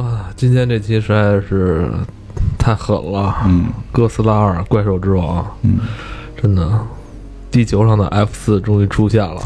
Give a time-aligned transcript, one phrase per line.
[0.00, 1.90] 啊，今天这期实在是
[2.58, 5.78] 太狠了，嗯哥斯拉二怪兽之王，嗯，
[6.40, 6.66] 真的，
[7.50, 9.40] 地球上的 F 四终于出现了。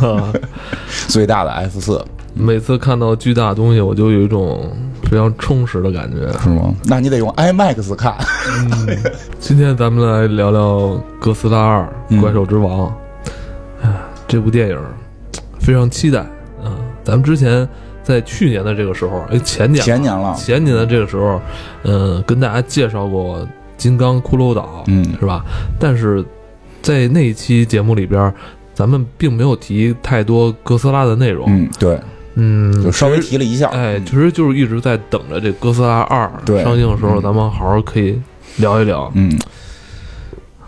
[1.08, 2.02] 最大的 F 四
[2.34, 4.70] 每次看到巨大的东西，我就有一种
[5.04, 6.32] 非常充实的感觉。
[6.38, 6.74] 是吗？
[6.84, 8.14] 那你得用 IMAX 看。
[8.48, 8.96] 嗯
[9.38, 10.60] 今天咱们来聊聊
[11.20, 12.86] 《哥斯拉二：嗯怪兽之王》。
[13.82, 13.92] 哎，
[14.26, 14.78] 这部电影
[15.60, 16.20] 非常期待。
[16.62, 16.72] 啊，
[17.04, 17.68] 咱们之前
[18.08, 21.38] 在去年的这个时候，哎，前年前年了前年的这个时候，
[21.82, 23.40] 嗯，跟大家介绍过
[23.76, 25.44] 《金刚骷髅岛》，嗯是吧？
[25.78, 26.24] 但是
[26.80, 28.32] 在那一期节目里边，
[28.72, 31.44] 咱们并没有提太多哥斯拉的内容。
[31.50, 32.00] 嗯，对，
[32.36, 33.68] 嗯，就稍微提了一下。
[33.68, 38.18] 哎，其实就是一直在等着这《哥斯拉二》对上映的时候，嗯咱们好好可以
[38.56, 39.12] 聊一聊。
[39.14, 39.38] 嗯，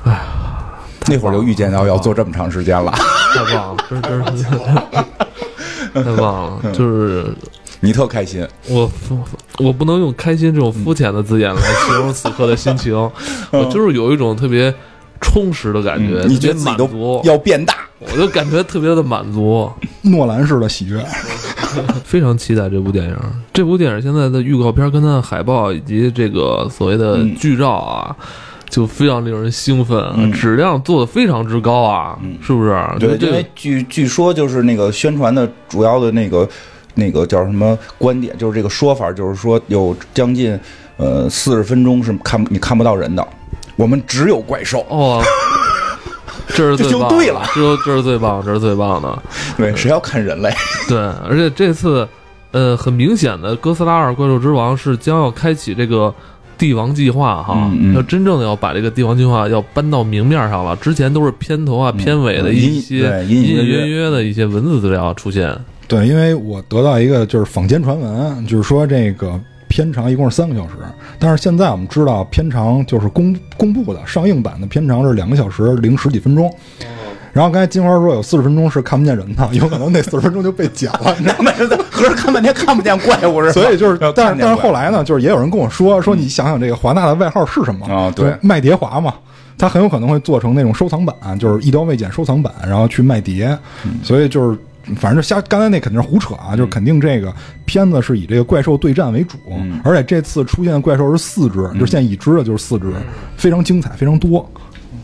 [0.05, 0.21] 哎呀，
[1.09, 2.93] 那会儿就预见到要做这么长时间了。
[2.93, 4.45] 太棒了，真真是
[5.95, 6.77] 太棒嗯了！
[6.77, 7.27] 就是
[7.81, 8.91] 你特开心，我
[9.59, 12.95] 我不能用开心这种肤浅的字眼来形容此刻的心情，
[13.51, 14.73] 我就是有一种特别
[15.21, 17.75] 充实的感觉，嗯你觉得满足，要变大。
[18.01, 19.71] 我就感觉特别的满足，
[20.03, 21.05] 诺兰式的喜悦。
[22.03, 23.17] 非常期待这部电影。
[23.53, 28.17] 这部电影现在的预告片跟它的海报以及这个所谓的嗯剧照啊。
[28.71, 32.75] 就非常令人兴奋，嗯质量做的非常之高啊，嗯是不是？
[32.99, 36.49] 对，这因为据据说就是那个宣传的主要的那个
[36.95, 40.59] 那个叫什么观点，就是这个说法，就是说有将近
[40.97, 43.27] 呃四十分钟是看你看不到人的，
[43.77, 44.87] 我们只有怪兽。
[44.89, 45.23] 哦，
[46.49, 49.23] 这是最棒的对了这这是最棒，这是最棒的。
[49.57, 50.53] 对，谁要看人类？
[50.89, 50.99] 对，
[51.29, 52.07] 而且这次，
[52.53, 56.13] 呃，很明显的，《哥斯拉二：怪兽之王》是将要开启这个
[56.61, 60.77] 帝王计划哈，嗯嗯要真正的要把这个帝王计划要搬到明面上了。
[60.77, 65.57] 之前都是片头啊、片尾的一些隐隐隐约约约约的一些文字资料出现。
[65.89, 70.75] 对，因为我得到一个就是坊间传闻，就是说这个片长一共是三个小时，
[71.19, 76.55] 但是现在我们知道片长就是公公布的上映版的片长是两个小时零十几分钟。
[77.33, 81.53] 然后刚才金花说有四十分钟是看不见人的， 有可能那四十分钟就被剪了，你知道吗？
[81.91, 83.53] 合着看半天看不见怪物是吧？
[83.53, 89.15] 所以就是，但是但是后来呢，就是也有人跟我说说，你想想这个华纳的外号是什么啊对就是卖碟华嘛，
[89.59, 93.57] 它很有可能会做成那种收藏版，就是一刀未剪收藏版，然后去卖碟，
[94.03, 94.59] 所以就是。
[94.97, 96.57] 反正就瞎，刚才那肯定是胡扯啊！
[96.57, 97.33] 就是肯定这个
[97.67, 99.37] 片子是以这个怪兽对战为主，
[99.85, 102.87] 而且这次出现的怪兽是四只，就是现在已知的就是四只，
[103.37, 104.51] 非常精彩，非常多。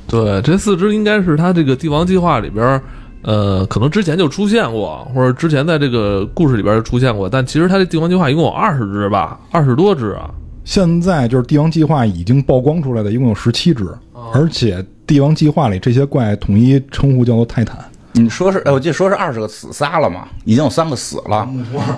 [0.09, 2.81] 对，这四只应该是他这个帝王计划里边，
[3.23, 10.31] 呃，可能之前就出现过，或者之前在这个故事里边就出现过，但其实他这帝王计划一共有二十只吧，二十多只啊。
[10.65, 13.89] 现在就是帝王计划已经曝光出来的，一共有十七只，
[14.33, 17.79] 而且帝王计划里这些怪统一称呼叫做泰坦。
[18.19, 21.47] 你说是，哎，我记得说是二十个死仨了嘛，已经有三个死了。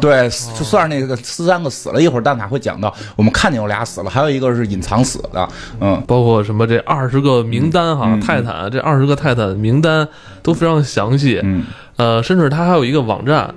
[0.01, 5.49] 对，就算是那个三个死了，一会儿蛋挞会讲到，我们看见有俩死了，还有一个是隐藏死的。
[5.81, 10.07] 嗯，包括什么这二十个名单哈，泰坦这二十个泰坦名单
[10.43, 11.65] 都非常详细，嗯。
[11.97, 13.55] 呃，甚至它还有一个网站，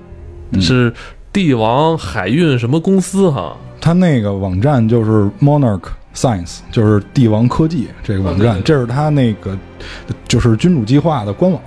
[0.60, 0.94] 是
[1.34, 5.84] 帝王海运什么公司哈，它那个网站就是 Monarch
[6.16, 9.58] Science，就是帝王科技这个网站，这是他那个
[10.28, 11.62] 就是君主计划的官网。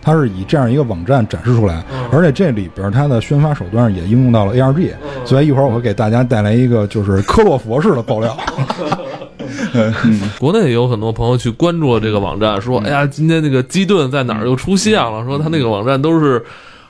[0.00, 1.82] 它是以这样一个网站展示出来，
[2.12, 4.92] 而且这里边它的宣发手段也应用到了 ARG，
[5.24, 8.36] 所以一会儿我会给大家带来一个就是科洛佛式的爆料。
[10.38, 16.42] 国内也有很多朋友去关注了这个网站，说哎呀，今天那个基顿在哪儿又出现了，说他那个网站都是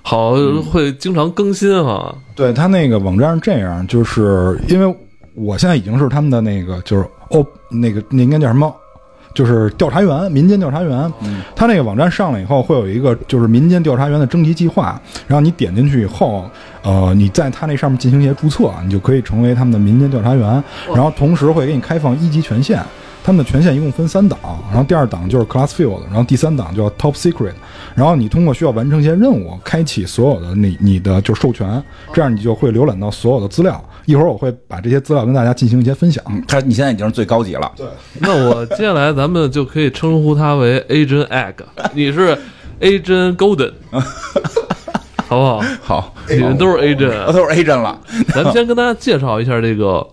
[0.02, 0.34] 好
[0.70, 4.96] 会经常更新哈，对他那个网站是这样，就是因为
[5.34, 8.72] 我现在已经是他们的那个就是哦，那个那应该叫什么？
[9.38, 11.12] 就是调查员，民间调查员。
[11.54, 16.50] 他那个网站上来以后，会有一个就是民间调查员的征集计划，然后你点进去以后，
[16.82, 20.64] 呃，你在他那上面进行一些注册，你就可以成为他们的民间调查员。
[20.92, 22.82] 然后同时会给你开放一级权限，
[23.28, 24.38] 他们的权限一共分三档，
[24.70, 27.52] 然后第二档就是 Class Field，然后第三档叫 Top Secret。
[27.94, 31.84] 然后你通过需要完成一些任务，开启所有的你你的就授权，
[32.14, 33.84] 这样你就会浏览到所有的资料。
[34.06, 36.24] 一会儿我会把这些资料跟大家进行一些分享。
[36.46, 37.70] 他你现在已经是最高级了。
[37.76, 37.86] 对，
[38.18, 41.56] 那我接下来咱们就可以称呼他为 Agent Egg，
[41.92, 42.34] 你是
[42.80, 43.72] Agent Golden，
[45.28, 45.62] 好不好？
[45.82, 48.00] 好，你们都是 Agent，我都是 agent 了。
[48.28, 50.06] 咱们先跟大家介绍一下这个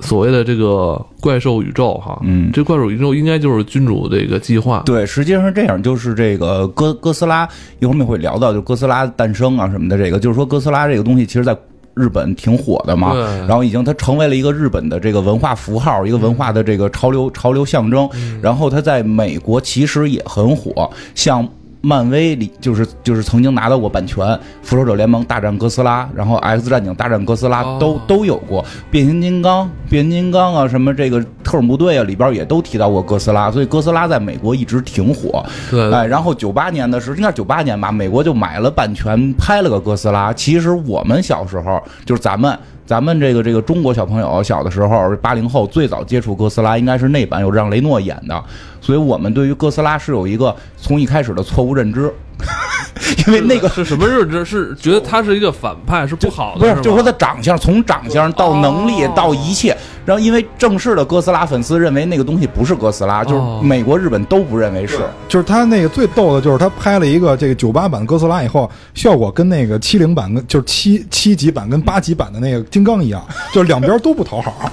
[0.00, 7.48] 所谓的这个怪兽宇宙哈，嗯这怪兽宇宙应该就是君主这个计划，对，实际上是这样，就是这个哥哥斯拉，
[7.80, 9.96] 一会儿我们会聊到，就哥斯拉诞生啊什么的。
[9.96, 11.56] 这个就是说，哥斯拉这个东西，其实在
[11.94, 13.14] 日本挺火的嘛，
[13.48, 18.06] 然后已经它成为了一个日本的这个文化符号，一个文化的这个潮流潮流象征。
[18.42, 21.48] 然后它在美国其实也很火，像
[21.86, 24.26] 漫威里就是就是曾经拿到过版权，
[24.60, 35.46] 《复仇者联盟大战哥斯拉》，然后《X 战警大战哥斯拉》哦都都有过，变形金刚、变形金刚啊，什么这个特种部队啊，里边也都提到过哥斯拉，所以哥斯拉在美国一直挺火。
[35.70, 40.32] 对，哎，然后九八年的时候，应该是九八年吧，美国就买了版权，拍了个哥斯拉。
[40.32, 48.44] 其实我们小时候，就是咱们咱们这个这个中国小朋友小的时候，八零后最早接触哥斯拉，应该是那版有让雷诺演的，
[48.86, 52.08] 所以我们对于哥斯拉是有一个从一开始的错误认知，
[53.26, 54.44] 因为那个是什么认知？
[54.44, 65.00] 是觉得他是一个反派，是不好的，不是，就是说他长相，从长相到能力哦到一切，然后因为正式的哥斯拉粉丝认为那个东西不是哥斯拉，就哦是美国、日本都不认为是。
[65.26, 74.70] 就是他那个最逗的，就是他拍了一个这个九八版哥斯拉以后，效果跟那个七零版跟就是七七级版跟八级版的那个金刚一样， 就是两边都不讨好。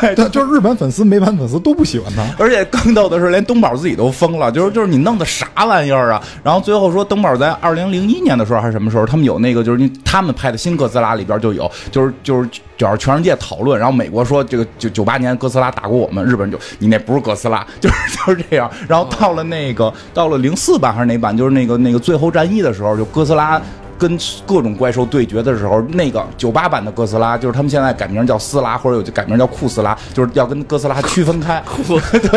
[0.00, 2.22] 对对，就是日本粉丝、美版粉丝都不喜欢他。
[2.38, 6.22] 而且更逗的是，连东登宝自己都疯了，就是就是你弄的啥玩意儿啊？
[6.42, 18.70] 然后最后说，东宝在二零零一年的时候还是什么时候，他们有那个就是他们拍的新哥斯拉里边就有，就是就是就是全世界讨论，然后美国说这个九九八年哥斯拉打过我们，日本就你那不是哥斯拉，就是就是这样。
[18.86, 23.58] 然后到了那个到了零四版还是哪版，就是那个那个最后战役的时候，就哥斯拉。
[23.98, 31.62] 跟各种怪兽对决的时候，那个九八版的哥斯拉，就是他们现在改名叫斯拉，或者有改名叫库斯拉，就是要跟哥斯拉区分开。
[31.66, 31.82] 酷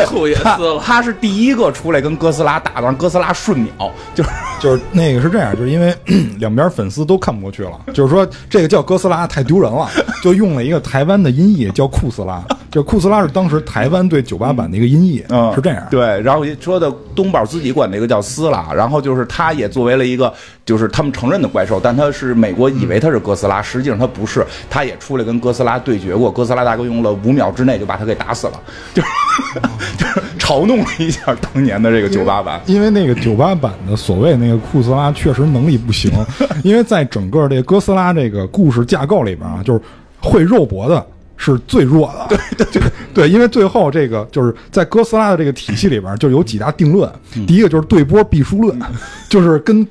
[0.07, 4.29] 酷 也他撕了，他是第一个出来跟哥斯拉打的，让哥斯拉瞬秒，就是
[4.59, 5.95] 就是 那个是这样，就是因为
[6.39, 9.89] 两边粉丝都看不过去了，就是说这个叫哥斯拉太丢人了，
[10.23, 15.85] 就用了一个台湾的音译叫库斯拉，就库斯拉是当时台湾对九八版的一个音译，嗯，是这样。
[15.89, 20.31] 对，然后说的东宝自己管那个叫斯拉，然后就是他也作为了一个
[20.65, 28.61] 就是他们承认的怪兽，但他是美国以为他是哥斯拉，实际上他不是，他也出来跟哥斯拉对决过，哥斯拉大哥用了五秒之内就把他给打死了，
[28.93, 29.07] 就是
[29.97, 32.61] 就是嘲弄了一下当年的这个九八版。
[32.67, 36.11] 因为那个九八版的所谓那个库斯拉确实能力不行，
[36.63, 39.81] 因为在整个这个哥斯拉这个故事架构里边啊，就是
[40.21, 41.05] 会肉搏的
[41.39, 42.37] 是最弱的。
[42.55, 42.83] 对对
[43.15, 47.11] 对，因为最后这个就是在哥斯拉的这个体系里边，就有几大定论。
[47.47, 48.79] 第一个就是对波必输论，
[49.27, 49.87] 就是跟。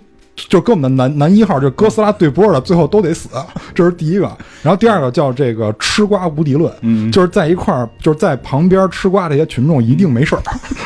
[0.49, 3.29] 就跟我们的男男一号就哥斯拉对波的，最后都得死，
[3.75, 4.25] 这是第一个。
[4.63, 10.43] 然后第二个叫这个吃瓜无敌论，嗯，就是在一块儿，就是在旁边吃瓜这些群众一定没事儿。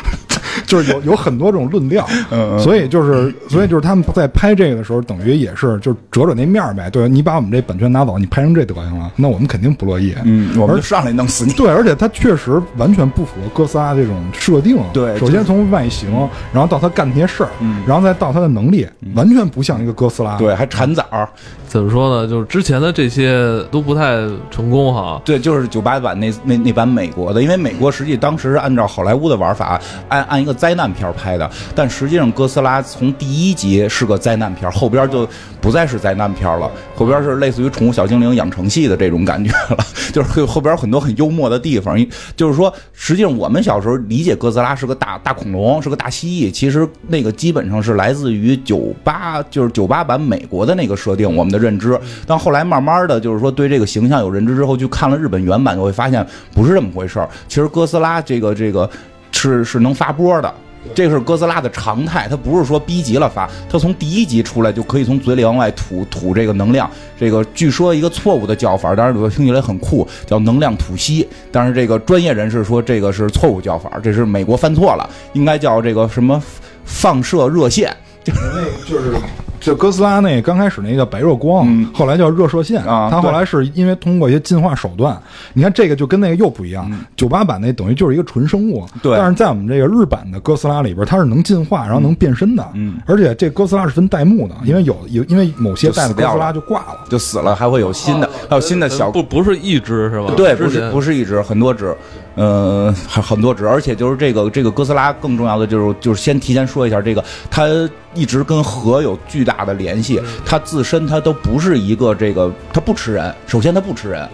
[0.73, 6.89] 就是有 有很多这种论调，嗯所以就是所以就是他们在拍这个的时候，等于也是就是折折那面儿呗。
[6.89, 10.15] 对你把我们这版权拿走，你拍成这德行了，那我们肯定不乐意。
[10.23, 11.53] 嗯，我们就上来弄死你。
[11.53, 14.77] 对，而且他确实完全不符合哥斯拉这种设定。
[14.91, 16.09] 对首先从外形，
[16.51, 17.49] 然后到他干那些事儿，
[17.85, 20.37] 然后再到他的能力，完全不像一个哥斯拉。
[20.37, 21.27] 对，还产枣儿，
[21.67, 22.27] 怎么说呢？
[22.27, 25.21] 就是之前的这些都不太成功哈。
[25.25, 29.79] 对，就是九八版那那那版美国的，因为美国实际当时是按照好莱坞的玩法，
[30.09, 35.27] 按按一个灾难片拍的，但实际上哥斯拉从第一集是个灾难片，后边就
[35.59, 41.97] 不再是灾难片了，后边是类似于宠物小精灵养成系的这种感觉了，就是后后边很多很幽默的地方，
[42.37, 51.99] 就是说，实际上我们小时候理解哥斯拉是个大大恐龙，是个大蜥蜴，其实那个基本上是来自于九八，就是九八版美国的那个设定，我们的认知。
[52.25, 57.29] 但后来慢慢的就是说对这个形象有认知之后，去看了日本原版，就会发现不是这么回事儿。
[57.49, 58.89] 其实哥斯拉这个这个
[59.33, 60.53] 是是能发波的。
[60.93, 66.89] 这是哥斯拉的常态，它不是说逼急了发，它从第一集出来就可以从嘴里往外吐吐这个能量。
[67.17, 71.25] 这个据说一个错误的叫法，当然我听起来很酷，叫能量吐息。
[71.53, 76.41] 但是这个专业人士说这个是错误叫法，这是美国犯错了，应该叫这个什么
[76.83, 77.95] 放射热线。
[78.21, 79.15] 就是那就是
[79.63, 82.83] 就哥斯拉那刚开始那叫白热光，嗯后来叫热射线。
[82.83, 85.17] 啊它后来是因为通过一些进化手段，
[85.53, 86.91] 你看这个就跟那个又不一样。
[87.15, 92.67] 九八版那等于就是一个纯生物，对但是在我们这个日版的哥斯拉里边，它是能进化，然后能变身的。
[92.73, 96.99] 嗯，而且这哥斯拉是分代目的，因为有有因为某些代的就死掉了哥斯拉就挂了。
[97.09, 100.33] 就死了，还会有新的，还有新的小不不是一只是吧？
[100.35, 101.93] 对，不是不是是一只，很多只，
[102.35, 107.67] 呃，很很多只，而且就是这个这个哥斯拉更重要的就是就是先提前说一下，这个它
[108.13, 114.27] 一直跟核有巨大的联系，它自身它都不是一个这个，它不吃人，首先它不吃人，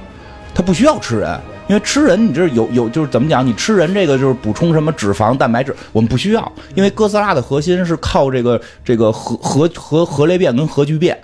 [0.53, 1.39] 它不需要吃人。
[1.67, 3.45] 因为吃人，你这有有就是怎么讲？
[3.45, 6.51] 你吃人这个就是补充什么脂肪、蛋白质，我们不需要。
[6.73, 11.15] 因为哥斯拉的核心是靠这个这个核核核核裂变跟核聚变，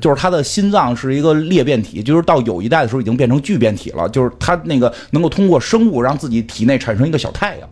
[0.00, 7.68] 就是它的心脏是一个裂变体，就是到有一代的时候已经变成聚变体了，就是它那个能够通过生物让自己体内产生一个小太阳，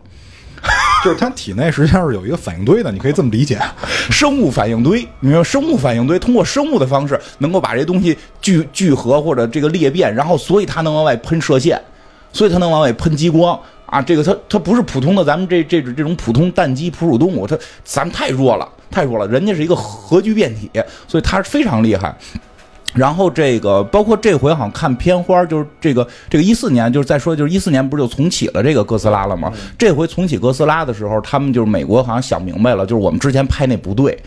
[1.03, 3.59] 就是它体内实际上是有一个反应堆的，你可以这么理解。
[4.09, 5.43] 生物反应堆，你说？
[5.43, 11.81] 生物反应堆通过生物的方式能够把这东西聚聚合或者这个裂变，然后所以它能往外喷射线，
[12.31, 13.59] 所以它能往外喷激光。
[13.87, 20.71] 啊，这个它它不是普通的咱们这这种这种普通蛋鸡哺乳动物，它咱们太弱了，太弱了，人家是一个核聚变体，
[21.09, 22.15] 所以它是非常厉害。
[22.93, 29.51] 然后这个包括这回好像看片花，就是这个这个一四年，就是再说就是一四年不是就重启了这个哥斯拉了吗？
[29.77, 34.17] 这回重启哥斯拉的时候，他们就是美国好像想明白了，就是我们之前拍那不对。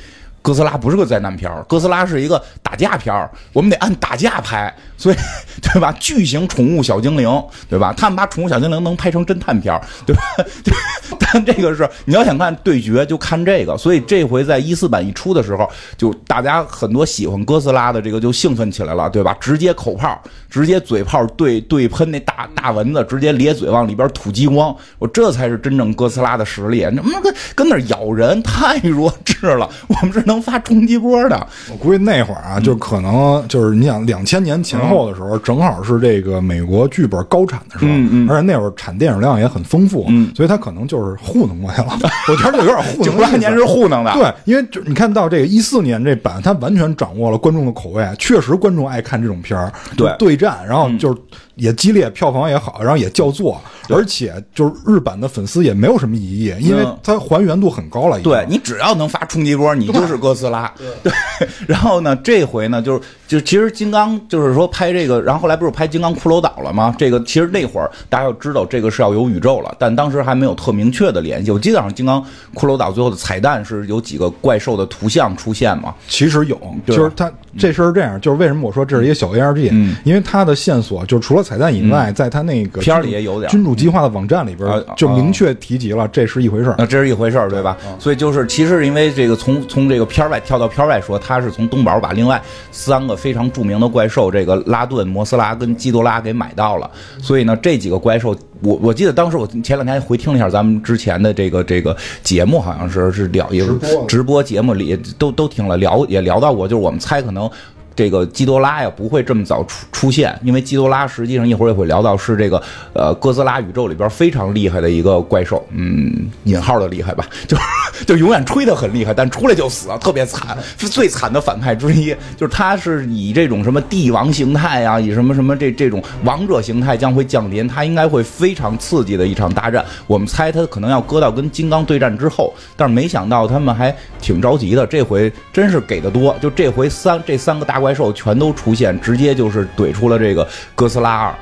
[0.44, 5.16] 哥斯拉不是个灾难片，哥斯拉是一个打架片，我们得按打架拍，所以
[5.62, 5.90] 对吧？
[5.98, 7.94] 巨型宠物小精灵，对吧？
[7.96, 10.22] 他们把宠物小精灵能拍成侦探片，对吧？
[11.18, 13.74] 但这个是你要想看对决，就看这个。
[13.78, 19.34] 所以这回在一四版一出的时候，就大家很多喜欢哥斯拉的这个就兴奋起来了，对吧？
[19.40, 26.86] 直接口炮，直接嘴炮对对喷那大大蚊子，直接咧嘴往里边吐激光，我这才是真正哥斯拉的实力。
[26.92, 30.33] 那跟跟那咬人太弱智了，我们是能。
[30.34, 41.98] 能发冲击波的，我估计那会儿啊，就可能就是你想两千年前后的时候，正好是这个美国剧本高产的时候，而且那会儿产电影量也很丰富，所以他可能就是糊弄过去了。
[42.28, 43.04] 我觉得就有点糊弄。
[43.04, 51.18] 九八年是糊弄的，对，因为就你看到这个一四年这版，他完全掌握了观众的口味，确实观众爱看这种片儿，对对战，然后就是。
[51.56, 58.18] 也激烈，票房也好，然后也叫座，而且就是日版的粉丝也没有什么异议，因为它还原度很高了。
[58.20, 60.72] 对你只要能发冲击波，你就是哥斯拉。
[61.02, 61.12] 对，
[61.66, 66.94] 然后呢，这回呢，就是就其实金刚就是说拍这个，然后后来不是拍金刚骷髅岛了吗？
[66.98, 71.50] 这个其实那会儿大家要知道，这个是要有宇宙了，但当时还没有特明确的联系。
[71.50, 72.22] 我记得好像金刚
[72.54, 75.94] 骷髅岛最后的彩蛋是有几个怪兽的图像出现嘛？
[76.08, 79.68] 其实有，就是它这事儿是这样，就是为什么我说这是一个小 ARG？
[79.72, 86.74] 嗯，因为它的线索就是除了彩蛋以外，在他那个片里也有点君主计划的网站里边就明确提及了，这是一回事儿。
[86.78, 87.76] 那这是一回事儿，对吧？
[87.98, 92.40] 所以就是，其实因为这个从从这个片外跳到片外说，他是从东宝把另外
[92.70, 96.90] 三个非常著名的怪兽，这个拉顿、摩斯拉跟基多拉给买到了。
[97.22, 103.72] 所以呢，这几个怪兽，我我记得当时我前两天回听了一下咱们之前的这个这个节目，好像是是聊也是
[104.06, 107.50] 直播节目里都都听了，聊也聊到过，就是我们猜可能。
[107.96, 112.60] 这个基多拉呀不会这么早出出现，因为基多拉实际上一会儿也会聊到是这个
[112.92, 117.56] 呃哥斯拉宇宙里边非常厉害的一个怪兽，嗯，引号的厉害吧，就
[118.04, 129.84] 就永远吹的很厉害，但出来就死，特别惨，最惨的反派之一，就是他是以这种什么帝王形态啊，以什么什么这这种王者形态将会降临，他应该会非常刺激的一场大战。
[130.08, 137.83] 我们猜他可能要搁到跟金刚对战之后，但是没想到他们还挺着急的，这回真是给的多，就这回三这三个大。
[137.84, 141.34] 怪兽全都出现，直接就是怼出了这个哥斯拉二。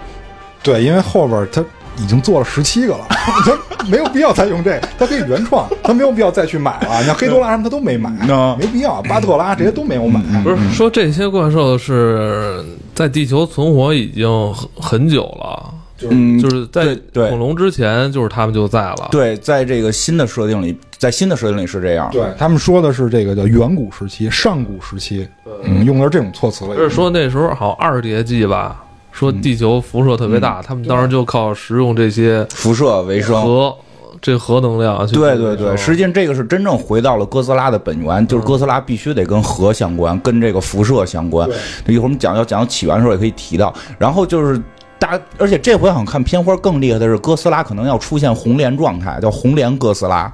[0.61, 1.65] 对，因为后边他
[2.03, 6.99] 已经做了十七个了， 他没有必要再用这，他可以原创，他没有必要再去买了。
[6.99, 8.11] 你像黑多拉什么他都没买，
[8.59, 9.01] 没必要。
[9.03, 10.21] 巴特拉这些都没有买。
[10.43, 15.75] 不是说这些怪兽是在地球存活已经很很久了。
[16.11, 19.09] 嗯，就是在恐龙之前，就是他们就在了。
[19.13, 22.09] 对，在这个新的设定里，在新的设定里是这样。
[22.13, 25.29] 对他们说的是这个叫远古时期、上古时期，
[25.65, 26.77] 嗯，用的是这种措辞了。
[26.77, 28.81] 就是说那时候好像二叠纪吧，
[29.11, 33.77] 说地球辐射特别大，他们当时就靠食用这些辐射为生，核
[34.21, 35.05] 这核能量。
[35.09, 41.49] 对对对，实际上这个是真正回到了哥斯拉的本源，就是哥斯拉必须得跟核相关，跟这个辐射相关。
[41.89, 43.75] 一会儿我们讲要讲到起源的时候也可以提到。
[43.99, 44.63] 然后就是。
[45.03, 50.33] 大，而且这回好像看片花更厉害的是，哥斯拉可能要出现红莲状态，叫红莲哥斯拉，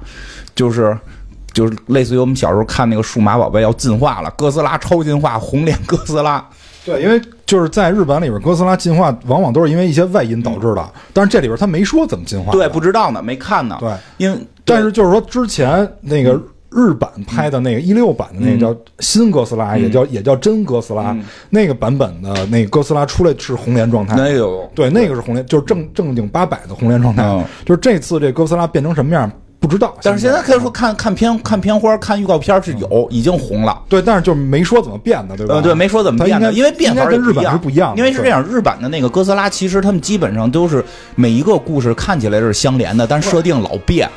[0.53, 0.95] 就是
[1.51, 6.47] 就是类似于我们小时候看那个数码宝贝要进化了，哥斯拉超进化，红莲哥斯拉。
[6.85, 12.51] 对，因为就是在日本里边，哥斯拉进化往往都是因为一些外因导致的，但是这里边他没说怎么进化。
[12.51, 13.77] 对，不知道呢，没看呢。
[13.79, 16.39] 对，因为但是就是说之前那个。
[16.71, 21.15] 日版拍的那个一六版的那个叫新哥斯拉，也叫也叫真哥斯拉，
[21.49, 24.15] 那个版本的那个哥斯拉出来是红莲状态。
[24.15, 27.23] 那有对，那个是红莲，就是正正经八百的红莲状态。
[27.65, 33.81] 就是这次这哥斯拉变成什么样不知道，但是现在可以说看看片看片花看预告片是有已经红了。
[33.89, 35.59] 对，但是就没说怎么变的，对吧？
[35.59, 37.93] 对，没说怎么变的，因为变法跟日本是不一样。
[37.97, 40.83] 因为是这样，日版的那个哥斯拉其实他们基本上都是
[41.15, 44.09] 每一个故事看起来是相连的，但设定老变。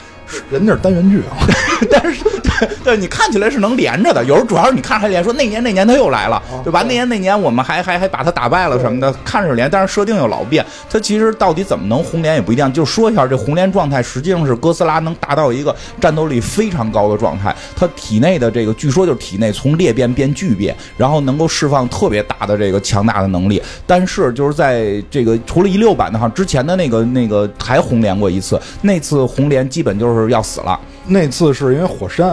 [0.51, 1.37] 人那是单元剧啊，
[1.91, 4.25] 但是对对，你看起来是能连着的。
[4.25, 6.83] 有时候主要是你看还连，说那年那年他又来了，对吧？
[6.83, 10.65] 那年那年我们还还还把他打败了什么的，看着连，但是设定又老变。
[10.89, 12.73] 他其实到底怎么能红莲也不一定。
[12.73, 17.55] 就说一下这红莲状态，实际上是哥斯拉能达到一个战斗力非常高的状态。
[17.75, 23.61] 他体内的这个据说就是体内从裂变变巨变，然后能够释放特别大的这个强大的能力。
[23.87, 30.22] 但是就是在这个除了一六版的哈，之前的那个那个还红莲过一次，那次红莲基本就是。
[30.31, 32.31] 要死了，那次是因为火山，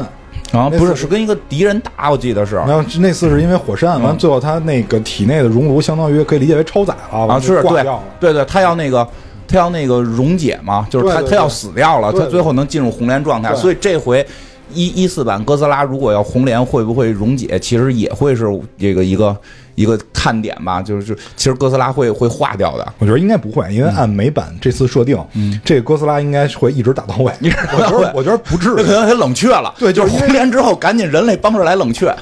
[0.51, 2.55] 啊，不是，是跟一个敌人打，我记得是。
[2.55, 7.85] 然后那次是因为火山，完最后他那个体内的熔炉相当于可以理解为超载了，啊，是，对，
[8.19, 9.07] 对对，他要那个，
[9.47, 14.25] 他要那个溶解嘛，就是他他要死掉了，他最后能进入红莲状态，对所以这回。
[14.71, 17.57] 一一四版哥斯拉如果要红莲，会不会溶解？
[17.57, 18.45] 其实也会是
[18.77, 19.35] 这个一个
[19.79, 20.81] 一个看点吧。
[20.81, 22.93] 就是就其实哥斯拉会会化掉的。
[22.99, 25.17] 我觉得应该不会，因为按美版这次设定，
[25.63, 27.31] 这个哥斯拉应该会一直打到位。
[27.39, 28.83] 一直打到位我觉得我觉得不至于。
[28.83, 32.13] 可能给冷却了，对就是红莲之后，赶紧人类帮着来冷却。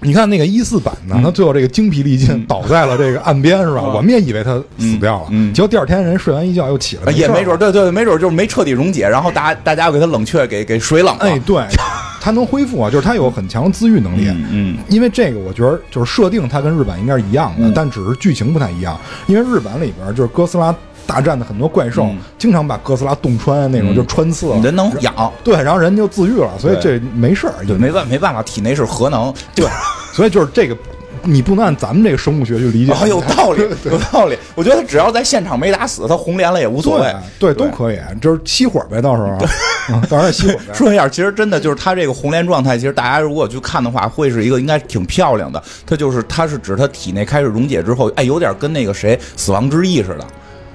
[0.00, 3.82] 你看那个一四版呢，他最后这个精疲力尽倒在了这个岸边，是吧？
[3.82, 11.24] 我们也以为他死掉了，结果第二天人睡完一觉又起来了，也没准，对对，没准就是没彻底溶解，然后大家大家要给他冷却，给给水冷了。
[11.24, 11.64] 哎，对，
[12.20, 14.28] 他能恢复啊，就是它有很强的自愈能力。
[14.28, 18.98] 嗯嗯因为这个，我觉得就是设定，它跟日版应该是一样的，嗯但只是剧情不太一样。
[19.26, 20.74] 因为日版里边就是哥斯拉
[21.06, 24.58] 大战的很多怪兽，嗯经常把哥斯拉洞穿那种，嗯就穿刺了。
[24.60, 27.64] 人能养，对，然后人就自愈了，所以这没事儿。
[27.66, 29.66] 就，没办没办法，体内是核能，对，
[30.12, 30.76] 所以就是这个，
[31.24, 32.92] 你不能按咱们这个生物学去理解。
[32.92, 34.36] 啊，有道理， 有道理。
[34.54, 37.14] 我觉得只要在现场没打死，他红莲了也无所谓。
[37.38, 39.38] 对，对，都可以，就是熄火呗，到时候，
[39.94, 40.72] 嗯到时候熄火呗。
[40.74, 45.62] 说一下，其实真的就是他这个红莲状态，其实大家如果去看的话，会是一个应该挺漂亮的。
[45.86, 50.24] 它就是它是指它体内开始溶解之后，哎，有点跟那个谁死亡之翼似的，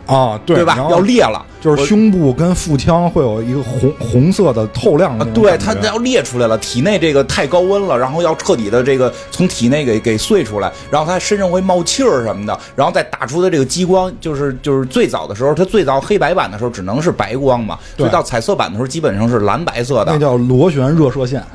[0.06, 0.76] 啊，对吧？
[0.90, 20.12] 要裂了，就是胸部跟腹腔会有一个红红色的透亮的对，它要裂出来了，体内这个太高温了，然后要彻底的这个从体内给给碎出来，然后它身上会冒气儿什么的，然后再打出的这个激光，就是就是最早的时候，它最早黑白版的时候只能是白光嘛，所以对到彩色版的时候基本上是蓝白色的。
[20.12, 21.42] 那，叫螺旋热射线。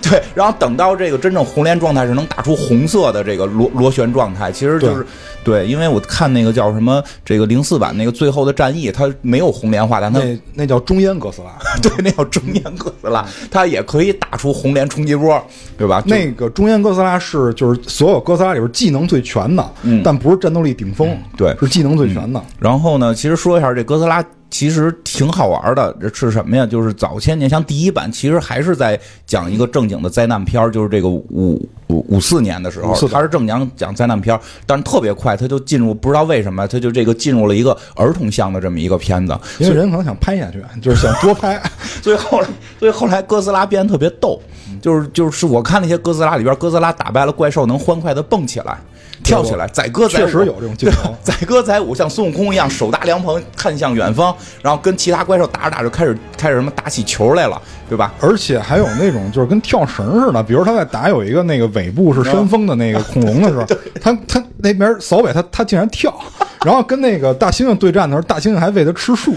[0.00, 5.06] 对，然后等到这个真正红莲状态是能打出红色的这个螺螺旋状态，其实就是
[5.44, 11.52] 对，因为我看那个叫什么这个零四版那个最后的战役，它没有红莲化，但它那那叫中烟哥斯拉。
[11.82, 15.40] 对那叫中烟哥斯拉，它也可以打出红莲冲击波，
[15.76, 16.02] 对吧？
[16.06, 22.42] 那个中烟哥斯拉是就是所有哥斯拉里边技能最全的，嗯但不是战斗力顶峰，对是技能最全的。
[22.58, 24.24] 然后呢，其实说一下这哥斯拉。
[24.52, 26.66] 其实挺好玩的，这是什么呀？
[26.66, 41.58] 就是早些年，像第一版，其实还是在讲一个正经的灾难片儿就是这个五五五四年的时候54，他是正讲讲灾难片儿但是特别快，他就进入不知道为什么，他就这个进入了一个儿童向的这么一个片子，因为人可能想拍下去，就是想多拍。
[42.02, 42.48] 所以后来，
[42.78, 44.38] 所以后来哥斯拉变得特别逗，
[44.82, 48.78] 就是就是我看那些哥斯拉里边，哥斯拉打败了怪兽，能欢快的蹦起来、
[49.22, 58.12] 跳起来，载歌载舞，确实有这种镜头 载歌载舞，像孙悟空一样，手搭凉棚，看向远方，然后跟其他怪兽打着打着开始开始什么打起球来了，对吧？
[58.20, 63.64] 而且还有那种就是跟跳绳似的，比如他在打有一个那个尾部是山峰的那个恐龙的时候，
[64.02, 66.14] 他他那边扫尾他他竟然跳，
[66.64, 69.34] 然后跟那个大猩猩对战的时候，大猩猩还喂他吃树，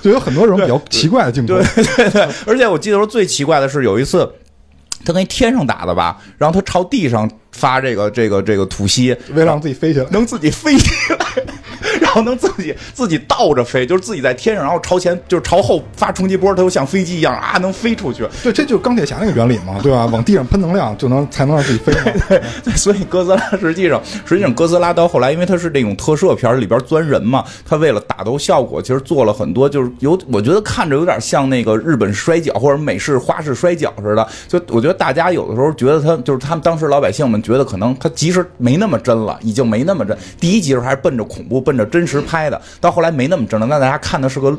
[0.00, 1.54] 就有很多这种比较奇怪的镜头。
[1.54, 4.30] 对对对，而且我记得说最奇怪的是有一次。
[5.04, 11.26] 他跟天上打的吧，然后他朝地上发这个这个这个吐息，为了让自己飞起来，能自己飞起来，
[12.00, 18.26] 然后能自己自己倒着飞，就是自己在天上，然后朝前就是朝后发冲击波，它又像飞机一样啊，能飞出去。
[18.42, 20.06] 对，这就是钢铁侠那个原理嘛，对吧？
[20.06, 22.20] 往地上喷能量就能才能让自己飞嘛。
[22.28, 22.42] 对，
[22.74, 34.26] 所以哥斯拉实际上，实际上哥斯拉到后来，因为它是那种特摄片儿里边钻人嘛，它为了打斗效果，其实做了很多，就是有我觉得看着有点像那个日本摔跤或者美式花式摔跤似的。
[34.48, 40.16] 就我觉得大家有的时候觉得他就是他们当时老百姓们觉得可能他其实没那么真了，已经没那么真。
[40.40, 44.56] 第一集时候还是奔着恐怖、奔着真实拍的，到后来没那么真了，那大家看的是个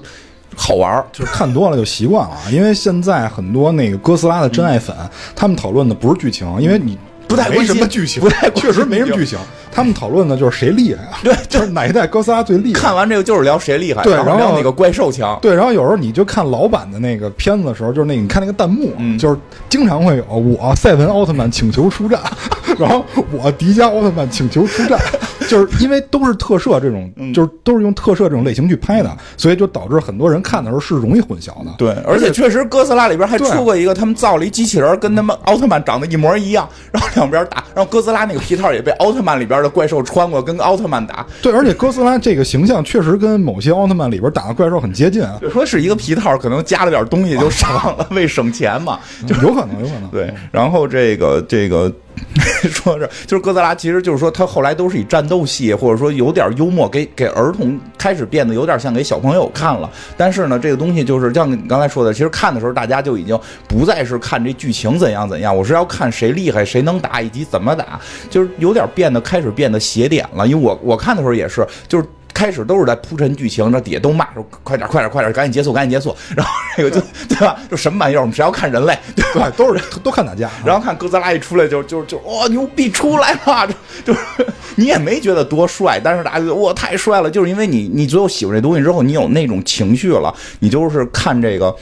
[0.55, 1.05] 好玩儿。
[1.11, 4.95] 就是看多了就习惯了，因为现在很多那个哥斯拉的真爱粉，
[5.35, 9.37] 他们讨论的不是剧情，因为你不太关心什么剧情，不太确实没什么剧情。
[9.75, 12.79] 他们讨论的就是谁厉害啊，对就是哪一代哥斯拉最厉害。
[12.79, 15.35] 看完这个就是聊谁厉害，然对然后聊哪个怪兽强。
[15.41, 22.21] 对，然后有时候你就看老版的那个片子的时候，就是那个你看那个弹幕，嗯就是经常会有我赛文奥特曼请求出战，
[22.77, 24.99] 然后我迪迦奥特曼请求出战，
[25.49, 31.71] 就是因为都是特摄这种，嗯就是都是用特摄这种类型去拍的，所以就导致很多人看的时候是容易混淆的。
[31.77, 48.99] 对，而且确实哥斯拉里边还出过一个，他们造了一机器人，跟他们奥特曼长得一模一样，然后两边打，然后哥斯拉那个皮套也被奥特曼里边的怪兽穿过，跟奥特曼打，对，而且哥斯拉这个形象确实跟某些奥特曼里边打的怪兽很接近啊，说是一个皮套，可能加了点东西就上了，为省钱嘛。
[49.27, 50.09] 就有可能，有可能。
[50.09, 51.91] 对，然后这个这个
[52.69, 59.89] 说是就是哥斯拉，其实就是说他后来都是以战斗戏或者说有点幽默，给给儿童开始变得有点像给小朋友看了。
[60.15, 67.99] 但是呢，这个东西就是像你刚才说的，其实看的时候大家就已经不再是看这剧情怎样怎样，我是要看谁厉害，谁能打以及怎么打，
[68.29, 70.47] 就是有点变得开始变得邪点了。
[70.47, 72.05] 因为我我看的时候也是，就是。
[72.33, 76.15] 开始都是在铺陈剧情，那底下都骂说快点快点快点，赶紧结束赶紧结束。
[76.35, 77.59] 然后这个就对吧？
[77.69, 78.21] 就什么玩意儿？
[78.21, 78.97] 我们谁要看人类？
[79.15, 79.51] 对吧？
[79.55, 80.49] 对，都是都看打架。
[80.65, 83.67] 然后看哥斯拉一出来就就就哇牛逼出来了，
[84.03, 91.75] 就就是你也没觉得多帅，但是大家觉得哇太帅了，就是因为你你最后喜欢这东西之后，你有那种情绪了，你就是看这个。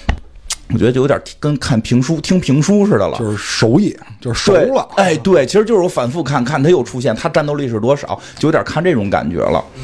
[0.73, 4.87] 我觉得就有点跟看评书、听评书似的了，就是熟悉，就是熟了。
[4.95, 9.61] 哎，对，其实就是我反复看看他又出现，他战斗力是多少，就有点看这种感觉了。
[9.75, 9.81] 嗯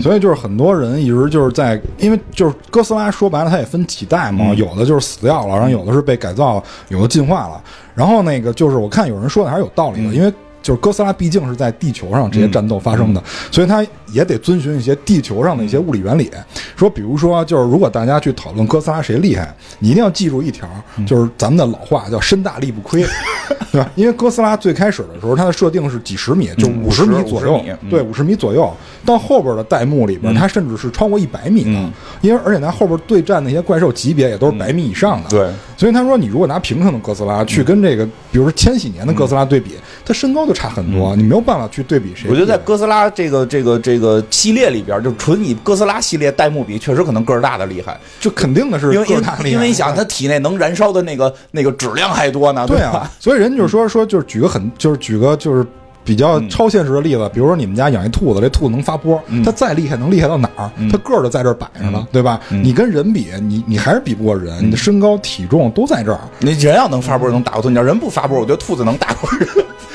[0.00, 7.60] 所以就是很多人一直就是在，因为就是哥斯拉说白了，它也分几代嘛，有的就是死掉了，然后有的是被改造，有的进化了。
[7.94, 10.32] 然后那个就是我看有人说的还是有道理的，因为
[10.64, 13.22] 就是哥斯拉毕竟是在地球上这些战斗发生的，
[13.52, 16.30] 所以它也得遵循一些地球上的一些物理原理。
[16.74, 20.66] 说比如说，就是如果大家去讨论哥斯拉谁厉害，你一定要记住一条，
[21.06, 23.04] 就是咱们的老话叫“身大力不亏
[23.70, 23.90] ”，对吧？
[23.94, 28.72] 因为哥斯拉最开始的时候，它的设定是几十米，就五十米左右，嗯对，五十米左右。
[29.04, 35.28] 到后边的弹幕里边，它甚至是超过一百米的，嗯因为而且它后边对战那些怪兽级别也都是百米以上的。
[35.28, 39.72] 对，所以他说，你如果拿平衡的哥斯拉去跟这个，比如说千禧年的哥斯拉对比，
[40.04, 42.30] 它身高就差很多，你没有办法去对比谁。
[42.30, 55.66] 我觉得在哥斯拉这个这个这个系列里边，就纯以哥斯拉系列弹幕比，确实可能个儿大的厉害，就肯定的是因为因为个儿大厉害因为你想，他体内能燃烧的那个那个质量还多呢，对啊，所以人就是说说就是举个很就是举个就是
[56.04, 60.70] 比较超现实的例子，比如说你们家养一兔子，这兔子能发波，它再厉害能厉害到哪儿？
[60.92, 62.38] 它个儿就在这儿摆着呢，对吧？
[62.50, 66.20] 你跟人比，你你还是比不过人，你的身高体重都在这儿。
[66.40, 69.48] 你人要能发波能打过兔子，你要人不发波，我觉得兔子能打过人，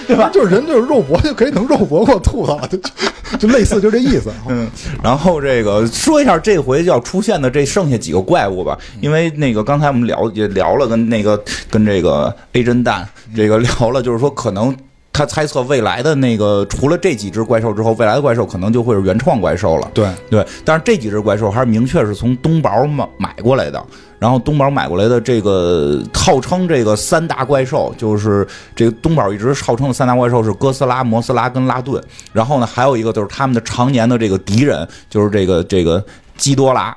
[0.07, 0.29] 对吧？
[0.33, 4.31] 就是人就是肉搏就可以能肉搏过兔子了，就就就类似就这意思。
[4.47, 4.67] 嗯，
[5.03, 14.75] 然后这个说一下这回要出现的这剩下几个怪物吧，因为那个刚才我们聊也聊了，跟那个跟这个 A 侦蛋这个聊了，就是说可能。
[15.19, 19.91] 他猜测未来的那个，除了这几只怪兽之后，未来的怪兽可能就会是原创怪兽了。
[19.93, 23.83] 对对，但是这几只怪兽还是明确是从东宝买买过来的。
[24.17, 32.01] 然后东宝买过来的这个号称这个三大怪兽，就是这个东宝一直号称的三大怪兽是哥斯拉、摩斯拉跟拉顿。
[32.31, 36.01] 然后呢，还有一个就是他们的常年的这个敌人，就是这个这个
[36.37, 36.95] 基多拉。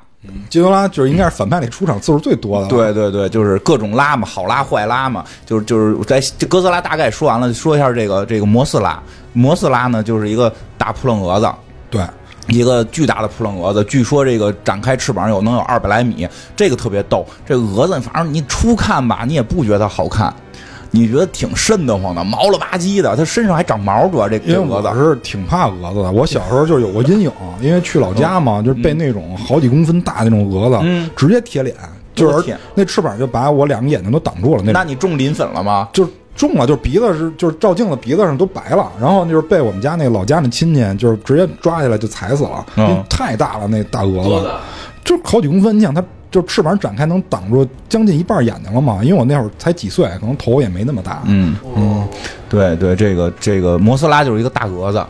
[0.49, 2.69] 基多拉就是应该是反派里出场次数最多的。
[2.69, 9.03] 对对对，就是各种拉嘛，好拉坏拉嘛，就是就是在这哥斯拉大概说完了，说一下这个这个摩斯拉。
[9.33, 11.51] 摩斯拉呢，就是一个大扑棱蛾子，
[11.91, 12.03] 对
[12.49, 17.27] 一个巨大的扑棱蛾子，据说这个展开翅膀有能有二百来米，这个特别逗。
[17.47, 20.33] 这个蛾子，反正你初看吧，你也不觉得好看，
[20.95, 24.89] 你觉得挺瘆得慌的，毛了吧唧的，它身上还长毛，主要这因为这蛾子。
[24.89, 31.75] 我是挺怕蛾子的，我小时候就有过阴影，因为去老家嘛，就是被那种好几公分大那种蛾子，嗯直接贴脸，
[32.15, 35.89] 就是那翅膀就把我两个眼睛都挡住了，那种那你中磷粉了吗？
[35.95, 44.51] 就是中了，就是鼻子是就是照镜子鼻子上都白了，然后就是被我们家那老家那亲戚就是直接抓起来就踩死了，因为太大了那大蛾子，
[45.03, 46.05] 就是好几公分，你想它。
[46.33, 49.01] 就翅膀展开能挡住将近一半眼睛了嘛？
[49.05, 51.23] 因为我那会儿才几岁，可能头也没那么大。
[51.27, 52.09] 嗯嗯，
[52.49, 55.05] 对对，这个这个摩斯拉就是一个大蛾子，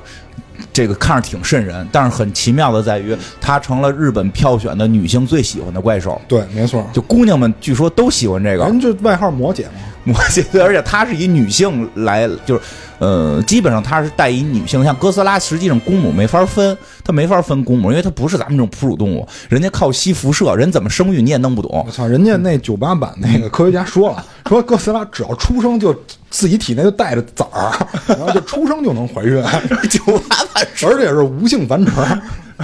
[0.73, 6.21] 这个看着挺瘆人，但是很奇妙的在于，它成了日本票选的女性最喜欢的怪兽。
[6.27, 9.73] 对，没错，就姑娘们据说都喜欢这个人就外号魔姐嘛。
[10.05, 12.61] 魔羯，对，而且她是以女性来，就是
[12.99, 21.91] 呃，基本上她是带以女性，像哥斯拉，实际上公母没法分，它没法分公母，因为它不是咱们这种哺乳动物，人家靠吸辐射，人怎么生育你也弄不懂我。
[21.91, 25.95] 操，人家那九八版那个科学家说了，说哥斯拉只要出生就
[26.31, 27.73] 自己体内就带着崽儿，
[28.07, 29.43] 然后就出生就能怀孕，
[29.91, 31.93] 九八版而且是无性繁殖。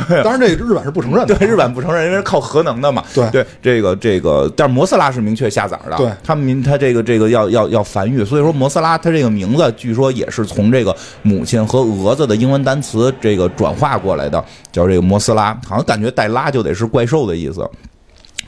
[0.23, 1.35] 当然，这日本是不承认的。
[1.35, 3.03] 对，日本不承认，因为是靠核能的嘛。
[3.15, 5.97] 对对，这个这个，但是摩斯拉是明确下崽儿的。
[5.97, 17.69] 对他们他这个这个要要要繁育，所以说摩斯拉它这个名字据说也是从这个母亲和蛾子的英文单词这个转化过来的，叫这个摩斯拉，好像感觉带拉就得是怪兽的意思。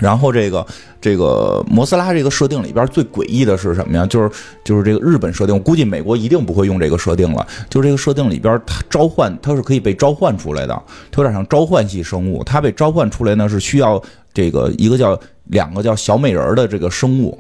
[0.01, 0.67] 然后这个
[1.01, 4.05] 这个摩斯拉这个设定里边最诡异的是什么呀？
[4.07, 4.31] 就是
[4.65, 7.47] 就是这个日本设定，我估计美国一定不会用这个设定了。
[7.69, 10.75] 就是这个设定里边，它召唤它是可以被召唤出来的，
[11.13, 12.43] 它有点像召唤系生物。
[12.43, 17.39] 它被召唤出来呢是需要这个一个叫两个叫小美人儿的这个生物。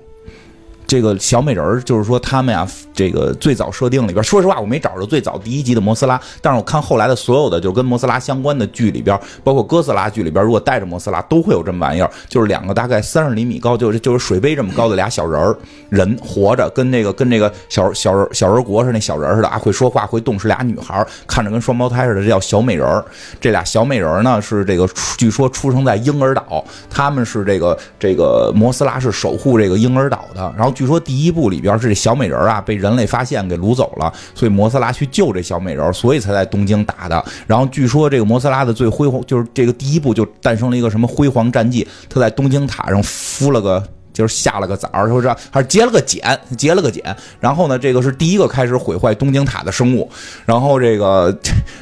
[0.90, 15.57] 这个小美人儿就是说他们呀，这个最早设定里边，说实话我没找着最早第一集的摩斯拉，但是我看后来的所有的就跟摩斯拉相关的剧里边，包括哥斯拉剧里边，如果带着摩斯拉都会有这么玩意儿，就是两个大概三十厘米高，就是就是水杯这么高的俩小人儿，
[15.90, 23.05] 人活着，跟那个跟那个小小人小人国是那小人似的啊，会说话会动，是俩女孩，看着跟双胞胎似的，这叫小美人儿。
[23.40, 30.74] 这俩小美人呢是这个据说出生在婴儿岛，他们是这个这个摩斯拉是守护这个婴儿岛的，然后。
[30.80, 37.22] 据说第一部里边是这小美人啊被人类发现给掳走了，所以摩斯拉去救这小美人，所以才在东京打的。
[37.46, 43.86] 然后据说这个摩斯拉的最辉煌，就是这个第一部就诞生了一个什么辉煌战绩，他在东京塔上敷了个。
[44.20, 47.02] 就是下了个崽儿，说是还是结了个茧，结了个茧。
[47.40, 50.06] 然后呢，这个是第一个开始毁坏东京塔的生物。
[50.44, 51.35] 然后这个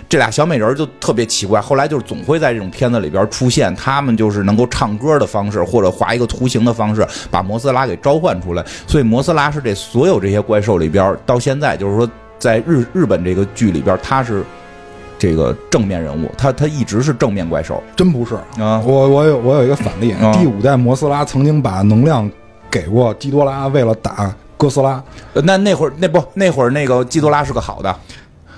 [0.08, 8.64] 这俩小美人就特别奇怪，后来就是总会在这种片子里边出现，他们就是能够唱歌的方式，或者画一个图形的方式，把摩斯拉给召唤出来。
[8.86, 14.44] 所以摩斯拉是这所有这些怪兽里边，到现在就是说，在日日本这个剧里边，他是
[15.18, 17.82] 这个正面人物，他他一直是正面怪兽。
[17.96, 18.34] 真不是。
[18.62, 18.80] 啊。
[18.86, 20.32] 我我有我有一个反例，啊。
[20.32, 22.30] 第五代摩斯拉曾经把能量
[22.70, 25.02] 给过基多拉，为了打哥斯拉，
[25.34, 27.94] 呃那那会儿那不那会儿那个基多拉是个好的，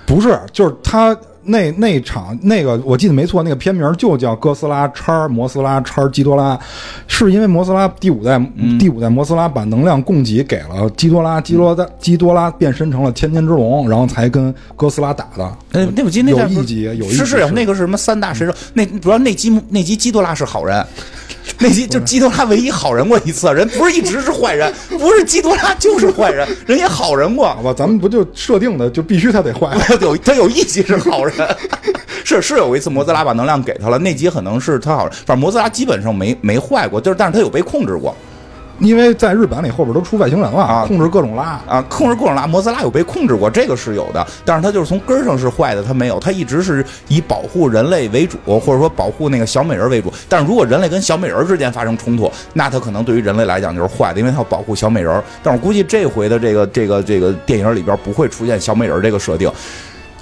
[0.07, 1.16] 不是，就是他
[1.51, 6.59] 那那场那个我记得没错，那个片名就叫哥斯拉叉摩斯拉叉基多拉，
[7.07, 15.57] 是因为摩斯拉第五代、嗯第五代摩斯拉把能量供给给了基多拉，基多拉基多拉变身成了千年之龙，然后才跟哥斯拉打的。
[15.73, 18.55] 呃，那我记得那有一集有一集是是是那个是什么三大神兽？
[18.73, 20.85] 那主要那集那集基多拉是好人，
[21.59, 27.63] 那集就基多拉唯一好人过一次，人不是一直是坏人，不是基多拉就是坏人，人也好人过好。
[27.63, 29.77] 吧，咱们不就设定的就必须他得坏？
[29.81, 31.35] 他有他有一集是好人，
[32.24, 38.14] 是是有一次摩斯拉把能量给他了，那集可能是他好人，反正摩斯拉基本上没没坏过，就是但是他有被控制过
[38.81, 41.61] 因为在日本里后边都出外星人了，啊控制各种拉。
[41.68, 50.11] 啊，控制各种拉，摩斯拉有被控制过，这个是有的，但是他就是从根儿上是坏的，他没有，他一直是以保护人类为主，或者说保护那个小美人为主。
[50.31, 55.22] 但是如果人类跟小美人之间发生冲突，那他可能对于人类来讲就是坏的，因为他要保护小美人。
[55.42, 59.53] 但我估计这回的这个这个这个电影里边不会出现小美人这个设定，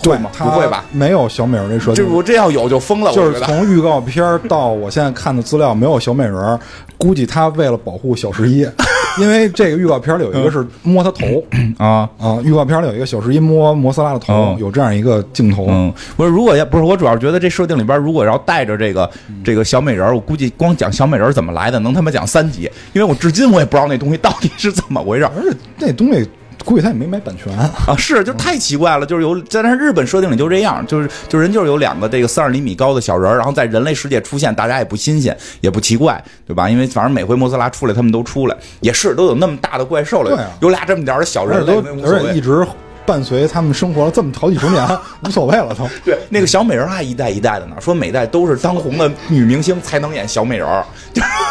[0.02, 0.30] 会吗？
[0.32, 0.84] 他不会吧？？
[0.92, 2.04] 没有小美人这设定。
[2.04, 3.32] 这我这要有就疯了，就。
[3.32, 6.58] 是从预告片儿到我现在看的资料，没有小美人儿，
[6.96, 8.66] 估计他为了保护小十一，
[9.20, 11.44] 因为这个预告片里有一个是摸他头
[11.76, 15.66] 啊，啊，预告片里有一个小十一摸摩斯拉的头嗯，有这样一个镜头。
[15.68, 19.08] 嗯，不是，如果要不是我主要觉得这设定里边，如果要带着这个
[19.44, 26.28] 这个小美人儿，我估计光讲小美人儿怎么来的，能他妈讲三集，因为我至今我也不知道那东西到底是怎么回事儿而且那东西
[26.68, 27.50] 估计他也没买版权。
[27.56, 27.96] 啊！
[27.96, 36.68] 是，就太奇怪了，就是有在那日本设定里就这样，就是就是人就是有两个这个三十厘米高的小人儿，然后在人类世界出现，大家也不新鲜，也不奇怪，对吧？
[36.68, 42.40] 因为反正每回莫斯拉出来，他们都出来，也是都有那么大的怪兽了，对啊有俩这么点儿的小人类，而且都而且一。
[42.40, 42.66] 直
[43.06, 44.86] 伴随他们生活了这么好几十年，
[45.24, 45.88] 无所谓了都。
[46.04, 50.84] 对，那个小美人儿还一代一代的呢，说每代都是当红的女明星才能演小美人儿。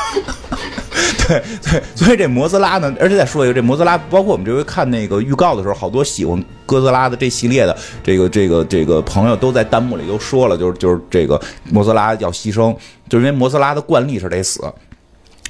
[1.27, 12.75] 对对，所以这摩斯拉呢，而且再说一个，这摩斯拉，包括我们这回看那个预告的时候，好多喜欢哥斯拉的这系列的这个这个这个朋友都在弹幕里都说了，就是就是这个摩斯拉要牺牲，
[13.09, 14.61] 就是因为摩斯拉的惯例是得死。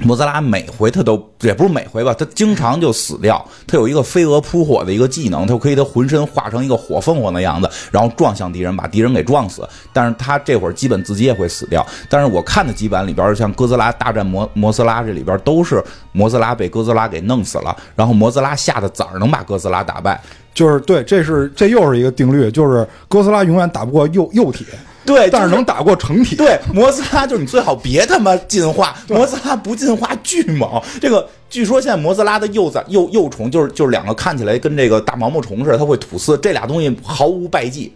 [0.03, 3.43] 摩斯拉每回他都也不是每回吧，他经常就死掉。
[3.65, 9.67] 他有一个飞蛾扑火的一个技能，他可以他浑身化成一个火凤凰的样子，然后撞向敌人，把敌人给撞死。
[9.91, 11.85] 但是他这会儿基本自己也会死掉。
[12.09, 20.21] 但是我看的几版里边，像哥斯拉大战摩摩斯拉这里边都是摩斯拉被哥斯拉给弄死了，然后摩斯拉下的崽儿能把哥斯拉打败。
[20.53, 24.65] 就是对，这是这又是一个定律，就是哥斯拉永远打不过幼幼体，
[25.07, 26.35] 对，但是能打过成体。
[26.35, 30.79] 对，摩斯拉就是你最好别他妈进化， 摩斯拉不进化巨猛。
[31.01, 37.91] 这个据说现在摩斯拉的幼崽幼幼虫就是就是两个看起来跟这个大毛毛虫似的，它会吐丝，这俩东西毫无败绩。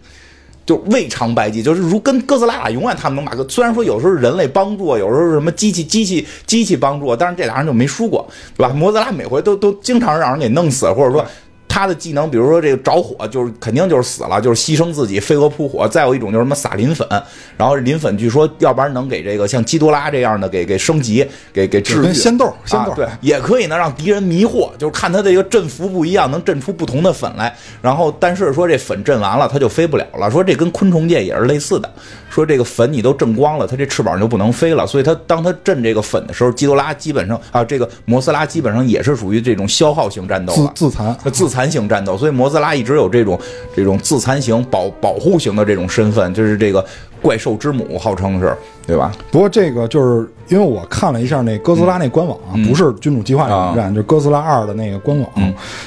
[0.64, 8.24] 就未尝败绩，就是如跟哥斯拉打永远他们能把哥，虽然说有时候是人类帮助，有时候是什么机器机器机器帮助，但是这俩人就没输过，
[8.56, 8.72] 对吧？
[8.72, 11.26] 摩斯拉每回都都经常让人给弄死，或者说
[11.72, 15.88] 他的技能，比如说这个着火，就是肯定就是死了，就是牺牲自己，飞蛾扑火。
[15.88, 17.08] 再有一种就是什么撒磷粉，
[17.56, 22.02] 然后磷粉据说要不然能给这个像基多拉这样的给给升级，给给治愈。
[22.02, 27.56] 跟仙豆仙豆啊对，也可以呢让敌人迷惑，就是看他这个振幅不一样，能振出不同的粉来。
[27.80, 30.30] 然后但是说这粉振完了，它就飞不了了。
[30.30, 31.90] 说这跟昆虫界也是类似的，
[32.28, 34.86] 说这个粉你都震光了，它这翅膀就不能飞了。
[34.86, 40.72] 所以它当它震这个粉的时候，基多拉基本上啊，这个摩斯拉基本上也是属于这种消耗型战斗自了。
[40.74, 41.16] 自残。
[41.32, 43.38] 自残残型战斗，所以摩斯拉一直有这种
[43.72, 46.84] 这种自残型保保护型的这种身份，就是这个
[47.20, 48.52] 怪兽之母，号称是，
[48.86, 49.12] 对吧？
[49.30, 55.30] 不过这个就是因为我看了一下那哥斯拉那官网，啊不是君主计划这个网站，就是哥斯拉二的那个官网，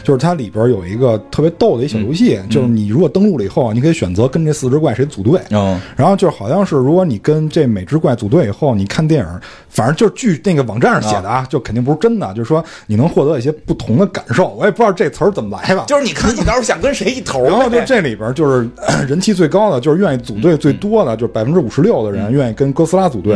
[0.04, 5.40] 就是它里边有一个特别逗的一小游戏，就是你如果登录了以后啊，你可以选择跟这四只怪谁组队。
[5.52, 14.48] 嗯然后就是好像是，如果你跟这每只怪组队以后，你看电影，反正就是据那个网站上写的啊，就肯定不是真的，就是说你能获得一些不同的感受。
[14.58, 15.84] 我也不知道这词儿怎么来的。
[15.86, 23.34] 就是你看你到时候想跟谁一头，然后就这里边就是呃人气最高的，就是愿意组队最多的，就是百分之五十六的人愿意跟哥哥斯拉组队，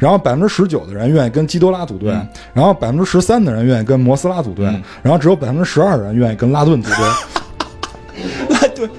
[0.00, 2.10] 然后百分之十九的人愿意跟基多拉组队，
[2.52, 4.64] 然后百分之十三的人愿意跟摩斯拉组队，
[5.00, 6.98] 然后只有百分之十二的人愿意跟拉顿组队。
[8.48, 8.90] 拉顿，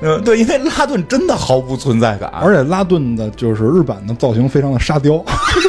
[0.00, 5.22] 嗯，对，因为拉顿真的毫无存在感，而且拉顿的就是日版的造型非常的沙雕，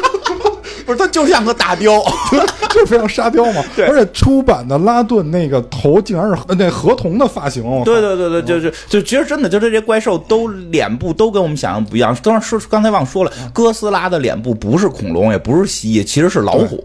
[0.87, 2.01] 不是，他就像个大雕，
[2.71, 3.61] 就是非常沙雕嘛。
[3.75, 12.17] 对而且出版的拉顿那个头竟然是呃那河童的发型，对对对对，就是就其实真的就这些怪兽都脸部都跟我们想象不一样。
[12.23, 16.81] 当然说刚才忘说了，哥斯拉的脸部不是恐龙，也不是蜥蜴，其实是老虎。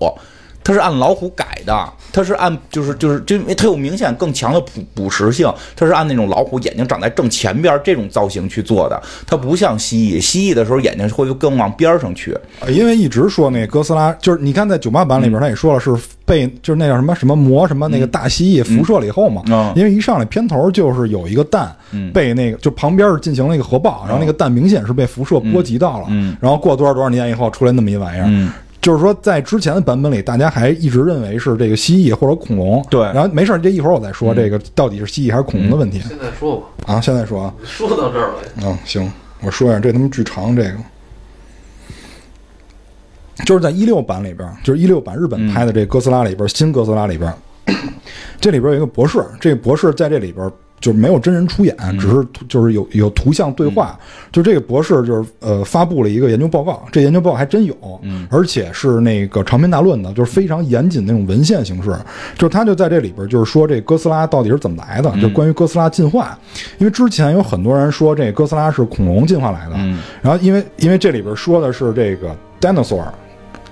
[0.65, 9.03] 它是按老虎改的，它是按就是就是就因为它有明显更强的捕捕食性，它是按那种老虎眼睛长在正前边这种造型去做的。
[9.27, 12.37] 它不像蜥蜴，蜥蜴的时候眼睛会更往边上去。
[12.69, 15.93] 因为一直说那哥斯拉，就是你看在九八版里边，他也说了是
[16.25, 19.43] 被就是那叫什么什么魔什么那个大蜥蜴辐射了以后嘛。
[19.47, 21.75] 嗯因为一上来片头就是有一个蛋
[22.13, 26.07] 被那个就旁边进行了一个核爆，然后那个蛋明显是被辐射波及到了。
[26.11, 28.53] 嗯然后过多少多少年以后出来那么一玩意儿。
[28.83, 32.85] 嗯就是说，在之前的版本里，大家还一直认为是这个蜥蜴或者恐龙。
[32.91, 33.01] 对。
[33.01, 37.01] 然后没事儿，这一会儿我再说这个到底是蜥蜴还是恐龙的问题、现在说吧，啊。
[37.01, 37.45] 现在说。
[37.45, 39.09] 啊，说到这儿了，嗯，行，
[39.41, 40.75] 我说一下，这他妈巨长，这个。
[43.47, 47.33] 就是在一六版里边，就是一六版日本拍的这哥斯拉里边，新哥斯拉里边，
[48.41, 50.51] 这里边有一个博士，这个博士在这里边
[50.83, 53.99] 就是没有真人出演，只是图就是有有图像对话。
[54.31, 57.75] 就这个博士就是呃发布了一个研究报告，这研究报告还真有，
[58.29, 61.91] 而且是那个长篇大论的，就是非常严谨那种文献形式。
[62.37, 66.37] 就是他就在这里边就是说这哥斯拉到底是怎么来的，就关于哥斯拉进化。
[66.79, 69.77] 因为之前有很多人说这哥斯拉是恐龙进化来的，
[70.21, 73.05] 然后因为因为这里边说的是这个 dinosaur。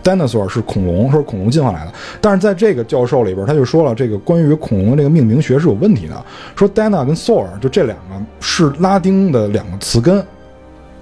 [0.02, 6.24] Dinosaur 是恐龙，说恐龙进化来的，但是在这个教授里边，他就说了，这个关于恐龙的这个命名学是有问题的。
[6.56, 10.24] 说 dino 跟 saur 就这两个是拉丁的两个词根，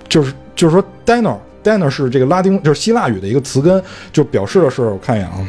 [0.09, 3.83] 就是就是说 dino dino 是这个拉丁就是希腊语的一个词根，
[4.13, 5.47] 就表示的是我看一眼啊，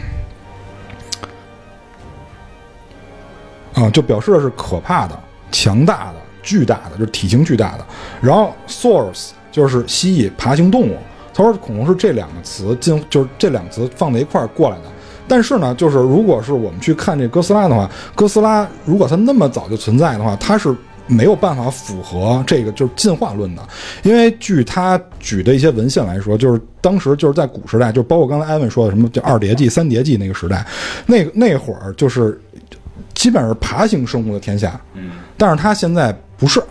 [3.76, 5.18] 啊，就表示的是可怕的、
[5.52, 7.86] 强大的、巨大的，就是体型巨大的。
[8.22, 10.98] 然后 saurus 就是蜥蜴、爬行动物。
[11.40, 14.84] 他说恐龙是这两个词进，就是这两个词放在一块儿过来的。
[15.26, 20.76] 但是呢，就是如果是我们去看这哥斯拉的话，哥斯拉如果它那么早就存在的话，它是
[21.08, 23.66] 没有办法符合这个就是进化论的，
[24.04, 30.66] 因为据他举的一些文献来说，就是当时就是在古时代，就包括刚才艾文说的什么叫二叠纪、三叠纪那个时代，
[31.06, 32.38] 那个那会儿就是
[33.14, 36.62] 基本上是爬行生物的天下，嗯，但是它现在不是，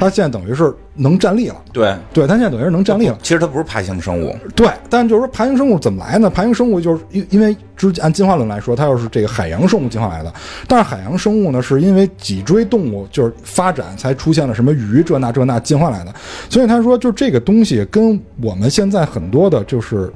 [0.00, 3.18] 它现在等于是能站立了，对，对，它现在等于是能站立了。
[3.22, 6.28] 其实它不是爬行生物，对，但就是说爬行生物怎么来呢？
[6.30, 10.32] 爬行生物就是因因为之按进化论来说，它又是这个海洋生物进化来的，
[10.66, 16.14] 但是海洋生物呢，是因为脊椎动物就是发展才出现了什么鱼这那这那进化来的，
[16.48, 20.12] 所以他说就这个东西跟我们现在很多的就是。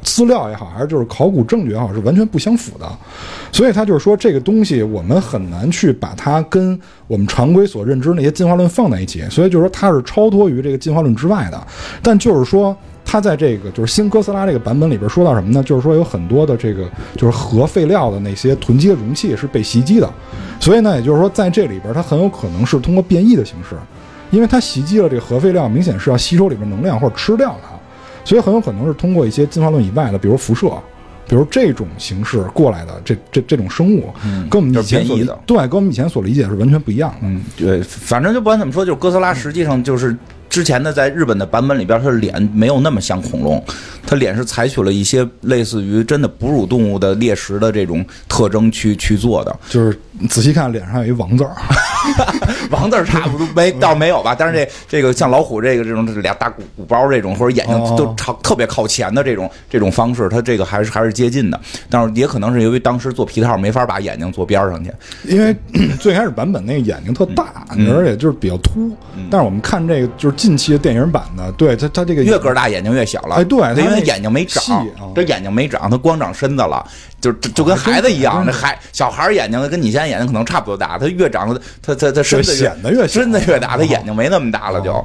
[0.00, 2.88] 资料也好，还是就是考古证据也好，是完全不相符的，
[3.50, 11.60] 所以他就是说这个东西我们很难去把它跟我们常规所认知那些进化论放在一起，所以就是说它是超脱于这个进化论之外的。
[12.00, 15.62] 但就是说，它在这个就是新哥斯拉这个版本里边说到什么呢？
[15.62, 20.08] 就是说有很多的这个就是核废料的那些囤积的容器是被袭击的，
[20.60, 23.74] 所以呢，也就是说在这里边它很有可能是通过变异的形式，
[24.30, 27.70] 因为它袭击了这个核废料，明显是要吸收里边能量或者吃掉它。
[28.24, 30.70] 所以很有可能是通过一些进化论以外的，比如辐射，
[31.28, 34.10] 比如这种形式过来的这这这种生物，
[34.48, 35.06] 跟我们以前
[35.46, 37.16] 对，跟我们以前所理解是完全不一样的。
[37.22, 40.16] 嗯，对，反正就不管怎么说，就是哥斯拉实际上就是
[40.48, 43.62] 之前的在日本的版本里边，它的脸没有那么像恐龙，
[44.06, 49.54] 它脸是采取了一些类似于真的哺乳动物的猎食的这种特征去去做的。
[49.68, 51.54] 就是你仔细看脸上有一王字儿，
[52.70, 64.92] 王字儿差不多没倒没有吧，但是这这个像老虎这个这种这俩大鼓鼓包这种，或者眼睛哦都朝特别靠前的这种这种方式，它这个还是还是接近的，但是也可能是由于当时做皮套没法把眼睛做边儿上去。
[65.24, 65.54] 因为
[66.00, 67.88] 最开始版本那个眼睛特大，嗯。
[67.92, 68.90] 而且就是比较凸。
[69.30, 76.84] 但是我们看这个就是近期的电影版的，对它它这个越个儿大眼睛越小了，哎对它因为眼睛没长啊，这眼睛没长，它光长身子了，
[77.20, 85.04] 就就就跟孩子一样，那孩小孩儿眼睛跟你现在眼睛可能差不多大，他越长他他他身子显得越小身子越大，他眼睛没那么大了就。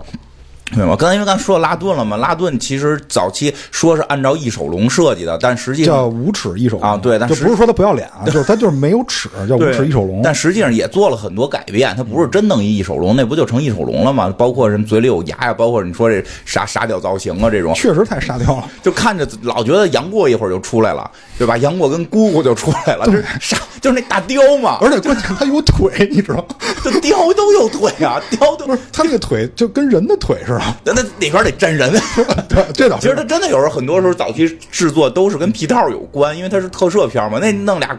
[0.72, 0.96] 对吗？
[0.98, 10.22] 刚才因为刚才说拉顿了嘛，拉顿其实早期说是按照翼手龙设计的，但实际上叫无齿翼手龙啊对但就是不是说他不要脸啊， 就是他就是没有齿，叫无齿翼手龙。
[10.24, 14.34] 但实际上也做了很多改变，他不是真弄一翼手龙，那不就成翼手龙了吗？
[14.38, 21.56] 包括什么嘴里有牙呀，包括你说这沙沙雕造型啊这种，确实太沙雕了， 就看着老觉得杨过一会儿就出来了，对吧？
[21.58, 24.80] 杨过跟姑姑就出来了，就是傻，就是那大雕嘛。
[24.82, 26.56] 而且关键他有腿，你知道吗？
[26.84, 30.53] 这雕都有腿啊，雕都不是他那个腿就跟人的腿似的，
[30.84, 31.92] 那那里边得真人。
[32.50, 37.40] 对，这倒是其实他真的有时候很多时候早期制作都是跟皮套有关，因为它是特摄片嘛。
[37.40, 37.98] 那弄俩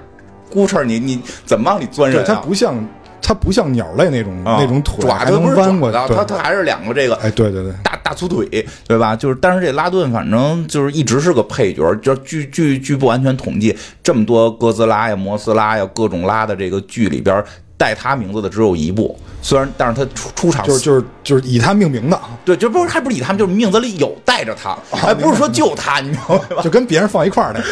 [0.53, 2.35] 咕哧，你你怎么往里钻对，人啊？
[2.35, 2.89] 它不像
[3.21, 8.47] 它不像鸟类那种啊那种腿还爪子不是能弯过去爪，子，对它它还是两个这个哎，对对对，大大粗腿，
[8.87, 9.17] 对吧？
[9.17, 17.43] 就是，但是这拉顿反正就是一直是个配角，就据据据不完全统计，这么多哥斯拉呀、摩斯拉呀各种拉的这个剧里边，
[17.77, 26.63] 带他名字的只有一部，虽然但是他出出场就是就是就是以他命名的，对，就不是还不是以他们，就是名字里有带着他，还不是说就他，你明白吧？
[26.63, 27.63] 就跟别人放一块儿的，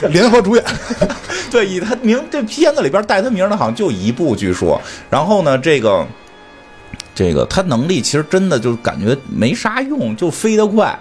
[0.00, 0.64] 对，联合主演。
[1.50, 4.80] 对，以他名这片子里边带他名的，好像就一部，据说。
[5.10, 6.06] 然后呢，这个
[7.14, 10.98] 这个他能力其实真的就感觉没啥用，就飞得快，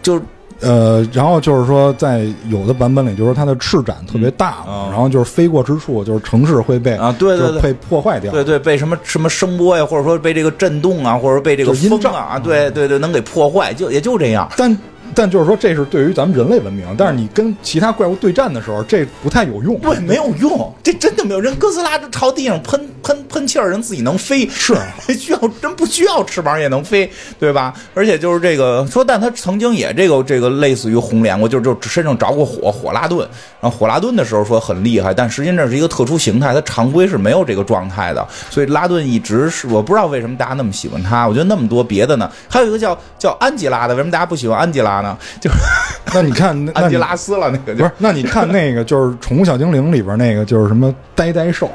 [0.00, 0.22] 就
[0.60, 8.30] 呃，然后就是说，在有的版本里，就是说它的翅展特别大嘛，嗯然后就是飞过之处，就是城市会被啊对对对就被破坏掉。
[8.30, 14.50] 对对，被什么什么声波呀，或者说被这个震动啊，或者被这个风啊，对对对，能给破坏，就也就这样。
[14.56, 14.76] 但
[15.14, 19.78] 但就是说，这是对于咱们人类文明，但是你跟其他怪物对战的时候，这不太有用。
[19.80, 21.40] 对，没有用，这真的没有。
[21.40, 24.74] 人哥斯拉这朝地上喷喷喷气儿，人自己能飞，是
[25.18, 27.74] 需要真不需要翅膀也能飞，对吧？
[27.94, 33.26] 而且就是这个说，但他曾经也这个这个类似于红莲过，就就身上着过火，火拉顿。
[33.60, 38.26] 然后火拉顿的时候说很厉害，但实际上这是一个特殊形态，它常规是没有这个状态的。
[38.48, 41.26] 所以拉顿一直是我不知道为什么大家那么喜欢他。
[41.26, 45.16] 我觉得那么多别的呢，还有一个叫叫安吉拉的，为什么大家不喜欢安吉拉呢？
[45.40, 45.56] 就是
[46.12, 47.92] 那你看，那你 安吉拉斯了那个就不是？
[47.98, 51.70] 那你看那个就是《宠物小精灵》里边那个就是什么呆呆兽，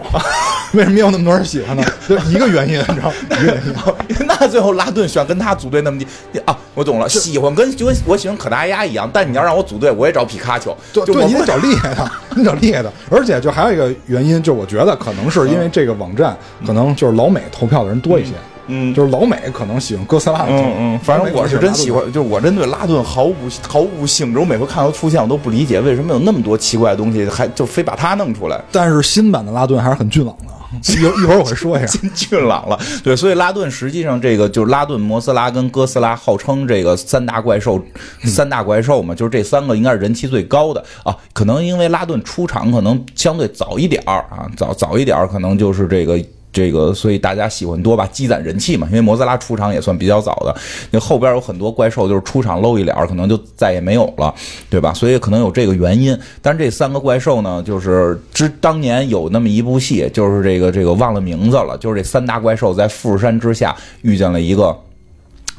[0.73, 1.83] 为什么有那么多人喜欢呢？
[2.07, 3.11] 就一个原因，你知道？
[3.31, 4.15] 一个原因。
[4.27, 6.05] 那最后拉顿选跟他组队那么低
[6.45, 12.91] 啊，我懂了，喜欢跟就跟我喜欢可达鸭一样，但你要让我组队，我也找皮卡丘，对对，你得找厉害的，你找厉害的。
[13.09, 18.54] 而且就还有一个原因，就我觉得可能是因为这个网站可能就是老美投票的人多一些，嗯
[18.93, 23.35] 就是老美可能喜欢哥斯拉的多，嗯嗯，反正我是真喜欢，就是我真对拉顿毫无
[23.67, 28.59] 毫无兴致，我每回看到出现，我都不理解为什么有那么多奇怪的东西，还就非把它弄出来。
[28.71, 30.53] 但是新版的拉顿还是很俊朗的，
[30.93, 31.87] 一一会儿我会说一下。
[31.87, 37.79] 真俊朗了，对，所以拉顿实际上这个就是拉顿、摩斯拉跟哥斯拉，号称这个三大怪兽，
[38.23, 41.15] 三大怪兽嘛，就是这三个应该是人气最高的啊。
[41.33, 46.19] 可能因为拉顿出场可能相对早一点儿啊，早早一点儿可能就是这个。
[46.55, 48.87] 这个，所以大家喜欢多吧，积攒人气嘛。
[48.87, 50.55] 因为摩斯拉出场也算比较早的，
[50.89, 54.33] 那后边有很多怪兽就是出场露一脸，可能就再也没有了，
[54.69, 54.93] 对吧？
[54.93, 56.17] 所以可能有这个原因。
[56.41, 64.73] 但是这三个怪兽呢，就是之当年有那么一部戏，就是这个这个忘了名字了，就是这三大怪兽在富士山之下遇见了一个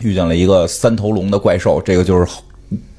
[0.00, 2.26] 遇见了一个三头龙的怪兽，这个就是。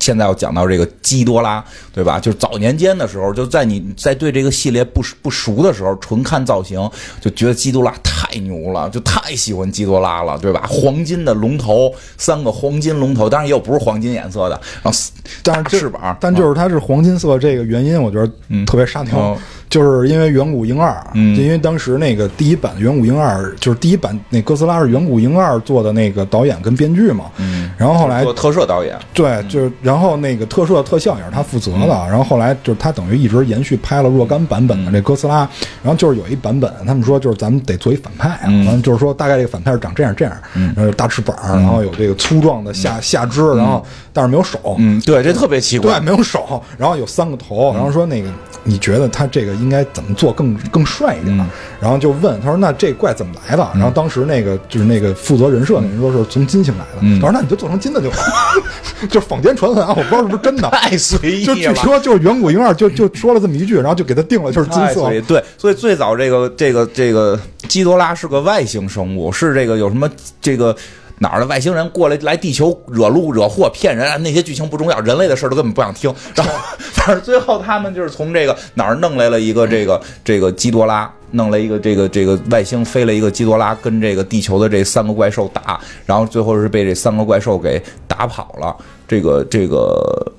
[0.07, 1.61] 现在要讲到这个基多拉，
[1.93, 2.17] 对吧？
[2.17, 6.89] 就是早年间的时候，就在你在对这个系列不不熟的时候，纯看造型
[7.19, 10.65] 就觉得基多拉太牛了，就太喜欢基多拉了，对吧？
[10.69, 14.97] 黄金的龙头，三个黄金龙头，当然也有不是黄金颜色的，然后
[15.43, 19.37] 但是翅膀，但就是它是黄金色这个原因，我觉得特别沙雕，哦
[19.69, 21.35] 就是因为远古英二，嗯。
[21.35, 32.09] 就因为当时那个第一版远古英二，就是第一版那哥斯拉是远古英二做的那个导演跟编剧嘛，嗯，然后后来做特摄导演，对，就是然后那个特摄特效也是他负责的，嗯。
[32.09, 35.39] 然后后来就是他等于一直延续拍了若干版本的这哥斯拉，
[35.83, 38.65] 然后就是有一版本他们说就是咱们得做一反派啊，嗯。
[38.65, 45.87] 完了就是说大概这个反派是长这样这样，然后有大翅膀，然后有这个粗壮的下下肢，然后但是没有手，嗯，对，这特别奇怪。
[45.87, 48.29] 对，怪，没有手，然后有三个头，然后说那个
[48.63, 51.37] 你觉得他这个应该怎么做更更帅一点？
[51.79, 53.69] 然后就问他说那这怪怎么来的？
[53.73, 58.21] 然后当时那个就是那个负责人设那人说是从金星来的，他说那你就做成金的就好，
[59.09, 60.69] 就是坊间传闻啊，我不知道是不是真的。
[60.73, 61.75] 太随意了就据。
[61.75, 70.09] 说就是远古婴儿就就说了这么一句，然后就给他定了就是金色对，所以最早这个这个这个基多拉是个外星生物，是这个有什么
[70.41, 70.75] 这个。
[71.19, 74.17] 哪儿的外星人过来来地球惹路惹祸骗人啊？
[74.17, 76.13] 那些剧情不重要，人类的事儿都根本不想听。
[76.35, 76.53] 然后，
[76.93, 88.75] 反正最后他们就是从这个哪儿弄来了一个这个这个基多拉，弄了一个这个这个外星飞了一个基多拉，跟这个地球的这三个怪兽打，然后最后是被这三个怪兽给打跑了。
[89.07, 90.31] 这个这个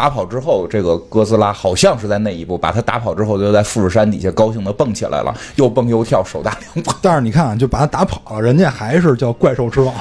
[0.00, 6.96] 打跑之后，这个哥斯拉好像是在那一步把他打跑之后，就在富士山底下高兴的蹦起来了，又蹦又跳，手大两把。
[7.02, 9.92] 但是你看啊，就把他打跑了， 人家还是叫怪兽之王，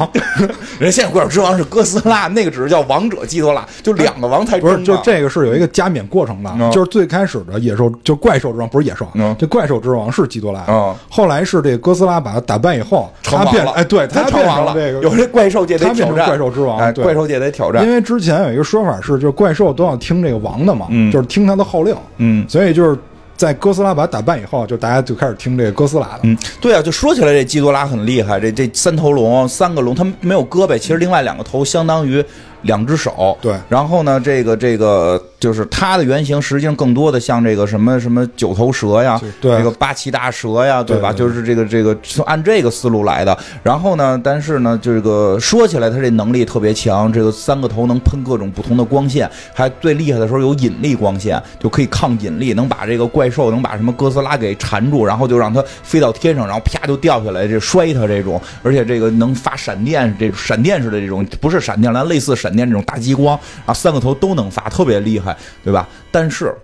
[0.80, 14.74] 人现在怪兽之王是哥斯拉，那个只是叫王者基多拉，就两个王才 不是，就这个是有一个加冕过程的，嗯就是最开始的野兽，就怪兽之王不是野兽，嗯这怪兽之王是基多拉，嗯后来是这个哥斯拉把他打败以后，他变哎对，他 成王了。
[14.74, 17.92] 这个有这怪兽界得他变成挑战，怪兽之王哎，对怪兽界的挑战因。
[17.92, 21.12] 为之前有一个说法是，就是怪兽都要听这个王的嘛，嗯。
[21.12, 22.46] 就是听他的号令，嗯。
[22.48, 22.98] 所以就是
[23.36, 26.20] 在哥斯拉把他打败以后，就大家就开始听这个哥斯拉的。
[26.24, 32.24] 嗯，对啊，就说起来这基多拉很厉害，这这三头龙，三个龙，它没有胳膊，其实另外两个头相当于
[32.64, 33.38] 两只手。
[33.42, 41.12] 对然后呢，这个这个就是它的原型，实际上更多的像这个什么什么九头蛇呀，对这个八岐大蛇呀，对吧？
[41.12, 43.38] 对对就是这个这个是按这个思路来的。
[43.64, 65.88] 然后呢，但是呢，这个说起来，它这能力特别强，这个三个头能喷各种不同的光线，还最厉害的时候有引力光线，就可以抗引力，能把这个怪兽能把什么哥斯拉给缠住，然后就让它飞到天上，然后啪就掉下来，这摔它这种，而且这个能发闪电，这闪电似的这种，不是闪电，但类似闪电这种大激光，啊三个头都能发，特别厉害，对吧？
[66.12, 66.56] 但是。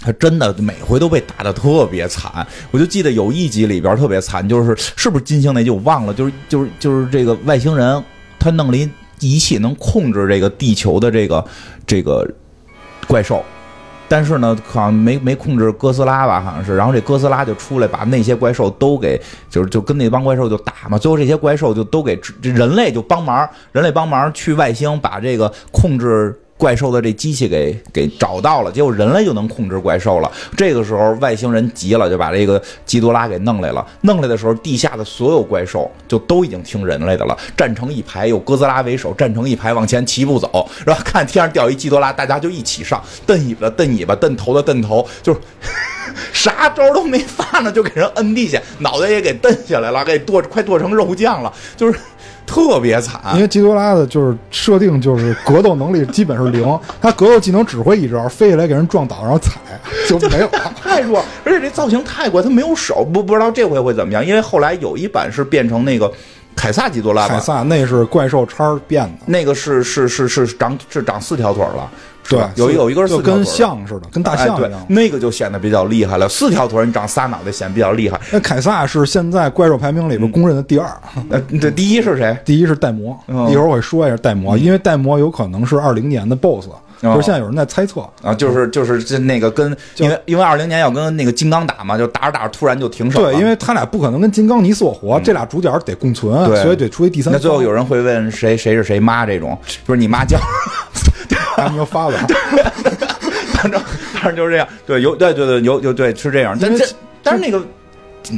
[0.00, 8.02] 他真的每回都被打得特别惨，我就记得有一集里边特别惨，就是是不是金星那集我忘了，就是就是就是这个外星人
[8.38, 8.90] 他弄了一
[9.20, 11.42] 仪器能控制这个地球的这个
[11.86, 12.28] 这个
[13.06, 13.42] 怪兽，
[14.14, 26.40] 但是呢好像没没控制哥斯拉吧，好像是，然后这哥斯拉就出来把那些怪兽都给就是就跟那帮怪兽就打嘛，最后这些怪兽就都给人类就帮忙，人类帮忙去外星把这个控制。
[26.56, 30.30] 怪兽的这机器给给找到了，结果人类就能控制怪兽了。
[30.56, 33.84] 这个时候外星人急了，就把这个基多拉给弄来了。
[34.02, 40.68] 弄来的时候，地下的所有怪兽就都已经听人类的了，站成一排，有哥斯拉为首，站成一排往前齐步走。
[40.86, 45.40] 然后看天上掉一基多拉，大家就一起上，蹬尾巴蹬尾巴，蹬头的蹬头，就是
[46.32, 51.98] 啥招都没发呢，就给人摁地下，脑袋也给蹬下来了，给剁快剁成肉酱了，就是
[52.46, 53.20] 特别惨。
[53.34, 59.60] 因为基多拉的就是设定就是格斗能力基本是零， 他格斗技能只会一招，飞起来给人撞倒，然后踩
[60.08, 60.72] 就没有了。
[60.80, 64.24] 太弱，而且这造型太怪，他没有手，不不知道这回会怎么样。
[64.24, 66.10] 因为后来有一版是变成那个
[66.54, 74.86] 凯撒基多拉凯，撒那是怪兽叉变的，那个是是是是长是长四条腿了，是对，有一有一根是就跟四条腿儿象似的，跟大象一样。
[74.88, 76.28] 那个就显得比较厉害了。
[76.28, 78.18] 四条腿儿你长仨脑袋显得比较厉害。
[78.32, 80.88] 那凯撒是现在怪兽排名里边公认的第二，
[81.28, 82.36] 呃，这第一是谁？
[82.44, 83.18] 第一是戴魔。
[83.28, 86.68] 嗯一会儿我会说一下戴魔，因为戴魔有可能是二零年的 BOSS，
[87.02, 88.00] 就是现在有人在猜测。
[88.22, 93.32] 啊，就是就是这那个跟因为因为二零年要跟那个金刚打嘛，就打着打着突然就停手了。
[93.32, 97.32] 对，因为他俩不可能跟金刚你死我活，这俩主角得共存，对所以得出一第三。
[97.32, 99.56] 那最后有人会问谁谁是谁妈这种，
[99.86, 100.38] 就是你妈叫，
[101.56, 102.18] 还没有发了，
[103.54, 103.80] 反正
[104.14, 104.66] 反正就是这样。
[104.86, 107.66] 对，有对对对有有对是这样，但因为这但是那个嗯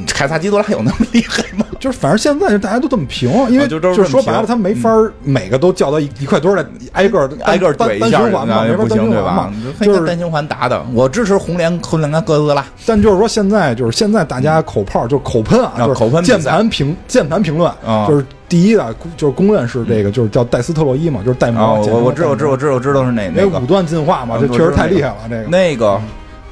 [0.06, 1.64] 凯撒基多拉有那么厉害吗？
[1.78, 9.52] 就是反正现在就大家都这么评，因为啊就是说白了，他没法儿每个都叫到一一块堆儿来挨个 挨个怼单单一下循环嘛，没法单循环嘛？？
[9.80, 12.64] 就是单循环打的，我支持红莲红莲跟哥斯拉。
[12.86, 21.86] 但就是说，现在就是现在大家口炮就是口喷啊，啊就是口喷键盘评键盘评论啊就是第一的，就是公认是这个，就是叫戴斯特洛伊嘛，就是戴啊，魔。
[21.86, 25.16] 我我知道我知道我知道我知道是哪因为那个五段进化嘛，啊这确实太厉害了。
[25.28, 26.00] 这个那个，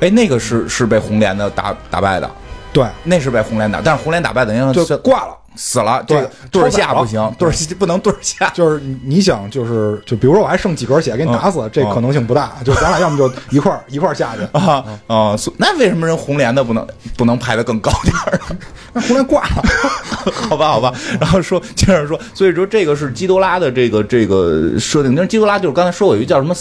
[0.01, 2.28] 哎，那个是是被红莲的打打败的，
[2.75, 5.39] 对，那是被红莲打，但是红莲打败等于就是挂了。
[5.57, 6.16] 死了，这
[6.51, 8.51] 对个对下不行，对儿不能对儿下。
[8.53, 12.55] 就是你你想，就是就比如说我还剩几格血给你打死，这可能性不大。
[12.64, 15.37] 就咱俩要么就一块儿一块儿下去，啊啊！
[15.57, 16.85] 那为什么人红莲的不能
[17.16, 18.41] 不能排得更高点儿？
[18.93, 19.62] 那红莲挂了。
[20.51, 20.93] 好吧，好吧。
[21.20, 25.14] 然后说接着说，所以说这个是基多拉的这个这个设定。
[25.14, 26.53] 但是基多拉就是刚才说有一个叫什么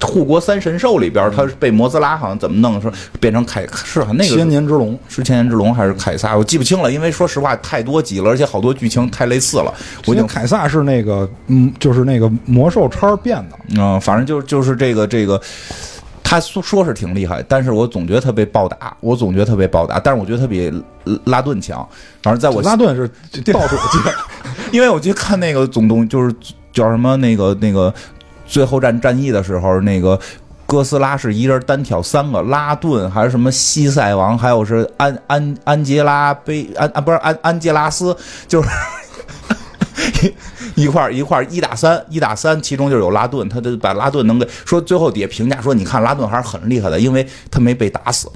[0.00, 6.36] 护国三神兽里边，他是被摩斯拉好像怎么弄说变成凯是那个千年之龙，是千年之龙还是凯撒？
[6.36, 9.74] 我记不清了，因为说实话太多集了，而且好多剧情太类似了，
[10.06, 13.58] 我觉得凯撒是那个嗯，就是那个魔兽叉变的。
[13.76, 15.40] 嗯，反正就就是这个这个。
[16.30, 20.70] 他说说是挺厉害，但是我总觉得他被暴打，我总觉得他被暴打，但是我觉得他比
[21.24, 21.78] 拉顿强。
[22.22, 23.08] 反正在我拉顿是
[23.50, 24.12] 倒数基本，
[24.70, 26.30] 因为我去看那个总动就是
[26.70, 27.90] 叫什么那个那个
[28.48, 30.18] 最后战战役的时候，那个
[30.66, 38.16] 哥斯拉是一人单挑三个，拉顿还是什么西塞王，还有是安安安杰拉贝安啊不是安安杰拉斯，
[38.48, 38.68] 就是。
[40.74, 48.30] 一块儿一块儿一打三，一打三，其中就有拉顿，他就把拉顿能给说，最后底下评价说，你看拉顿还是很厉害的，因为他没被打死。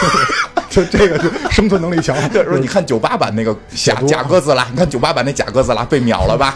[0.70, 2.16] 就这个就生存能力强。
[2.30, 6.54] 对，说你看九八版那个假 假哥斯拉，你看九八版那假哥斯拉被秒了吧？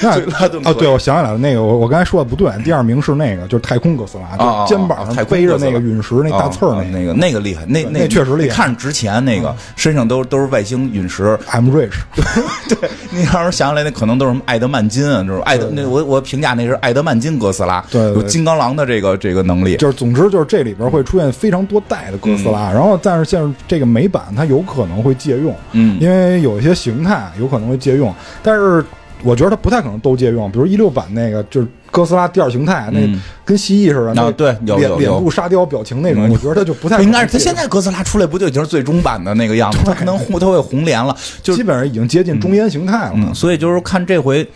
[0.40, 7.12] 那顿哦，对，我想起来了，那个我我刚才说的不对，第二名是那个，就是太空哥斯拉，啊就肩膀上背着那个陨石那大刺儿那个。
[7.12, 8.54] 那个厉害，那那确实厉害。
[8.54, 11.38] 嗯看着值钱，那个身上都都是外星陨石。
[11.50, 11.92] I'm rich，
[12.68, 19.76] 对，你要是想起来，那可能都是什么艾德曼金啊，就是艾德那我我评价那是艾德曼金哥斯拉，对有金刚狼的这个这个能力。
[19.76, 25.98] 就是总之就是这里边会出现非常多代的哥斯拉，然后但是像这个美版它有可能会借用，嗯。
[26.00, 28.84] 因为有一些形态有可能会借用，但是
[29.22, 39.78] 我觉得它不太可能都借用，比如一六版那个就是哥斯拉第二形态，那嗯跟蜥蜴似的，那啊对脸脸部沙雕表情那种，嗯我觉得它就不太应该是可能借用他现在哥斯拉出来不就已经是最终版的那个样子？
[39.84, 43.12] 他可能红他会红莲了，就基本上已经接近中烟形态了。
[43.16, 44.48] 嗯，所以就是看这回。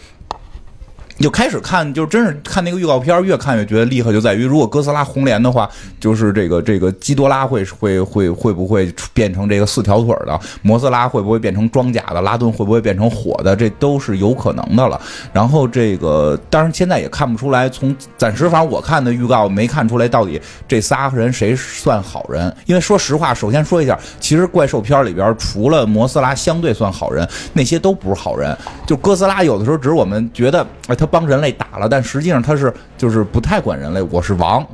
[1.22, 5.70] 就开始看，就真是看那个预告片，越看越觉得厉害，就在于如果哥斯拉红莲的话，
[6.00, 15.00] 就是这个这个基多拉会会会会不会变成这个四条腿的，摩斯拉会不会变成装甲的，拉顿会不会变成火的，这都是有可能的了。
[15.32, 22.52] 然后这个当然现在也看不出来，从暂时反正我看的预告没看出来到底这仨人谁算好人。
[22.66, 28.56] 因为说实话，首先说一下，其实怪兽片里边除了摩斯拉相对算好人，那些都不是好人。
[28.86, 34.66] 就哥斯拉有的时候只是我们觉得，哎，他帮人类打了，但实际上他是就是不太管人类，我是王。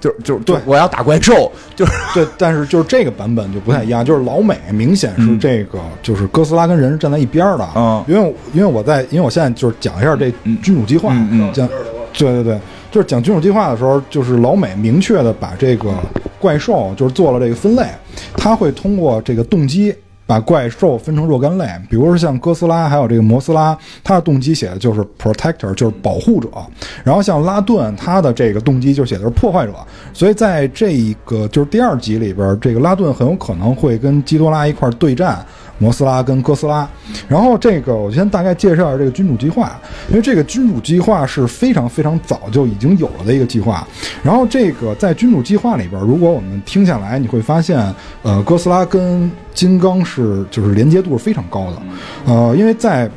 [0.00, 7.68] 就就就对我要打怪兽，就是对，但是就是这个版本就不太一样，就是老美明显是这个，就是哥斯拉跟人是站在一边儿的。
[7.76, 10.28] 嗯因为因为我在，因为我现在就是讲一下这
[10.60, 11.68] 君主计划，嗯嗯讲，
[12.18, 12.58] 对对对，
[12.90, 15.94] 就是讲君主计划的时候，就是老美明确的把这个
[16.40, 17.86] 怪兽就是做了这个分类，
[18.36, 19.94] 他会通过这个动机。
[20.26, 26.48] 把怪兽分成若干类，比如说像哥斯拉，还有这个摩斯拉，它的动机写的就是 protector，就是保护者。
[27.04, 29.74] 然后像拉顿，它的这个动机就写的是破坏者。
[30.12, 35.44] 所以在这一个就是第二集里边，这个拉顿很有可能会跟基多拉一块儿对战
[35.82, 36.88] 摩斯拉跟哥斯拉。
[37.28, 39.76] 然后这个我先大概介绍一下这个君主计划，
[40.08, 43.86] 因为这个君主计划是非常非常早就已经有了的一个计划。
[44.22, 51.82] 然后这个在君主计划里边，如果我们听下来，你会发现，呃，哥斯拉跟金刚是就是连接度是非常高的，
[52.26, 53.10] 呃，因为在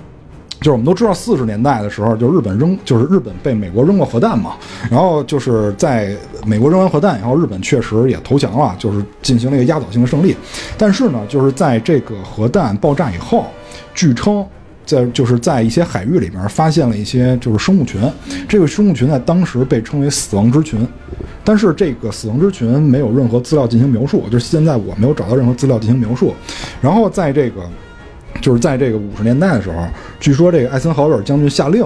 [0.60, 4.54] 就是我们都知道，四十年代的时候，就日本扔，就是日本被美国扔过核弹嘛。
[4.90, 10.36] 然后就是在美国扔完核弹以后，日本确实也投降了，就是进行了一个压倒性的胜利。
[10.78, 13.46] 但是呢，就是在这个核弹爆炸以后，
[13.94, 14.46] 据称。
[14.88, 18.00] 在就是在一些海域里面发现了一些就是生物群，
[18.48, 20.88] 这个生物群在当时被称为死亡之群，
[21.44, 26.36] 但是这个死亡之群没有任何资料进行描述，就是现在我没有找到任何资料进行描述。
[26.80, 27.68] 然后在这个
[28.42, 29.88] 就是在这个五十年代的时候，
[30.20, 31.84] 据说这个艾森豪威尔将军下令，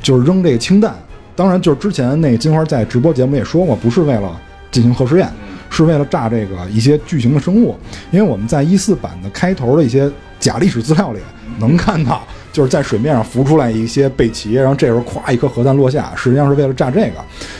[0.00, 0.94] 就是扔这个氢弹。
[1.34, 4.40] 当然，就是之前那个金花在直播节目也说过，不是为了
[4.70, 5.28] 进行核试验，
[5.68, 7.74] 是为了炸这个一些巨型的生物。
[8.10, 11.18] 因为我们在一四版的开头的一些假历史资料里
[11.58, 17.14] 能看到，就是在水面上浮出来一些背鳍，然后这时候咵一颗核弹落下，实际上是为了炸这个。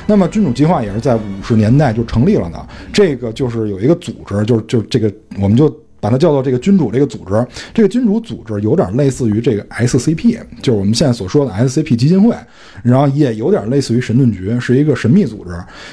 [0.07, 5.75] 那么君主计划也是在五十年代就成立了呢，这个就是有一个组织，就是就这个我们就。
[6.01, 12.35] 把它叫做这个君主这个组织，这个君主组织有点类似于这个 SCP，就是我们现在所说的 SCP 基金会，
[12.83, 15.51] 然后也有点类似于神盾局，是一个神秘组织。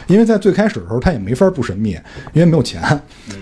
[0.08, 1.92] 因为在最开始的时候，它也没法不神秘，
[2.34, 2.82] 因为没有钱，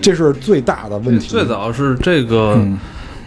[0.01, 1.27] 这是最大的问题。
[1.27, 2.77] 最早是这个嗯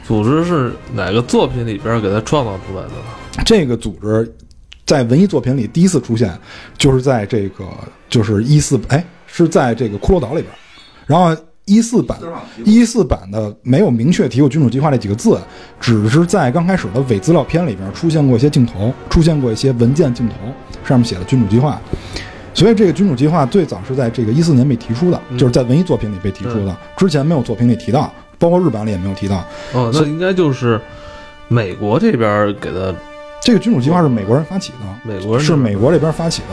[0.06, 3.42] 组织是哪个作品里边给它创造出来的呢？
[3.44, 4.32] 这个组织
[4.86, 6.32] 在文艺作品里第一次出现，
[6.76, 7.64] 就是在这个
[8.08, 10.46] 就是一四哎是在这个骷髅岛里边，
[11.06, 11.34] 然后
[11.66, 12.18] 一四版
[12.64, 15.38] 一四版的没有明确提过君主计划这几个字，
[15.80, 20.34] 只是在刚开始的伪资料片里边出现过一些镜头，出现过一些文件镜头，
[20.86, 21.80] 上面写的君主计划。
[22.52, 29.44] 所以这个君主计划最早是在这个一四年被提出的，就是在文艺作品里被提出的，之前没有作品里提到，包括日版里也没有提到。
[29.72, 30.80] 哦，那应该就是
[31.48, 32.94] 美国这边给的，
[33.42, 36.48] 这个君主计划是美国人发起的，美国人是美国这边发起的。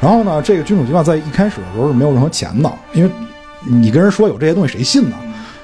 [0.00, 3.10] 然后呢，这个君主计划在一开始的时候是没有任何钱的，因为
[3.66, 5.16] 你跟人说有这些东西，谁信呢？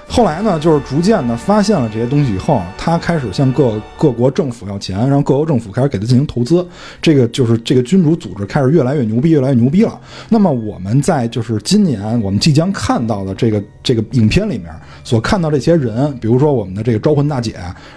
[0.09, 6.65] 后来呢，就是逐渐的发现了这些东西以后，他开始向各各国政府要钱，让各国政府开始给他进行投资。
[7.03, 10.01] 这个就是这个君主组织开始越来越牛逼，越来越牛逼了。
[10.29, 14.73] 那么我们在就是今年我们即将看到的这个这个影片里面
[15.03, 17.57] 所看到这些人，比如说我们的这个招魂大姐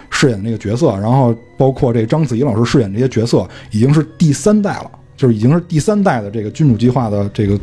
[0.10, 7.56] 饰演这个角色，然后包括这章子怡老师饰演这些角色，已经是第三代了，就是已经是第三代的这个君主计划的这个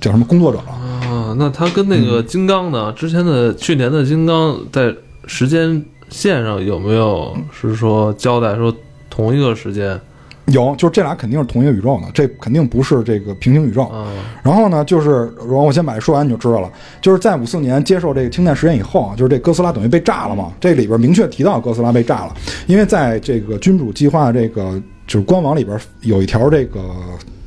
[0.00, 1.09] 叫什么工作者了。
[1.30, 2.92] 啊，那它跟那嗯个金刚呢？
[2.92, 4.92] 之前的去年的金刚在
[5.26, 8.74] 时间线上有没有是说交代说
[9.08, 9.98] 同一个时间
[10.46, 13.84] 有，就是这俩肯定是同一个宇宙的，这肯定不是这个平行宇宙。
[13.84, 14.08] 啊？
[14.42, 16.68] 然后呢，就是，然后我先把这说完你就知道了。
[17.00, 20.52] 就是在五四年接受这个氢弹实验以后啊，就是这哥斯拉等于被炸了嘛。
[20.58, 22.34] 这里边明确提到哥斯拉被炸了，
[22.66, 26.80] 因为在这个君主计划这个就是官网里边有一条这个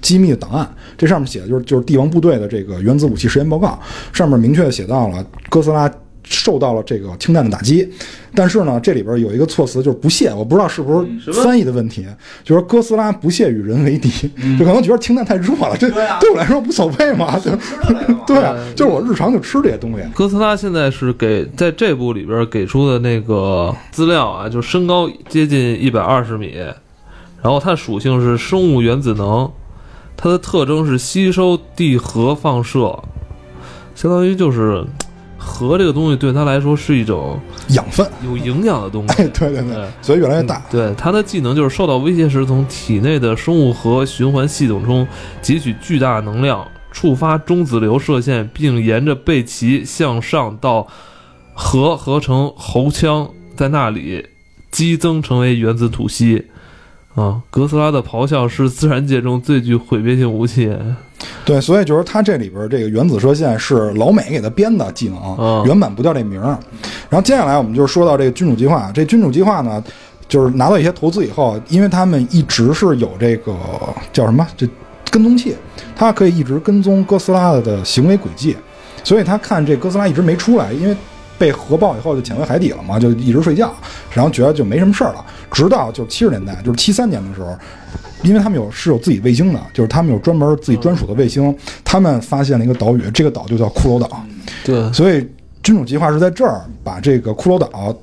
[0.04, 3.80] 机密的档案，这上面写的就是就是帝王部队的这个原子武器实验报告，
[4.14, 5.92] 上面明确地写到了哥斯拉。
[6.26, 7.86] 受到了这个氢弹的打击，
[8.34, 12.08] 但是呢，这里边有一个措辞就是不屑，我不知道是不是翻译的问题，
[12.46, 14.10] 就是哥斯拉不屑与人为敌，
[14.58, 15.90] 就可能觉得氢弹太弱了，这
[16.22, 17.52] 对我来说无所谓嘛， 就
[18.26, 20.04] 对啊，就是我日常就吃这些东西。
[20.16, 26.54] 哥斯拉现在是给在这部里边给出的那个资料啊，就身高接近一百二十米，
[27.42, 29.52] 然后它的属性是生物原子能，
[30.24, 32.98] 它的特征是吸收地核放射，
[33.94, 34.82] 相当于就是
[35.38, 37.38] 核这个东西对它来说是一种
[37.72, 39.22] 养分，有营养的东西。
[39.22, 40.66] 哎，对对对，所以越来越大。
[40.72, 45.06] 对它的技能就是受到威胁时，从体内的生物核循环系统中
[45.42, 50.88] 汲取巨大能量，触发中子流射线，并沿着背鳍向上到
[51.54, 54.26] 核合成喉腔，在那里
[54.72, 56.46] 激增成为原子吐息。
[57.16, 60.76] 啊，哥斯拉的咆哮是自然界中最具毁灭性武器。
[61.46, 66.58] 对，所以就是它这里边这个原子射线是老美给他编的技能，嗯原版不叫这名儿。
[67.10, 69.82] 然后接下来我们就说到这个君主计划，这君主计划呢，
[70.28, 73.56] 就是拿到一些投资以后，因为他们一直是有这个
[74.12, 74.68] 叫什么这
[75.12, 75.56] 跟踪器，
[75.96, 78.58] 它可以一直跟踪哥斯拉的行为轨迹，
[79.04, 80.98] 所以他看这哥斯拉一直没出来，因为。
[81.44, 83.70] 被核爆以后就潜回海底了嘛，就一直睡觉，
[84.14, 85.26] 然后觉得就没什么事儿了。
[85.52, 87.54] 直到就七十年代，就是七三年的时候，
[88.22, 94.24] 因为他们有是有自己卫星的，就是他们有专门自己专属的卫星，他们发现了一个岛屿，这个岛就叫骷髅岛。
[94.64, 95.28] 对，所以
[95.62, 97.94] 君主计划是在这儿把这个骷髅岛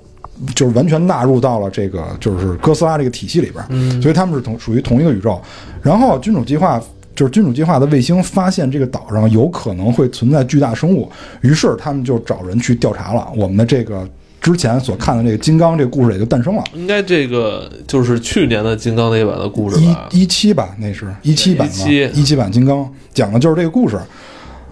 [0.54, 5.40] 就是完全纳入到了这个就是哥斯拉这个体系里边，嗯所以他们是同属于同一个宇宙。
[5.80, 6.78] 然后君主计划
[7.14, 11.10] 就是君主计划的卫星发现这个岛上有可能会存在巨大生物，
[11.42, 13.30] 于是他们就找人去调查了。
[13.36, 14.08] 我们的这个
[14.40, 16.64] 之前所看的这个金刚这个故事也就诞生了。
[16.74, 20.08] 应该这个就是去年的金刚那版的故事吧？
[20.12, 23.98] 一一七吧，那是一七版的，17一七版金刚讲的就是这个故事。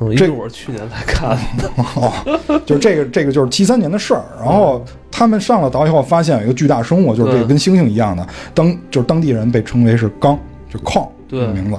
[0.00, 1.68] 嗯，这个我是去年才看的。
[1.96, 4.24] 哦，就是这个这个就是七三年的事儿。
[4.38, 10.38] 然后他们上了岛以后，发现有一个巨大生物，就是这个嗯跟猩猩一样的，当就是当地人被称为是刚，
[10.72, 11.76] 就矿对这个名字。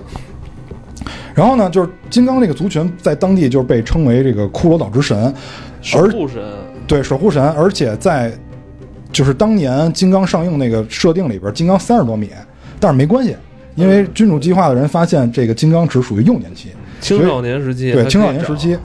[1.33, 5.33] 然后呢，就是金刚这个族群在当地就是被称为这个骷髅岛之神，
[5.93, 6.43] 而守护神，
[6.87, 8.31] 对守护神，而且在
[9.11, 12.29] 就是当年金刚上映那个设定里边，金刚三十多米，
[12.79, 13.35] 但是没关系，
[13.75, 16.69] 因为君主计划的人发现这个金刚只属于幼年期，
[16.99, 18.77] 青少年时期，对青少年时期，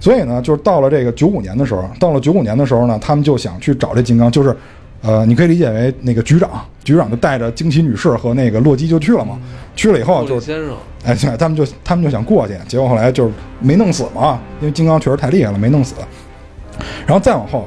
[0.00, 4.54] 所以呢，就是到了这个九五年的时候，到了九五年的时候呢，他们就想去找这金刚，就是，
[5.02, 9.38] 呃，你可以理解为那个局长，局长就带着惊奇女士和那个洛基就去了嘛，
[9.74, 15.94] 去了以后就是，先生，哎，对，他们就他们就想过去，结果后来就是没弄死嘛，因为金刚确实太厉害了，没弄死，
[17.06, 17.66] 然后再往后。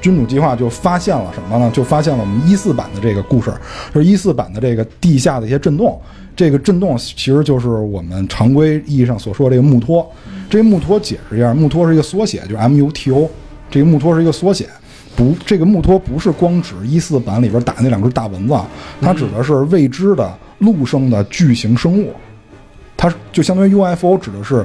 [0.00, 1.68] 君主计划就发现了什么呢？
[1.74, 3.52] 就发现了我们一四版的这个故事，
[3.92, 6.00] 就是一四版的这个地下的一些震动。
[6.36, 10.08] 这个震动其实就是我们常规意义上所说的这个木托。
[10.48, 13.28] 这个木托解释一下，木托是一个缩写，就是 MUTO。
[13.68, 14.68] 这个木托是一个缩写，
[15.18, 18.54] 不，这个木托不是光指一四版里边打那两只大蚊子，
[19.00, 22.14] 它指的是未知的陆生的巨型生物。
[22.96, 24.64] 它就相当于 UFO 指的是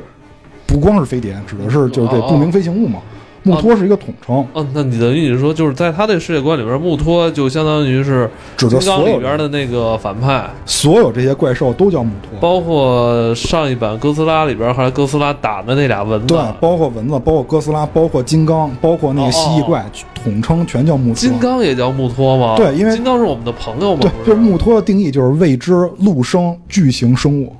[0.68, 3.00] 不光是飞碟，指的是就是这不明飞行物嘛。
[3.44, 12.40] 木托是一个统称，啊，那你等于你说，就是在他的世界观里边，木托就相当于是指的金刚所有里边的那个反派，所有这些怪兽都叫木托。
[12.40, 19.86] 包括上一版哥斯拉里边，还有哥斯拉打的那俩蚊子对，，包括蚊子，包括哥斯拉，包括金刚，包括那个蜥蜴怪，
[20.24, 21.16] 统称全叫木托。
[21.16, 22.56] 金刚也叫木托吗？
[22.56, 27.54] 对因为金刚是我们的朋友嘛，对，就是木托的定义就是未知陆生巨型生物。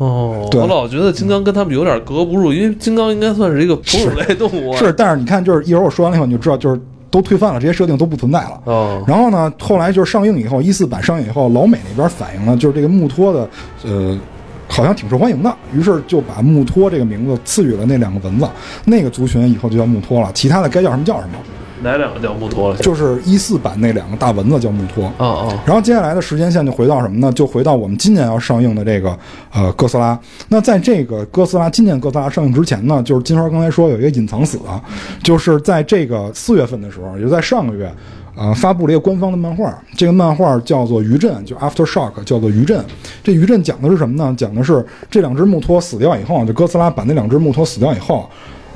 [0.00, 4.78] 哦，对我老觉得金刚跟他们有点格格不入，因为金刚应该算是一个哺乳类动物啊。
[4.78, 6.80] 是，但是你看，就是一会儿我说完了以后，你就知道，就是
[7.10, 8.58] 都推翻了，这些设定都不存在了。
[8.64, 13.50] 哦，然后呢，后来就是上映以后，一四版上映以后，老美那边反映了，就是这个木托的，
[13.84, 14.18] 呃，
[14.66, 18.48] 好像挺受欢迎的，于是就把木托这个名字赐予了那两个蚊子，
[18.86, 21.34] 那个族群以后就叫木托了，其他的该叫什么叫什么。
[21.82, 22.76] 哪两个叫木托了？
[22.78, 25.06] 就是一四版那两个大蚊子叫木托。
[25.18, 27.32] 哦哦，然后接下来的时间线就回到什么呢？
[27.32, 29.18] 就回到我们今年要上映的这个
[29.52, 30.18] 呃哥斯拉。
[30.48, 34.80] 那在这个哥斯拉今年哥斯拉上映之前呢，就是金花刚才说有一个隐藏死的，
[35.22, 37.92] 就是在这个四月份的时候，也就在上个月。
[38.36, 42.78] 呃，发布了一个官方的漫画，这个漫画叫做《余震》，就 After Shock，叫做《余震》。
[43.22, 44.34] 这余震讲的是什么呢？
[44.38, 48.30] 讲的是这两只木托死掉以后，就哥斯拉把那两只木托死掉以后，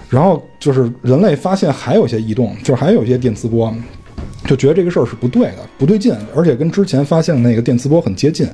[0.09, 3.75] 然后就是人类发现还有一些异动，就是还有一些电磁波，
[4.47, 8.47] 就觉得这个事儿是不对的，不对劲，而且跟之前发现的那个电磁波很接近，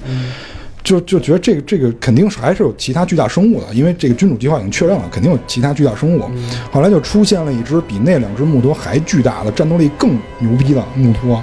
[0.82, 6.22] 就就觉得这个这个肯定是还是有其他巨大生物的，因为这个君主计划已经确认了，肯定有其他巨大生物。
[6.70, 11.42] 后来就出现了一只比那两只木托还巨大的、战斗力更牛逼的木托，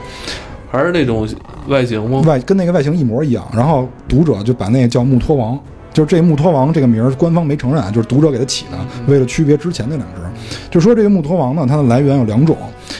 [0.71, 1.27] 还是那种
[1.67, 2.21] 外形吗？
[2.21, 3.47] 外跟那个外形一模一样。
[3.53, 5.59] 然后读者就把那个叫木托王，
[5.97, 8.77] 就是这木托王这个名儿官方没承认，就是读者给他起的，
[9.07, 10.21] 为了区别之前那两只。
[10.69, 12.55] 就说这个木托王呢，它的来源有两种，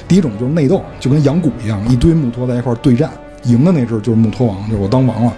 [0.07, 3.11] 第一种就是内斗，就跟养蛊一样，一堆木托在一块儿对战，
[3.43, 5.33] 赢的那只就是木托王，就是我当王了。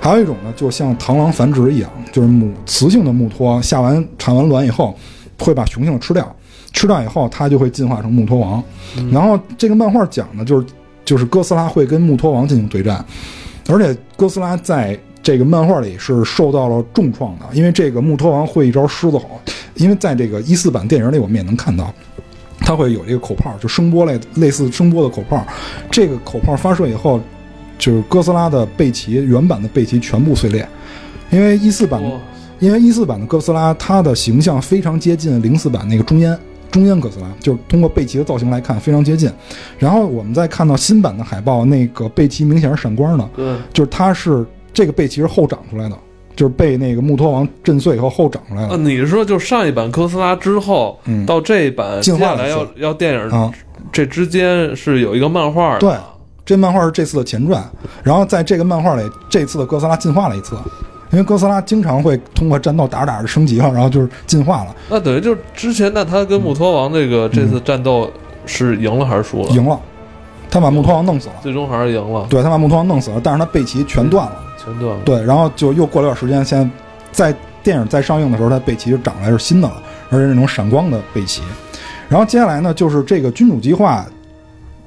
[0.00, 4.96] 还有一种呢，就像螳螂繁殖一样，就是母雌性的木托下完产完卵以后，
[5.40, 6.32] 会把雄性的吃掉，
[6.72, 8.62] 吃掉以后它就会进化成木托王。
[9.10, 10.66] 然后这个漫画讲的就是
[11.04, 13.04] 就是哥斯拉会跟木托王进行对战，
[13.68, 19.40] 而且哥斯拉在这个漫画里是受到了重创的，因为这个木托王会一招狮子吼，
[19.74, 21.92] 因为在这个一四版电影里我们也能看到。
[22.62, 25.44] 它会有一个口炮，就声波类类似声波的口炮，
[25.90, 27.18] 这个口炮发射以后，
[27.78, 30.68] 就是哥斯拉的背鳍原版的背鳍全部碎裂，
[31.30, 32.00] 因为一四版
[32.58, 36.38] 因为一四版的哥斯拉，它的形象非常接近零四版那个中烟
[36.70, 39.32] 中间哥斯拉，就是通过背鳍的造型来看非常接近。
[39.78, 45.96] 然后我们再看到新版的海报，那个背鳍明显是闪光的，对，就是它是这个背鳍是后长出来的，
[46.36, 48.76] 就是被那个木托王震碎以后后长出来啊，的。
[48.76, 51.26] 你是说就上一版哥斯拉之后，嗯。
[51.26, 53.52] 到这一版接进化来要要电影啊，
[53.92, 55.94] 这之间是有一个漫画的，对，
[56.44, 57.62] 这漫画是这次的前传，
[58.02, 60.56] 然后在这个漫画里，这次的哥斯拉进化了一次，
[61.10, 68.10] 因为哥斯拉经常会通过战斗打着打着升级了，然后就是进化了，那等于就是之前那他跟木托王这个这次战斗
[68.46, 69.50] 是赢了还是输了？
[69.50, 69.80] 赢了，
[70.50, 71.34] 他把木托王弄死了。
[71.42, 74.36] 最终还是赢了，对他把木托王弄死了，但是他背鳍全断了。
[74.62, 75.02] 全断了。
[75.04, 81.42] 对，然后就又过了段时间，现在在电影再上映的时候，他背鳍就长出来是新的了，而且是那种闪光的背鳍。
[82.08, 84.04] 然后接下来呢，就是这个君主计划。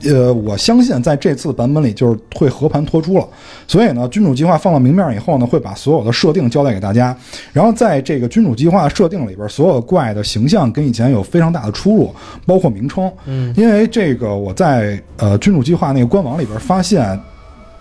[0.05, 3.27] 呃，我相信在这次版本里就是会和盘托出了，
[3.67, 7.15] 所以呢，君主计划放到明面以后呢，会把所有的设定交代给大家。
[7.51, 12.13] 然后在这个君主计划设定里边，所有怪的形象跟以前有非常大的出入，
[12.45, 13.11] 包括名称。
[13.25, 17.19] 嗯，因为这个我在呃君主计划那个官网里边发现，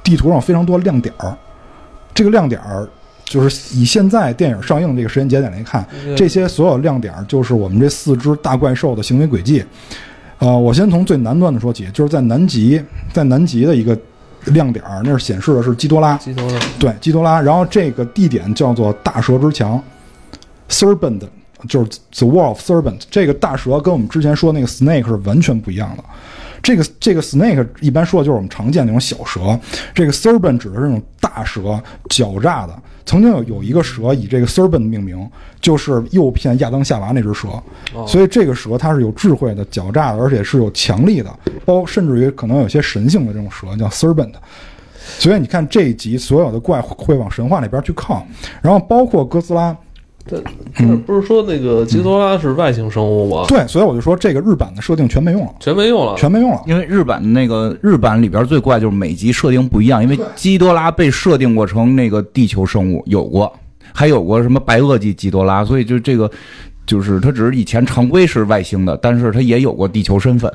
[0.04, 1.36] 地图上非常多亮点儿，
[2.14, 2.88] 这个亮点儿
[3.24, 9.64] 就是以现在电影上映这个时间节点来看，嗯这些所有亮点儿就是我们这四只大怪兽的行为轨迹。
[10.42, 12.82] 呃，我先从最南端的说起，就是在南极，
[13.12, 13.96] 在南极的一个
[14.46, 17.40] 亮点儿，那是显示的是基多拉，基多拉对，基多拉。
[17.40, 19.80] 然后这个地点叫做大蛇之墙
[20.68, 21.20] （Serpent），
[21.68, 23.02] 就是 The Wall of Serpent。
[23.08, 26.02] 这个大蛇跟我们之前说那个 Snake 是完全不一样的。
[26.62, 29.58] 这个这个 snake 一般说的就是我们常见那种小蛇，
[29.94, 32.74] 这个 serpent 指的是那种大蛇，狡诈的。
[33.04, 35.28] 曾经有有一个蛇以这个 serpent 命名，
[35.60, 37.48] 就是诱骗亚当夏娃那只蛇。
[37.92, 41.30] 哦所以这个蛇它是有智慧的、狡诈的，而且是有强力的，
[41.64, 44.32] 包甚至于可能有些神性的这种蛇叫 serpent。
[45.18, 48.24] 所以你看这一集所有的怪会往神话那边去靠，
[48.62, 49.76] 然后包括哥斯拉，
[50.24, 50.42] 这
[50.74, 53.44] 这不是说那个基多拉是外星生物吗？
[53.48, 56.14] 对，所以我就说这个日版的设定全没用了，全没用了。
[56.16, 56.62] 全没用了。
[56.66, 63.52] 因为日版的那个日版里边最怪就是每集设定不一样，因为基多拉被设定过成那个地球生物，有过，
[63.92, 66.30] 还有过什么白垩纪基多拉，所以就这个
[66.86, 70.52] 就是它只是以前常规是外星的，但是它也有过地球身份。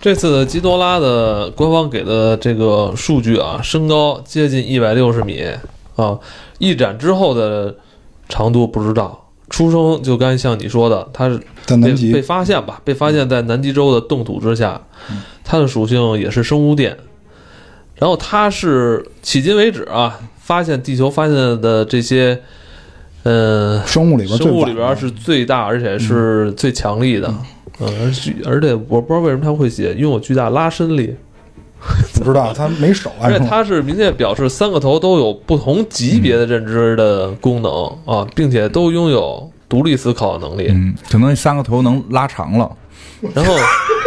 [0.00, 5.42] 这次的基多拉的官方给的这个数据啊，身高接近一百六十米
[5.96, 6.16] 啊，
[6.58, 7.74] 一展之后的
[8.32, 9.18] 长度不知道。
[9.50, 14.80] 出生就该像你说的，它是被被在南极，发现吧，被发现在南极洲的冻土之下，
[15.44, 16.96] 它的属性也是生物电。
[17.96, 22.40] 然后它是迄今为止啊，发现地球发现的这些，
[23.24, 27.28] 呃，生物里边生物里边是最大而且是最强力的。
[27.78, 31.14] 嗯，而且而且我不知道为什么它会写拥有巨大拉伸力，
[32.14, 37.72] 不知道他没手，而且按说它是明确表示三个头都有不同级别的认知的功能
[38.04, 40.68] 啊，并且都拥有独立思考的能力。
[40.70, 42.70] 嗯，可能三个头能拉长了，
[43.34, 43.54] 然后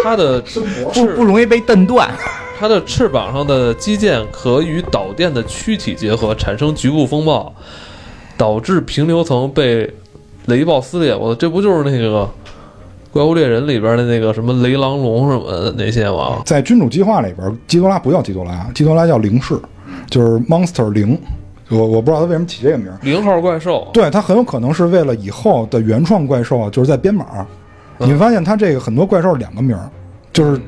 [0.04, 0.40] 它的
[0.84, 2.10] 不翅不容易被蹬断。
[2.58, 7.54] 它的翅膀上的肌腱可与导电的躯体结合，产生局部风暴，
[8.38, 9.94] 导致平流层被
[10.46, 11.14] 雷暴撕裂。
[11.14, 12.22] 我这不就是那个
[13.16, 16.42] 《怪物猎人》里边的那个什么雷狼龙什么的那些吗？
[16.46, 19.58] 在君主计划里边，基多拉不叫基多拉，基多拉叫零式，
[20.10, 21.18] 就是 Monster 零。
[21.70, 27.26] 我我不知道他为什么起这个名儿，零号怪兽，对，他很有可能是为了以后的原创怪兽啊，就是在编码。
[28.00, 29.90] 你会发现他这个很多怪兽两个名儿，
[30.34, 30.60] 就是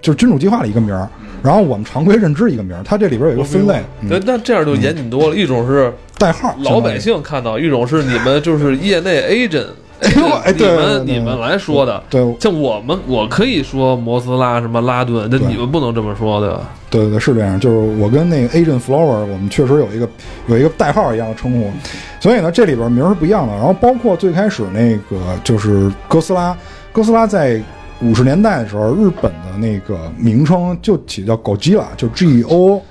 [0.00, 1.08] 就是君主计划的一个名儿，
[1.42, 5.34] 然后我们常规认知一个名儿，它这里边有一个分类，对，嗯、那这样就严谨多了。
[5.34, 9.66] 一种是代号，老百姓看到，一种是你们就是业内 agent，
[10.00, 12.02] 哎呦 哎你们你们来说的。
[12.10, 16.60] 对像我们，我可以说摩斯拉什么拉顿，那你们不能这么说，对吧？
[16.90, 17.58] 对对对，是这样。
[17.58, 20.08] 就是我跟那个 Agent Flower，我们确实有一个
[20.48, 21.70] 有一个代号一样的称呼，
[22.20, 23.54] 所以呢，这里边名儿是不一样的。
[23.54, 26.56] 然后包括最开始那个就是哥斯拉，
[26.92, 27.60] 哥斯拉在
[28.02, 32.82] 五十年代的时候，日本的那个名称就起叫 Gojira，就 G O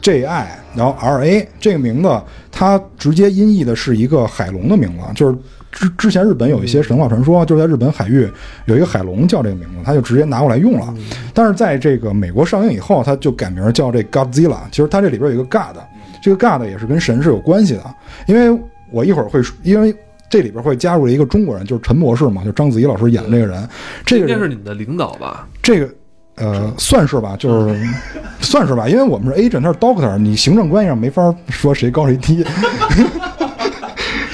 [0.00, 5.36] J I，然后 R A 这个名字，它直接音译的是一个海龙的名字，就是。
[5.76, 8.26] 之之前日本有一些神话传说，就是在日本海域
[8.64, 10.94] 有一个海龙叫这个名字，他就直接拿过来用了。
[11.34, 14.60] 但是在这个美国上映以后，他就改名叫这 Godzilla。
[14.70, 15.76] 其实它这里边有一个 God，
[16.22, 17.84] 这个 God 也是跟神是有关系的。
[18.26, 18.58] 因为
[18.90, 19.94] 我一会儿会说，因为
[20.30, 23.68] 这里边会加入了一个中国人，就是陈博士嘛，就章子怡老师演的这个人。
[24.06, 25.46] 这个人应该是你们的领导吧？
[25.62, 25.88] 这个
[26.36, 27.86] 呃，算是吧，就是
[28.40, 32.42] 算是吧，因为我们是 agent，他是 doctor，你行政关系上没法说谁高谁低。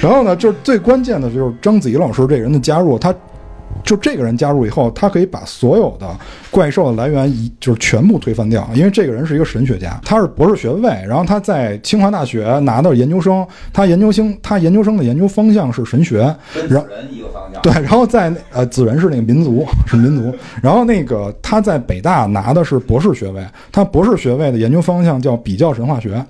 [0.02, 3.14] 然后呢，就是最关键的就是章子怡老师这个人的加入，他
[3.84, 6.06] 就这个人加入以后，他可以把所有的
[6.50, 16.18] 怪兽的来源一就是全部推翻掉，因为这个人是一个神学家，他是博士学位，然后他在清华大学拿到研究生，他研究生他研究生的研究方向是神学，
[16.68, 17.62] 然后人一个方向。
[17.62, 26.22] 对，然后在呃子人是那个民族是民族，然后那个他在北大拿的是博士学位，他博士学位的研究方向叫比较神话学。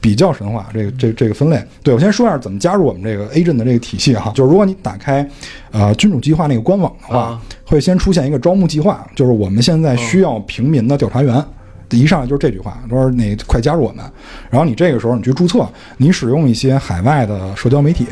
[0.00, 5.28] 比较神话这个这这个分类，对我先说一下怎么加入我们这个 agent 的这个体系哈，就是如果你打开
[5.70, 11.44] 呃君主计划那个官网的话，啊会先出现一个招募计划，就是我们现在需要平民的调查员。
[11.90, 14.04] 一上来就是这句话，说你快加入我们。
[14.50, 18.06] 然后你这个时候你去注册，你使用一些海外的社交媒体，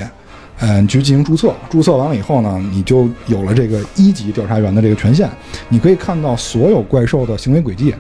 [0.61, 1.53] 嗯，你去进行注册。
[1.69, 5.29] 注册完了以后呢，你就有了这个一级调查员的这个权限，
[5.69, 7.95] 你可以看到所有怪兽的行为轨迹。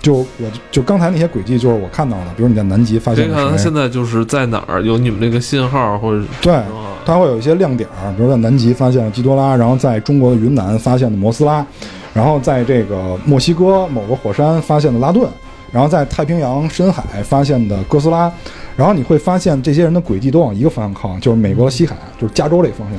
[0.00, 11.66] 就我就刚才那些轨迹，就是我看到的，比如你在南极发可以看他现在就是在哪儿有你们这个信号或者对啊，它会有一些亮点儿，比如在南极发现了基多拉，然后在中国的云南发现的摩斯拉，
[12.14, 15.28] 然后在这个墨西哥某个火山发现的拉顿，
[15.72, 18.32] 然后在太平洋深海发现的哥斯拉，
[18.76, 22.98] 然后你会发现这些人的轨迹都往一个方向靠，就是美国的西海，就是加州这个方向。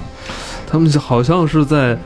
[0.67, 1.99] 他们好像是在嗯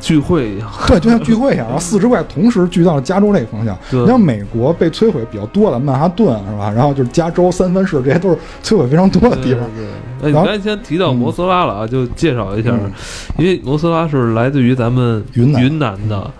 [0.00, 0.68] 聚会一样。
[0.88, 3.78] 对，就像聚会一样，然后四只怪同时聚到了加州那个方向。
[3.90, 6.70] 你像美国被摧毁比较多的曼哈顿是吧？
[6.70, 9.62] 然后就是加州、三藩市，这些都是摧毁非常多的地方。
[9.76, 9.84] 对，
[10.22, 12.90] 哎，你刚才先提到摩斯拉了啊，就介绍一下嗯，
[13.38, 16.30] 因为摩斯拉是来自于咱们云南云南的，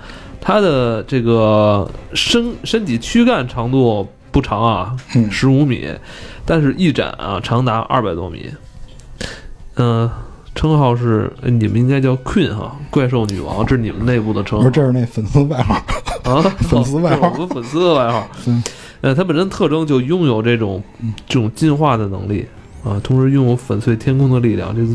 [0.41, 5.89] 它的这个身身体躯干长度不长啊，嗯十五米，
[6.45, 8.51] 但是翼展啊长达二百多米。
[9.77, 10.11] 嗯、
[10.61, 15.75] 称号是呃你们应该叫 Queen 哈，怪兽女王，这是你们内部的称号不是这是那粉丝外号，
[16.25, 18.29] 啊，粉丝外号我们粉丝的外号。
[18.47, 18.63] 嗯
[19.01, 20.83] 呃，它本身特征就拥有这种
[21.27, 22.45] 这种进化的能力
[22.85, 24.77] 啊，同时拥有粉碎天空的力量。
[24.77, 24.95] 这个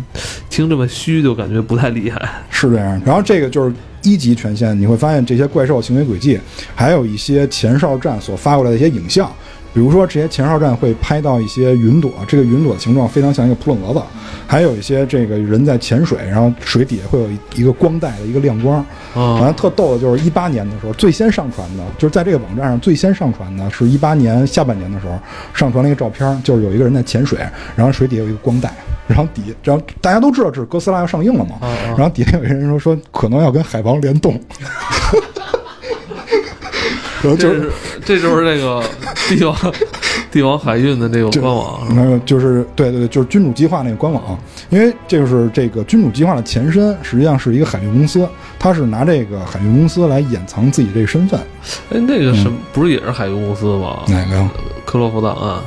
[0.52, 2.22] 听这么虚，就感觉不太厉害。
[2.52, 3.02] 是这样。
[3.04, 6.40] 然后这个就是一级权限，你会发现这些怪兽行为轨迹，
[6.76, 9.28] 还有一些前哨站所发过来的一些影像。
[9.76, 14.02] 比如说，这些前哨站会拍到一些云朵，这个云朵的形状非常像一个扑棱蛾子，
[14.48, 18.78] 还有一些这个人在潜水，然后水底下会有一一个光带的一个亮光。
[19.14, 19.36] 啊。
[19.38, 25.20] 反正，特逗的就是一八年的时候，最先上传的，就是在这个网站上最先上传的是一八年下半年的时候
[25.54, 27.38] 上传了一个照片，就是有一个人在潜水，
[27.76, 28.74] 然后水底有一个光带，
[29.08, 31.58] 然后底，然后大家都知道这是哥斯拉要上映了嘛，
[31.98, 34.40] 然后底下有一个人说说可能要跟海王联动，
[37.26, 37.72] 然后就是
[38.06, 38.84] 这就是这个
[39.28, 39.74] 帝王
[40.32, 44.38] 帝王海运的这个官网啊那个就是对对对，就是君主计划那个官网，
[44.70, 48.28] 因为这就是这个君主计划的前身，实际上是一个海运公司，
[48.60, 51.40] 它是拿这个海运公司来掩藏自己这个身份。
[51.90, 54.04] 哎，那个什么不是也是海运公司吗？
[54.08, 54.50] 哪个呀？
[54.86, 55.60] 克洛弗档案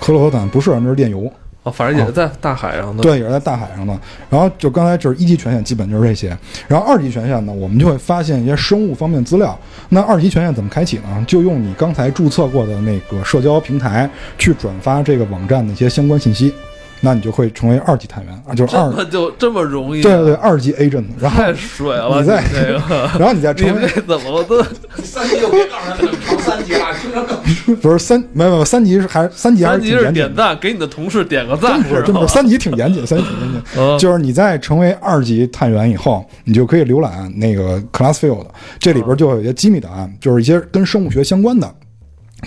[0.00, 1.30] 克洛弗坦不是，那是炼油。
[1.66, 3.02] 啊，反正也是在大海上的。
[3.02, 3.92] 对，也是在大海上的。
[4.30, 6.28] 然后就刚才就是一级权限，基本就是这些。
[6.68, 9.58] 然后二级权限呢，我们就会发现一些生物方面资料。
[9.88, 11.24] 那二级权限怎么开启呢？
[11.26, 14.08] 就用你刚才注册过的那个社交平台
[14.38, 16.54] 去转发这个网站的一些相关信息，
[17.00, 20.02] 那你就会成为二级探员啊，就是二这就这么容易？
[20.02, 21.04] 对对对，二级 agent。
[21.20, 24.62] 然后太水了，你再这个， 然后你再成为这怎么都
[25.04, 30.28] 三级就别告诉他怎么成三级了，听着更不是三没有没有三级是还三级还三级是挺严谨的。
[30.28, 33.62] 是点赞，给你的同事点个赞，真不是，真不是，三级挺严谨，三级挺严谨。
[33.76, 38.46] 嗯就是你在成为二级探员以后，你就可以浏览那个 Classfield，
[38.78, 41.72] 这里边就会有一些机密档案，就是一些跟生物学相关的。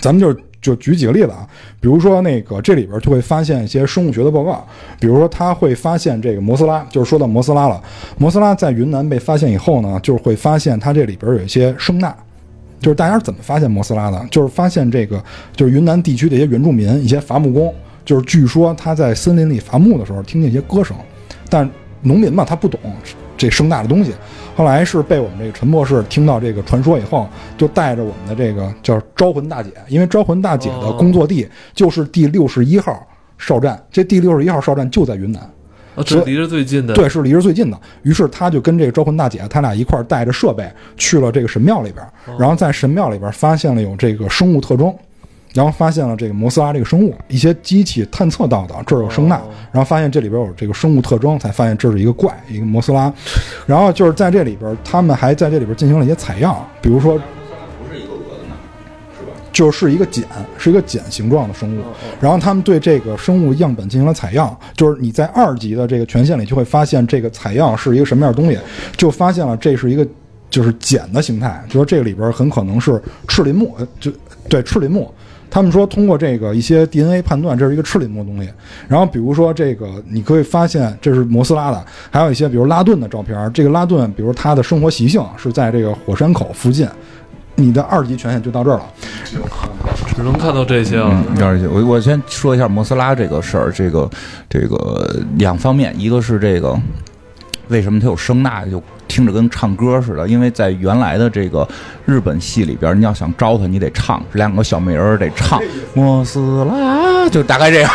[0.00, 1.46] 咱们就就举几个例子啊，
[1.80, 4.66] 比如说那个这里边就会发现一些生物学的报告，
[4.98, 7.82] 比如说他会发现这个摩斯拉，就是说到摩斯拉了，
[8.18, 12.14] 摩斯拉在云南被发现以后呢，就会发现它这里边有一些声呐。
[12.80, 14.26] 就是大家是怎么发现摩斯拉的？
[14.30, 15.22] 就是发现这个，
[15.54, 17.74] 就是云南地区的一些原住民、一些伐木工，
[18.06, 20.96] 就是据说他在森林里伐木的时候听见一些歌声，
[21.50, 21.68] 但
[22.00, 22.80] 农民嘛他不懂
[23.40, 24.12] 这声大的东西。
[24.54, 27.26] 后来是被我们这个陈博士听到这个传说以后，
[27.56, 33.06] 就带着我们的这个叫招魂大姐，因为招魂大姐的工作地就是第六十一号
[33.38, 35.40] 哨站，这第六十一号哨站就在云南。
[35.96, 37.80] 啊，这离着最近的，对，是离着最近的。
[38.02, 44.94] 于是他就跟这个招魂大姐，他俩一块儿带着设备去了这个神庙里边儿，然后在神庙里边儿发现了有这个生物特征，
[45.52, 49.40] 然后发现了这个摩斯拉这个生物，一些机器探测到的这儿有声呐，
[49.72, 53.12] 然后发现这里边有这个生物特征，才发现这是一个怪，一个摩斯拉。
[53.66, 58.54] 然后就是在这里边儿，他们还在这里边儿进行了一些采样，比如说不是一个蛾子呢，
[59.18, 59.32] 是吧？
[59.52, 60.24] 就是一个茧，
[60.56, 61.82] 是一个茧形状的生物。
[62.20, 68.58] 然后他们对这个生物样本进行了采样，就是你在二级的这个权限里就会发现这个采样是一个什么样的东西，
[68.96, 70.06] 就发现了这是一个
[70.48, 74.12] 就是茧的形态，就说这个里边很可能是赤鳞目，呃就
[74.48, 75.12] 对赤鳞目。
[75.50, 78.48] 他们说通过这个一些 DNA 判断，这是一个赤鳞目的东西。
[78.88, 83.52] 然后比如说这个，你可以发现这是摩斯拉的，还有一些比如拉顿的照片。
[83.52, 86.88] 这个拉顿，比如他的生活习性是在这个火山口附近。
[87.56, 88.86] 你的二级权限就到这儿了。
[90.16, 91.10] 只能看到这些了。
[91.36, 94.08] 嗯，而且我我先说一下摩斯拉这个事儿，这个
[94.48, 96.74] 这个两方面，一个是这个
[97.68, 101.68] 为什么它有声呐，就听着跟唱歌似的，因为在原来的这个
[102.06, 105.60] 日本戏里边，你要想招他，你得唱，两个小美人儿得唱。
[105.92, 107.90] 莫斯拉，就大概这样，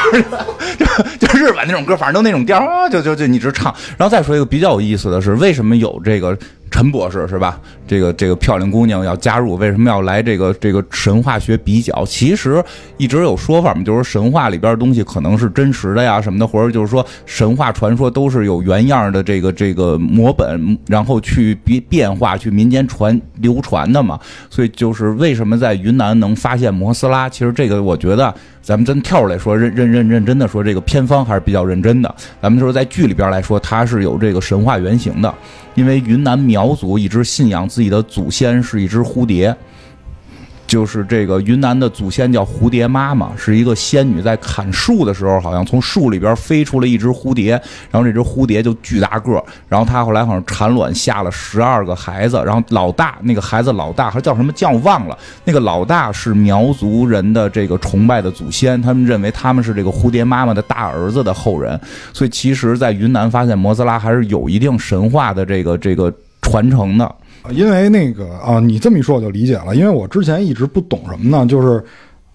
[0.77, 0.85] 就
[1.25, 3.73] 就日本那种歌，反正都那种调，就就就一直唱。
[3.97, 6.37] 然后再说一个比较有意思的是，为什么有这个？
[6.71, 7.57] 陈博士是吧？
[7.87, 12.03] 这个这个漂亮姑娘要加入，为什么要来这个这个 神话学比较？
[12.05, 12.61] 其实
[12.97, 24.19] 一直有说法嘛，就是神话里边的东西可能是真实的呀什么的，或者就是说神话传说都是有原样的这个这个摹本，然后去变变化，去民间传流传的嘛。
[24.49, 27.29] 所以就是为什么在云南能发现摩斯拉？
[27.29, 28.33] 其实这个我觉得。
[28.65, 32.15] 咱们真跳出来说，认认认认真的说，这个偏方还是比较认真的。
[32.41, 35.31] 咱们说在剧里边来说，它是有这个神话原型的，
[35.75, 39.55] 因为云南苗族一直信仰自己的祖先是一只蝴蝶。
[40.67, 47.51] 就是这个云南的祖先叫蝴蝶妈妈，是一个仙女，在砍树的时候，好像从树里边飞出了一只蝴蝶，
[47.91, 61.79] 然后这只蝴蝶就巨大个儿，然后她后来好像产卵下了十二个孩子，然后老大那个孩子老大还叫什么叫忘了，那个老大是苗族人的这个崇拜的祖先，他们认为他们是这个蝴蝶妈妈的大儿子的后人，
[62.11, 66.11] 所以其实，在云南发现摩斯拉还是有一定神话的这个这个
[66.41, 67.15] 传承的。
[67.51, 69.75] 因为那个啊，你这么一说我就理解了。
[69.75, 71.83] 因为我之前一直不懂什么呢，就是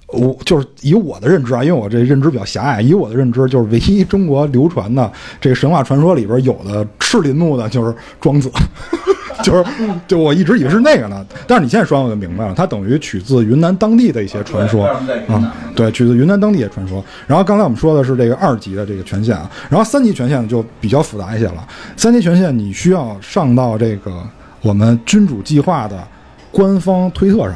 [0.09, 8.51] 我就是以我的认知啊，因为我这认知比较狭隘，以我的认知就是唯一中国流传的这个神话传说里边有的赤林木的就是庄子，
[9.45, 9.65] 就是
[10.09, 11.25] 就我一直以为是那个呢。
[11.47, 14.85] 但是你现在说完我就明白了，它等于取自云南当地的一些传说
[15.29, 17.05] 啊，对，取自云南当地一些传说。
[17.29, 21.67] 然后刚才我们说的是这个二级的这个权限啊，然后三级权限就比较复杂一些了。
[21.97, 24.23] 三级权限你需要上到这个。
[24.63, 26.07] 我们君主计划的
[26.51, 27.55] 官方推特上，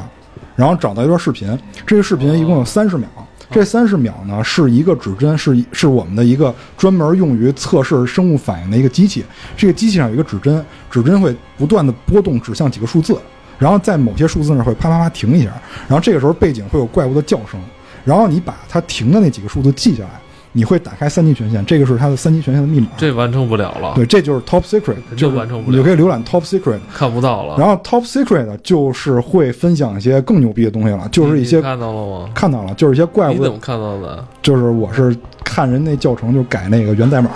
[0.55, 3.07] 然后找到一段视频，这个视频一共有三十秒。
[3.51, 9.23] 这三十秒呢是一个指针，是是我们的一个专门用于测试生物反应的一个机器。
[9.55, 13.15] 这个机器上有一个指针，指针会不断的波动，指向几个数字，
[13.59, 15.51] 然后在某些数字那会啪啪啪停一下，
[15.87, 17.61] 然后这个时候背景会有怪物的叫声，
[18.03, 20.19] 然后你把它停的那几个数字记下来。
[20.57, 22.87] 你会打开三级权限，这个是它的三级权限的密码。
[22.95, 23.91] 这完成不了了。
[23.93, 25.77] 对，这就是 Top Secret，就完成不了。
[25.77, 27.57] 你可以浏览 Top Secret，看不到了。
[27.57, 32.29] 然后 Top Secret 就是会分享一些更牛逼的东西了，就是一些看到了吗？
[32.33, 33.33] 看到了，就是一些怪物。
[33.33, 34.25] 你怎么看到的？
[34.41, 37.31] 就是我是看人那教程，就改那个源代码，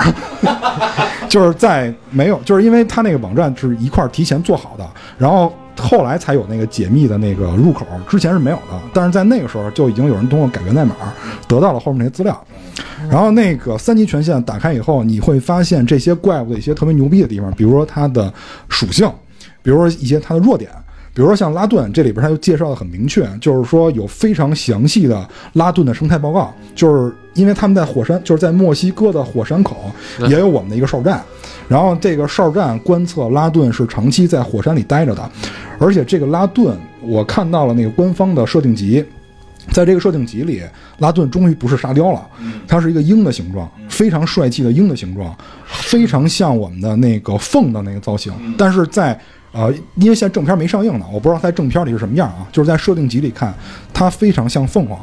[1.27, 8.79] 就是在没有，就是因为他那个网站是一块提前做好的，然后后来才有那个解密的那个入口，之前是没有的。
[8.93, 10.95] 但是在那个时候就已经有人通过改源代码
[11.47, 12.41] 得到了后面那些资料。
[13.09, 18.31] 然后那个三级权限打开以后，你会发现这些怪物的一些特别牛逼的地方，比如说它的
[18.67, 19.09] 属性，
[19.63, 20.69] 比如说一些它的弱点，
[21.13, 29.75] 比如说像拉顿，这里边它就介绍的很明确，就是说有非常详细的拉顿的生态报告，就是因为他们在火山，就是在墨西哥的火山口
[30.27, 31.21] 也有我们的一个哨站，
[31.67, 35.31] 然后这个哨站观测拉顿是长期在火山里待着的，
[35.79, 39.03] 而且这个拉顿我看到了那个官方的设定集。
[39.71, 40.61] 在这个设定集里，
[40.97, 42.27] 拉顿终于不是沙雕了，
[42.67, 45.35] 它是一个鹰的形状，非常帅气的鹰的形状，
[45.67, 48.33] 非常像我们的那个凤的那个造型。
[48.57, 49.19] 但是在
[49.51, 52.47] 呃，因为现在正片没上映呢，我不知道在正片里是什么样啊。
[52.51, 53.53] 就是在设定集里看，
[53.93, 54.99] 它非常像凤凰，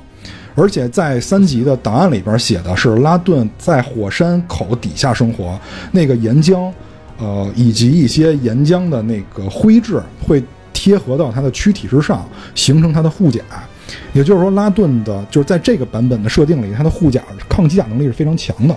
[0.55, 5.59] 而且在三级的档案里边写的是拉顿在火山口底下生活，
[5.91, 6.71] 那个岩浆，
[7.19, 10.43] 呃，以及一些岩浆的那个灰质会
[10.73, 13.41] 贴合到它的躯体之上，形成它的护甲。
[14.13, 18.77] 也就是说，拉顿的就是在这个版本的设定里，它的护甲抗机甲能力是非常强的。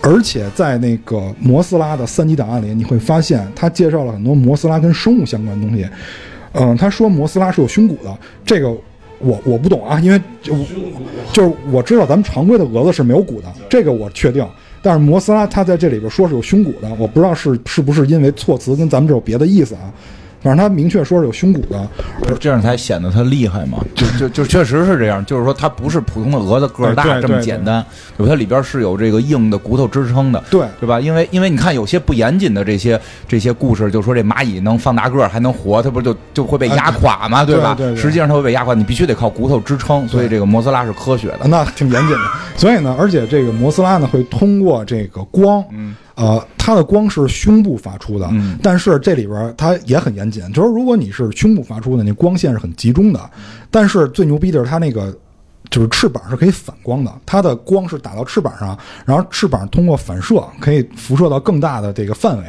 [0.00, 5.86] 而且在那个摩斯拉的三级档案里，你会发现他介绍了很多摩斯拉跟生物相关的东西。
[6.52, 8.70] 嗯，他说摩斯拉是有胸骨的，这个
[9.18, 10.54] 我我不懂啊，因为就
[11.32, 14.46] 就是我知道咱们常规的蛾子是没有骨的，这个我确定。
[14.80, 19.92] 但是摩斯拉它在这里边说是有胸骨的，我不知道是是不是因为措辞跟咱们这有别的意思啊。
[20.40, 21.88] 反正他明确说是有胸骨的，
[22.38, 23.78] 这样才显得他厉害嘛。
[23.94, 27.84] 就就就确实是这样，就是说它不是普通的蛾子个儿大这么简单，
[28.16, 28.30] 对吧？
[28.30, 31.00] 它里边是有这个硬的骨头支撑的，对对吧？
[31.00, 37.44] 因为因为你看有些不严谨的这些这些故事，就说这蚂蚁能放大个儿还能活，它不就就会被压垮吗？
[37.44, 37.76] 对吧？
[37.96, 40.06] 实际上它会被压垮，你必须得靠骨头支撑。
[40.06, 42.22] 所以这个摩斯拉是科学的，那挺严谨的。
[42.56, 45.64] 所以呢，而且这个摩斯拉呢会通过这个光。
[46.18, 53.30] 呃，它的光是胸部发出的，嗯但是这里边它也很严谨，就是如果你是胸部发出的，你光线是很集中的，
[53.70, 55.16] 但是最牛逼的是它那个。
[55.70, 62.44] 就是翅膀是可以反光的，它的光是打到翅膀上，然后翅膀通过反射可以辐射到更大的这个范围。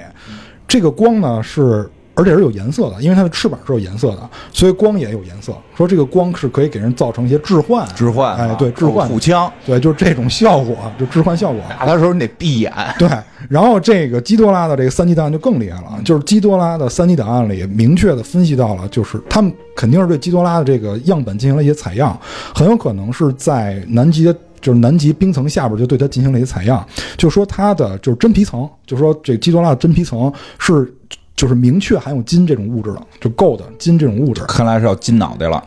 [0.65, 1.89] 这个光呢是，
[2.19, 5.53] 而且是有颜色的，因为它的翅膀是有颜色的，所以光也有颜色。
[5.73, 11.61] 说这个光是可以给人造成一些置换，置换啊，哎，对，置换，土枪，对，就是这种效果，就置换效果。
[11.79, 13.07] 打的时候你得闭眼，对，
[13.47, 22.19] 然后这个基多拉的这个三级档案就更厉害了，就是基多拉的三级档案里明确的分析到了，就是他们肯定是对基多拉的这个样本进行了一些采样，
[22.53, 24.35] 很有可能是在南极的。
[24.61, 26.85] 就是南极冰层下边就对它进行了一些采样，
[27.15, 30.93] 就说它的就是真皮层，就说这基多拉的真皮层是
[31.39, 34.41] 就是明确含有金这种物质了，就够的金这种物质。
[34.43, 35.63] 看来是要金脑袋了。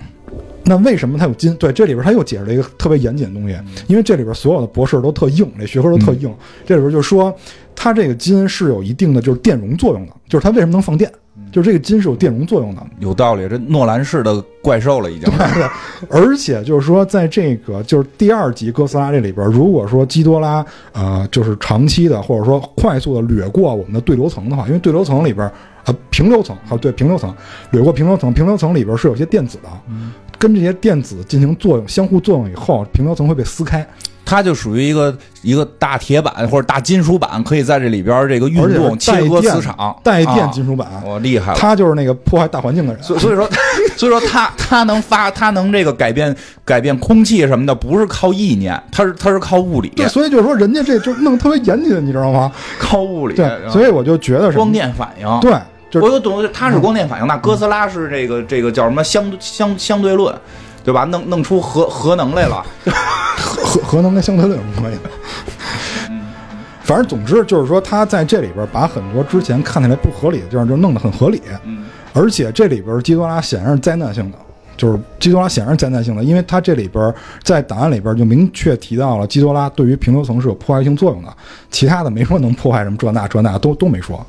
[0.64, 1.56] 那为什么它有金？
[1.56, 6.30] 对，这里边他又解释了一个特别严谨的东西，因为这里边所有的博士都特硬，这学科都特硬。
[6.66, 7.34] 这里边就是说，
[7.74, 11.10] 它这个金是有一定的就是电容作用的，就是它为什么能放电，
[11.52, 12.82] 就是这个金是有电容作用的。
[12.98, 15.30] 有道理，这诺兰式的怪兽了已经。
[15.54, 15.68] 对，
[16.08, 25.48] 而且就是说，在这个就是第二集哥斯拉这里边，如果说基多拉呃就是长期的或者说快速的掠过我们的对流层的话，因为对流层里边
[25.84, 27.32] 呃平流层啊对平流层
[27.70, 29.68] 掠过平流层，平流层里边是有些电子的，
[30.42, 33.86] 跟这些电子进行作用，相互作用以后，平流层会被撕开，
[34.24, 41.58] 它就属于一个一个大铁板或者大金属板，可以在这里边这个运动切割磁场，带电啊金属板，我厉害了。
[41.60, 43.00] 他就是那个破坏大环境的人。
[43.04, 43.48] 所以所以说，
[43.96, 52.50] 所以说他他能发，他能这个改变改变空气什么的，不是靠意念，他是他是靠物理，对，所以就是说，人家这就弄特别严谨，你知道吗？
[52.80, 53.36] 靠物理。
[53.36, 55.40] 对，所以我就觉得是光电反应。
[55.40, 55.62] 对，就是
[56.00, 60.34] 我有懂，它是光电反应，那哥斯拉是这个这个叫什么相相相对论，
[60.84, 61.04] 对吧？
[61.04, 62.64] 弄弄出核核能来了。
[63.36, 64.98] 核核能跟相对论有什么关系？
[66.82, 74.38] 反正总之就是说，他在这里边把很多之前看起来不合理的地方就弄得很合理，嗯而且这里边基多拉显然是灾难性的，
[74.76, 81.28] 就是基多拉显然是灾难性的，因为它这里边在档案里边就明确提到了基多拉对于平流层是有破坏性作用的，
[81.70, 84.24] 其他的没说能破坏什么这那这那都都没说。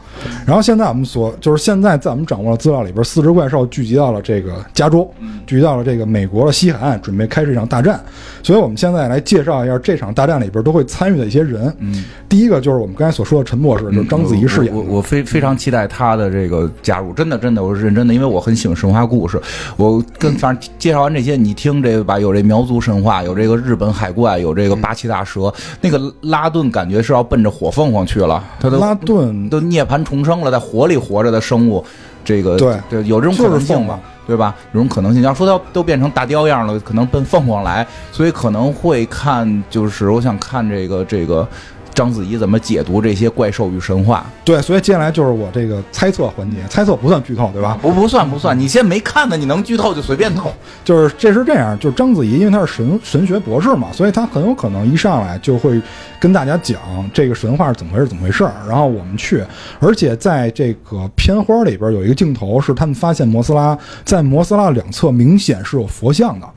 [0.46, 5.10] 然后现在我们所就是现在在我们掌握的资料里边，四只怪兽聚集到了这个加州，
[5.46, 8.00] 聚集到了这个美国的西海岸，准备开始一场大战。
[8.42, 11.74] 所以我们现在来介绍一下这场大战里边都会参与的一些人。
[11.80, 19.42] 嗯，第一个就是我们刚才所说的陈博士，就是章子怡饰演我我非非常期待他的这个加入，真的真的，我是认真的，因为我很喜欢神话故事。
[19.78, 25.54] 我跟反正介绍完这些，你听这个吧，有这苗族神话，有这个日本海怪，有这个八岐大蛇。
[25.82, 31.84] 那个拉顿感觉是要奔着火凤凰去了，他都拉顿都涅槃重生了，在火里活着的生物，
[32.24, 34.00] 这个对对有这种可能性吧？
[34.26, 34.56] 对吧？
[34.72, 35.22] 有种可能性。
[35.22, 41.46] 要说它都变成大雕样了，可能奔凤凰来，所以可能会看，就是我想看这个这个
[41.94, 44.26] 章子怡怎么解读这些怪兽与神话。
[44.44, 47.78] 对，所以接下来就是我这个猜测环节，猜测不算剧透，对吧？
[47.82, 50.52] 不不算不算，你先没看呢，你能剧透就随便透。
[50.84, 55.82] 就是这是这样，就是章子怡，因为她是神神学博士嘛，所以她很有可能一上来就会
[56.20, 56.80] 跟大家讲
[57.14, 58.54] 这个神话是怎么回事，怎么回事儿。
[58.68, 59.44] 然后我们去，
[59.80, 66.48] 而且在这个片花里边有一个镜头是他们发现摩斯拉在摩斯拉两侧明显是有佛像的，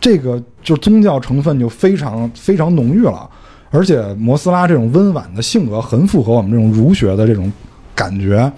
[0.00, 3.28] 这个就宗教成分就非常非常浓郁了。
[3.74, 7.52] 而且摩斯拉这种温婉的性格很符合我们这种儒学的这种
[7.92, 8.50] 感觉，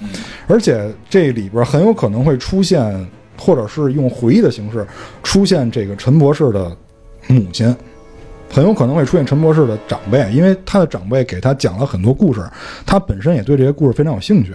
[0.47, 2.85] 而且这里边很有可能会出现，
[3.39, 4.87] 或者是用回忆的形式
[5.23, 6.77] 出现这个陈博士的
[7.29, 7.75] 母亲，
[8.53, 12.47] 很有可能会出现陈博士的长辈，因为他的长辈给他讲了很多故事，
[12.85, 14.55] 他本身也对这些故事非常有兴趣。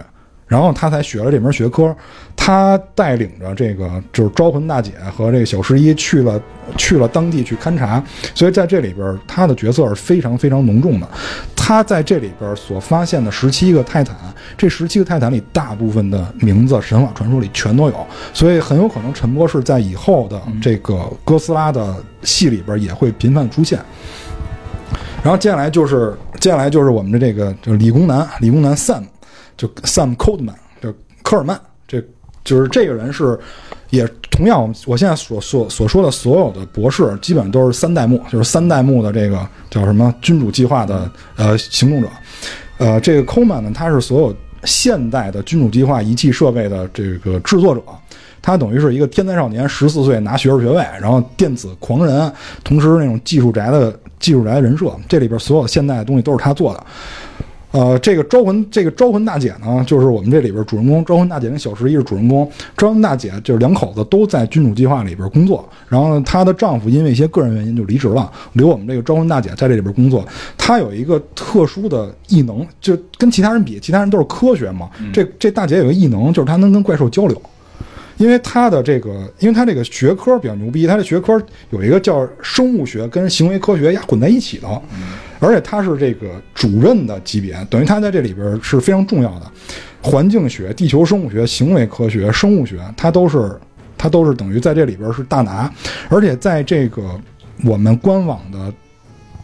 [0.52, 1.96] 然后他才学了这门学科，
[2.36, 6.42] 他带领着这个就是招魂大姐和这个小十一去了
[6.76, 8.04] 去了当地去勘察，
[8.36, 11.08] 所以在这里边他的角色是非常非常浓重的。
[11.56, 14.14] 他在这里边所发现的十七个泰坦，
[14.58, 23.80] 这十七个泰坦里大部分的名字神话传说里全都有，所以很有可能陈博士在以后的这个哥斯拉的戏里边也会频繁出现。
[25.24, 29.04] 然后接下来就是接下来就是我们的这个就是理工男，理工男 Sam。
[29.62, 32.04] 就 Sam Coldman，就科尔曼，这
[32.44, 33.40] 就是这个人是，
[33.92, 42.08] 也同样，我现在所所所说的所有的博士，基本上都是三代目，就是三代目的这个叫什么君主计划的呃行动者，
[42.80, 47.84] 呃，这个 Coleman 呢，他是所有现代的君主计划仪器设备的这个制作者，
[48.42, 52.34] 他等于是一个天才少年，十四岁拿学士学位，然后电子狂人，
[52.64, 56.84] 同时那种技术宅的技术宅人设，这里边所有现代的东西都是他做的。
[57.72, 62.50] 呃，这个招魂，这个招魂大姐呢，就是我们这里边主人公招魂大姐跟小十一是主人公。
[62.78, 70.26] 招魂大姐就是两口子都在君主计划里边工作，然后呢，她的丈夫因为一些个人原因就离职了，留我们这个招魂大姐在这里边工作。
[70.58, 77.42] 她有一个特殊的异能，就跟其他人比，其他人都是科学嘛，这这大姐有个异能，就是她能跟怪兽交流。
[78.18, 84.68] 因为她的这个，因为她这个学科比较牛逼，她的学科有一个叫生物学跟行为科学呀混在一起的，
[85.42, 89.52] 而且他是这个主任的级别，等于他在这里边是非常重要的。
[90.02, 93.60] 环境学、地球生物学、行为科学、生物学，他都是
[93.98, 95.70] 他都是等于在这里边是大拿，
[96.10, 97.20] 而且在这个
[97.66, 98.74] 我们官网的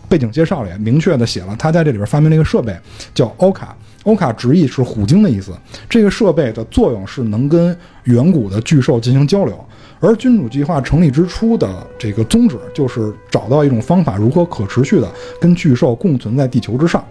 [0.08, 2.78] 背景介绍里明确的写了，他在这里边发明了一个设备，
[3.14, 3.76] 叫欧卡。
[4.04, 5.52] 欧卡直译是虎鲸的意思。
[5.90, 9.60] 这个设备的作用是能跟远古的巨兽进行交流。
[10.00, 11.68] 而君主计划成立之初的
[11.98, 15.08] 这个宗旨就是找到一种方法，如何可持续的
[15.40, 17.04] 跟巨兽共存在地球之上。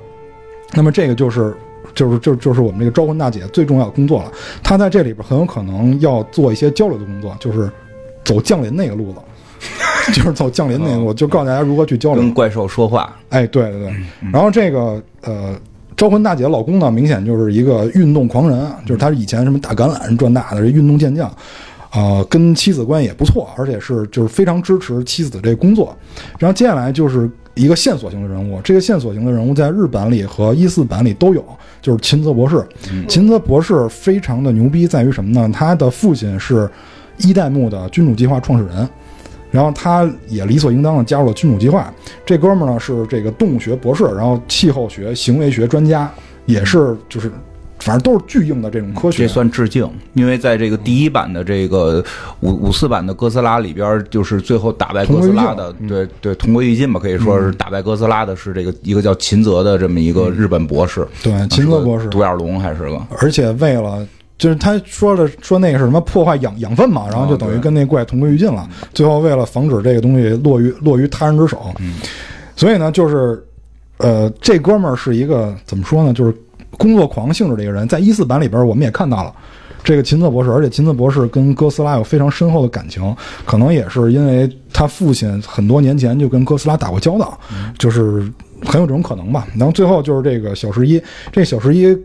[0.72, 1.54] 那么这个就是
[1.94, 4.32] 就是就就是我们这个招魂大姐最重要的工作了。
[4.62, 7.70] 她在这里边很有可能要做一些交流的工作，就是
[8.24, 9.18] 走降临那个路子。
[10.12, 13.16] 就是走降临那个路，就告诉大家如何去交流，跟怪兽说话。
[13.30, 13.94] 哎，对对对。
[14.32, 15.56] 然后这个呃。
[15.96, 21.34] 招魂大姐老公呢，明显就是一个运动狂人，就是他以前什么打橄榄赚大的这运动健将，
[21.96, 25.96] 啊，跟妻子关系也不错，而且是就是非常支持妻子的这工作。
[26.38, 31.42] 然后接下来就是一个线索型的人物，这个线索型的人物在日版里和一四版里都有，
[31.80, 32.62] 就是秦泽博士。
[33.08, 35.50] 秦泽博士非常的牛逼，在于什么呢？
[35.54, 36.68] 他的父亲是
[37.16, 38.86] 一代目的君主计划创始人。
[39.50, 41.90] 然后他也理所应当的加入了君主计划。
[42.26, 46.12] 这哥们儿呢是这个动物学博士，然后气候学、行为学专家，
[46.44, 47.30] 也是就是
[47.86, 49.26] 反正都是巨硬的这种科学。
[49.26, 52.04] 这算致敬，因为在这个第一版的这个
[52.40, 61.06] 五五四版的哥斯拉里边，就是最后打败哥斯拉的，对对，同归于尽吧，可以说是打败哥斯拉的是这个一个叫秦泽的这么一个日本博士。
[61.22, 64.04] 对，秦泽博士，独眼龙还是个，而且为了。
[64.38, 68.68] 就是他说的说那个是什么破坏养养分嘛，然后就等于跟那怪同归于尽了。
[68.92, 71.74] 最后为了防止这个东西落于落于他人之手，
[72.54, 73.42] 所以呢，就是
[73.96, 76.12] 呃，这哥们儿是一个怎么说呢？
[76.12, 76.34] 就是
[76.78, 77.86] 工作狂性质的一个人。
[77.88, 79.34] 在一四版里边，我们也看到了
[79.82, 87.38] 这个秦策博士，而且秦策博士跟哥斯拉有非常深厚的感情，可能也是因为他父亲很多年前就跟哥斯拉打过交道，
[87.78, 88.20] 就是
[88.64, 89.46] 很有这种可能吧。
[89.56, 91.96] 然后最后就是这个小十一，这小十一。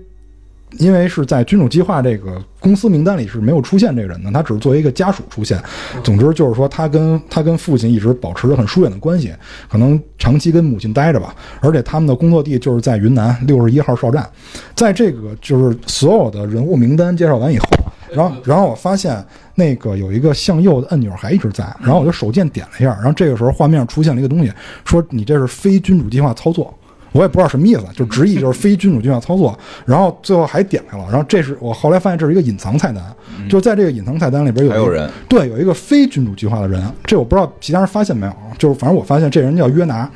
[0.78, 5.62] 因为是在君主计划这个公司名单里是没有出现这个人的，他只是作为一个家属出现。
[6.04, 9.34] 总之就是说，他跟他跟父亲一直保持着很疏远的关系，
[9.70, 11.36] 可能长期跟母亲待着吧。
[11.60, 14.28] 而且他们的工作地就是在云南六十一号哨站。
[14.76, 17.66] 在这个就是所有的人物名单介绍完以后，
[18.12, 19.24] 然后然后我发现
[19.56, 24.52] 那个有一个向右的按钮还一直在，然后我就手贱点了一下，然后这个时候画面出现了一个东西，
[24.86, 26.74] 说你这是非君主计划操作。
[27.12, 33.04] 我也不知道什么意思，就直译就是非君主计划操作，然后最后还点开了，然后这是我后来发现这是一个隐藏菜单，
[33.50, 40.10] 就在这个隐藏菜单里边有有人对有一个非君主计划的人，这我不知道其他人发现没有，就是反正我发现这人叫约拿，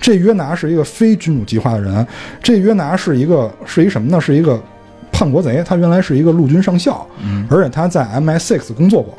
[0.00, 2.06] 这约拿是一个非君主计划的人，
[2.42, 4.20] 这约拿是一个是一什么呢？
[4.20, 4.60] 是一个
[5.12, 7.06] 叛国贼，他原来是一个陆军上校，
[7.48, 9.16] 而且他在 MI6 工作过，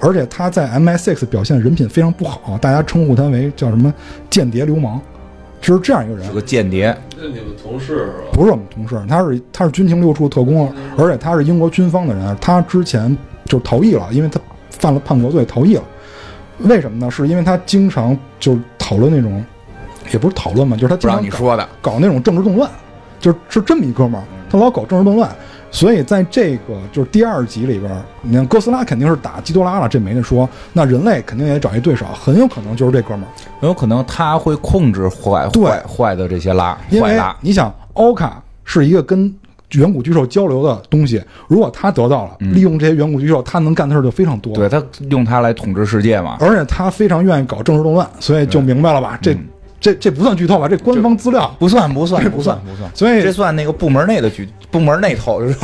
[0.00, 3.92] 而且他在 MI6 表现人品非常不好，大家称呼他为叫什么
[4.28, 5.00] 间谍流氓。
[5.60, 6.96] 就是这样一个人，是个间谍。
[7.16, 8.30] 那你们同事是吧？
[8.32, 12.36] 不是我们同事，他是他是军情六处特工，而且他是英国军方的人。
[12.40, 15.82] 他之前就逃逸了，因为他犯了叛国罪逃逸了。
[16.58, 17.10] 为什么呢？
[17.10, 19.44] 是因为他经常就讨论那种，
[20.12, 22.70] 也不是讨论嘛，就是他经常你说的搞那种政治动乱，
[23.18, 25.30] 就是是这么一哥们儿，他老搞政治动乱。
[25.70, 27.90] 所以在这个就是第二集里边，
[28.22, 30.48] 你看哥斯拉肯定是打基多拉了，这没得说。
[30.72, 33.30] 那人类肯定也找一对手，很有可能就是这哥们儿，
[33.60, 37.36] 很有可能他会控制坏坏坏的这些拉坏拉。
[37.40, 39.32] 你想，奥卡是一个跟
[39.72, 44.52] 远古巨兽交流的东西，如果他得到了利用这些远古巨兽，他能干的事就非常多。
[44.54, 49.18] 对他用它来统治世界嘛，而且他非常愿意搞政治动乱，所以就明白了吧？
[49.22, 49.36] 这。
[49.80, 50.68] 这这不算剧透吧？
[50.68, 55.56] 这官方资料不算不算不算不算，所以这算那个部门内的剧，部门内透，就是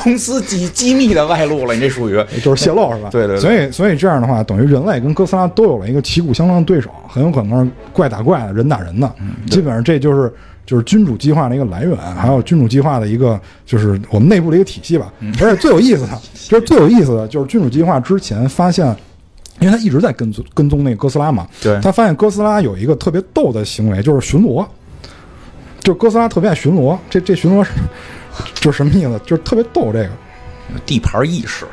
[0.00, 1.74] 公司机机密的外露了。
[1.74, 3.08] 你这属于就是泄露是吧？
[3.12, 3.36] 对对。
[3.36, 9.12] 所以所以这样的话，等于人类跟哥斯拉都有了一个旗鼓相当的对手，很有可能是怪打怪的，人打人的。
[9.50, 10.32] 基本上这就是
[10.64, 15.12] 就是君主计划的一个来源，还有君主计划的一个就是我们内部的一个体系吧。
[15.40, 16.16] 而且最有意思的，
[16.48, 18.96] 就是最有意思的就是君主计划之前发现。
[19.60, 24.66] 因为他一直在跟踪跟踪那个哥斯拉嘛，对，他发现哥斯拉有一个特别逗的行为，就是巡逻，
[25.80, 26.96] 就是哥斯拉特别爱巡逻。
[27.10, 27.72] 这这巡逻是
[28.54, 29.20] 就是什么意思？
[29.26, 30.10] 就是特别逗这个
[30.86, 31.64] 地盘意识，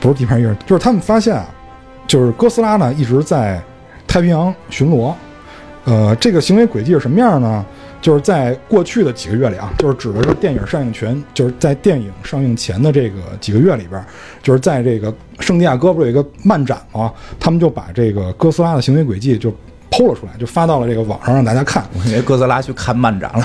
[0.00, 1.46] 不是地盘意识，就是他们发现啊，
[2.06, 3.60] 就是哥斯拉呢一直在
[4.06, 5.12] 太平洋巡逻。
[5.84, 7.64] 呃，这个行为轨迹是什么样呢？
[8.06, 14.00] 就是在过去的几个月里啊，就是指的是电影上映前，就是在电影上映前的这个几个月里边，
[14.40, 17.12] 就是在这个圣地亚哥不是有一个漫展吗？
[17.40, 19.50] 他们就把这个哥斯拉的行为轨迹就
[19.90, 21.84] 剖了出来，就发到了这个网上让大家看。
[21.98, 23.44] 我以为哥斯拉去看漫展了。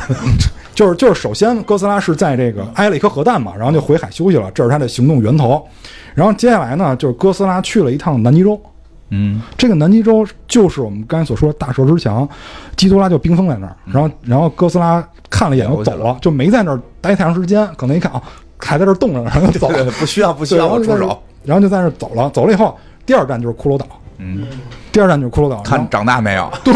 [0.75, 5.67] 就是就是，首先哥斯拉是在这个挨了一颗核弹嘛，然后就回海休息了，这是他的行动源头。
[6.13, 8.61] 然后接下来呢，就是哥斯拉去了一趟南极洲，
[9.11, 12.27] 嗯，这个南极洲就是我们刚才所说的大蛇之墙，
[12.75, 13.75] 基多拉就冰封在那儿。
[13.85, 18.23] 然后然后哥斯拉看了一眼就走了，就没在那儿待太长时间，可能一看啊
[18.57, 19.83] 还在这儿冻着呢，然后就走了。
[19.91, 21.21] 不需要不需要我出手。
[21.43, 23.85] 然后就在那儿走了，走了以后，第二站就是骷髅岛。
[24.19, 24.45] 嗯，
[24.91, 26.51] 第二站就是骷髅岛，然看长大没有？
[26.63, 26.73] 对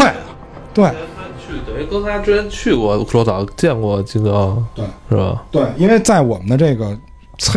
[0.74, 0.92] 对他
[1.38, 5.44] 去等于哥斯拉之前去过骷髅岛，见过金刚，对是吧？
[5.52, 6.98] 对，因为在我们的这个，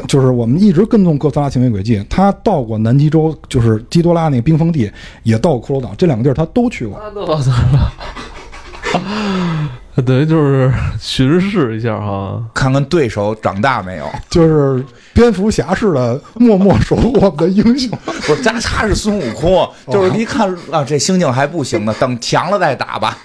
[0.08, 4.92] 就是我们一直跟踪哥斯拉行为轨迹，他到过南极洲，就是基多拉那个冰封地，
[5.24, 7.00] 也到过骷髅岛，这两个地儿他都去过。
[7.02, 9.70] 那都到哪儿了？
[10.06, 12.42] 等于就是巡视一下哈。
[12.54, 14.10] 看看对手长大没有？
[14.30, 14.84] 就是
[15.14, 17.98] 蝙蝠侠式的默默守护我们的英雄。
[18.06, 23.18] 不是，他他是孙悟空，就是一看啊，这猩猩还不行呢，等强了再打吧。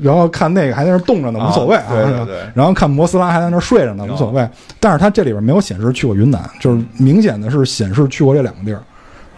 [0.00, 1.86] 然后看那个还在那儿冻着呢，无所谓啊。
[1.88, 4.48] 对对对然后看摩斯拉还在那儿睡着呢，无所谓。
[4.80, 8.82] 但是他这里边没有显示去过云南，就是明显的是显示去过这两个地儿。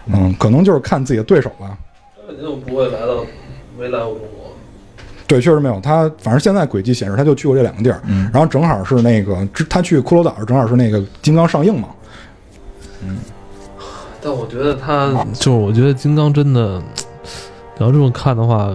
[0.07, 1.77] 嗯，可能就是看自己的对手吧。
[2.27, 3.25] 肯定不会来到，
[3.77, 4.51] 没来过中国。
[5.27, 11.87] 对，确实没有他，反正现在轨迹显示他就去过这两个地儿，嗯然后正好是那个之他去骷髅岛，正好是那个金刚上映嘛。
[13.03, 13.17] 嗯
[14.23, 16.79] 但我觉得他就是，我觉得金刚真的，
[17.77, 18.69] 你 要这么看的话，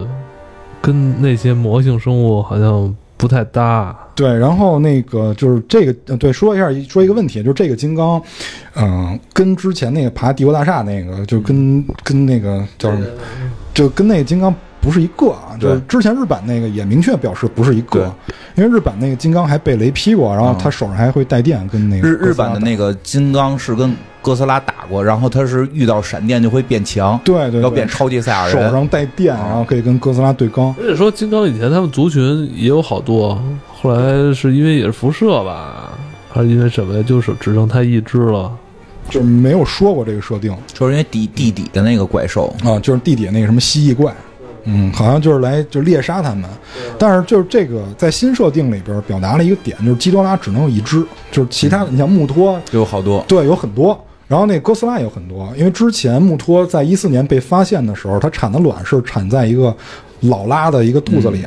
[0.81, 3.97] 跟那些魔性生物好像不太搭。
[4.15, 8.20] 对，然后那个就是这个，呃对，说一下说一个问题，就是这个金刚，
[8.74, 13.07] 嗯、跟之前那个爬帝国大厦那个，就跟跟那个叫什么，
[13.74, 18.11] 就跟那个金刚不是一个啊，就是之前日版那个也明确表示不是一个，
[18.55, 23.94] 因为日版那个金刚还被雷劈过，然后他手上还会带电，跟那个日日版的那个金刚是跟
[24.27, 28.53] 哥斯拉打过，然后他是遇到闪电就会变强，对对对要变超级赛亚人。
[28.53, 30.74] 手上带电，然后可以跟哥斯拉对刚。
[30.81, 33.40] 而且说金刚以前他们族群也有好多，
[33.73, 35.93] 后来是因为也是辐射吧，
[36.28, 37.05] 还是因为什么呀？
[37.07, 38.51] 就是只剩他一只了。
[39.09, 44.12] 就是没有说过这个设定就是因为地地底的那个怪兽，啊，就是地底那个什么蜥蜴怪，
[44.65, 46.51] 嗯，好像就是来就猎杀他们，
[46.98, 53.24] 但是就是这个在新设定里边表达了一个点，就是基多拉只能有一只，就是其他的你像穆托，就有好多。
[53.28, 53.97] 对，有很多。
[54.28, 59.74] 然后那哥斯拉有很多，因为之前穆托在一四年被发现的时候，它产的卵是产在一个
[60.23, 61.44] 老拉的一个肚子里，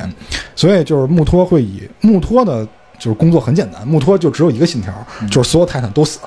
[0.56, 2.66] 所以就是穆托会以穆托的
[2.98, 4.92] 就是工作很简单，穆托就只有一个信条，
[5.30, 6.18] 就是所有泰坦都死。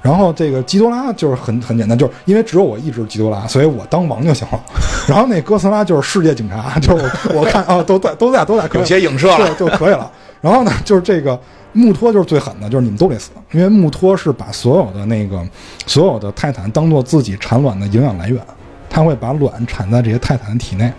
[0.00, 4.60] 然后这个基多拉就是很很简单，就是因为只有我一只基多拉，所以我当王就行了。
[5.08, 7.04] 然后那哥斯拉就是世界警察，就是
[7.34, 10.08] 我我看啊都在都在都在，有些影射了对就可以了。
[10.40, 11.38] 然后呢，就是这个
[11.72, 15.46] 穆托就是最狠的，就是你们都得死，因为穆托是把所有的那个
[15.86, 18.42] 所有的泰坦当做自己产卵的营养来源，
[18.88, 20.92] 他会把卵产在这些泰坦的体内。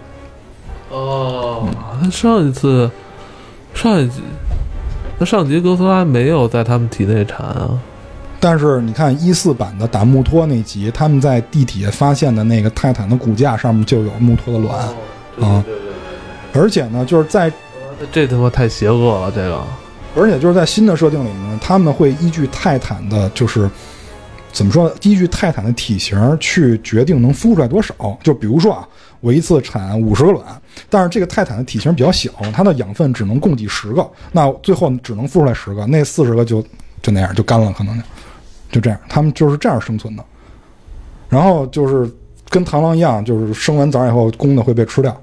[0.89, 1.67] 哦，
[2.01, 2.89] 那上一次
[3.73, 4.21] 上一集，
[5.17, 7.79] 那上集哥斯拉没有在他们体内产啊。
[8.39, 14.87] 但是你看一四版的打穆托那集，他们在地底下发现的那个泰坦的骨架上面就有穆托的卵，
[15.41, 15.63] 啊
[16.53, 17.51] 而且呢，就是在
[18.11, 19.61] 对，这他妈太邪恶了，这个。
[20.19, 23.69] 而且就是在新的设定里面，他们会依据泰坦的，就是
[24.51, 24.95] 怎么说呢？
[25.01, 27.93] 依据泰坦的体型去决定能孵出来多少。
[28.21, 28.87] 就比如说啊，
[29.21, 30.43] 我一次产五十个卵，
[30.89, 36.61] 但是这个泰坦的体型比较小，它的养分只能供给十个，那最后只能孵出来十个，那四十个就
[37.01, 38.03] 就那样就干了，可能就
[38.71, 40.23] 就这样，他们就是这样生存的。
[41.29, 42.11] 然后就是
[42.49, 45.15] 跟螳螂一样，就是生完崽以后，公的会被吃掉。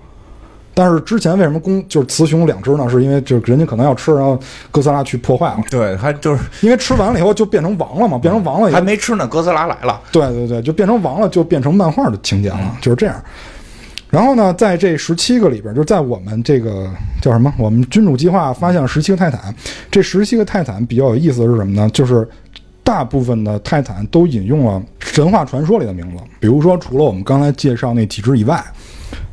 [0.78, 2.86] 但是之前为什么公就是雌雄两只呢？
[2.90, 4.38] 是因为就是人家可能要吃，然后
[4.70, 9.98] 哥斯拉去破坏了，对，还就是因为吃完了以后就变成王了嘛，变成王了以后还没吃呢，哥斯拉来了。
[10.12, 13.16] 对对对，就变成王了，就变成漫画的情节了，就是这样。
[14.10, 16.90] 然后呢，在这十七个里边，就是在我们这个
[17.22, 17.50] 叫什么？
[17.58, 19.54] 我们君主计划发现了十七个泰坦。
[19.90, 21.88] 这十七个泰坦比较有意思的是什么呢？
[21.90, 22.28] 就是
[22.84, 28.62] 大部分的泰坦都引用了神话传说里的名字，比如说除了我们刚才介绍那几只以外，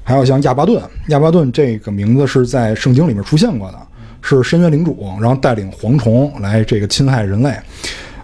[0.03, 0.81] 还有像亚巴顿。
[1.07, 3.77] 亚巴顿这个名字是在圣经里面出现过的，
[4.21, 7.55] 是深渊领主，然后带领蝗虫来这个侵害人类。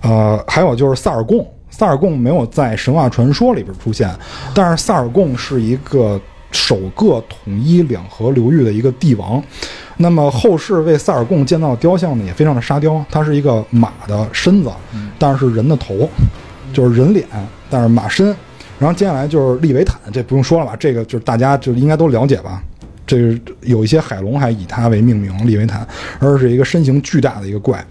[0.02, 4.10] 呃，还有就是萨尔贡，萨尔贡没有在神话传说里边出现，
[4.54, 6.20] 但是萨尔贡是一个
[6.52, 9.42] 首个统一两河流域的一个帝王。
[9.98, 14.72] 那么后世为萨尔贡建造雕像呢，也非常的沙雕，它是一个马的身子，
[15.18, 16.10] 但是人的头，
[16.72, 17.26] 就是人脸，
[17.70, 18.36] 但是马身。
[18.80, 20.76] 然后接下来就是利维坦，这不用说了吧？
[20.80, 22.64] 这个就是大家就应该都了解吧？
[23.06, 25.86] 这个有一些海龙还以它为命名，利维坦，
[26.20, 27.86] 而是一个身形巨大的一个怪。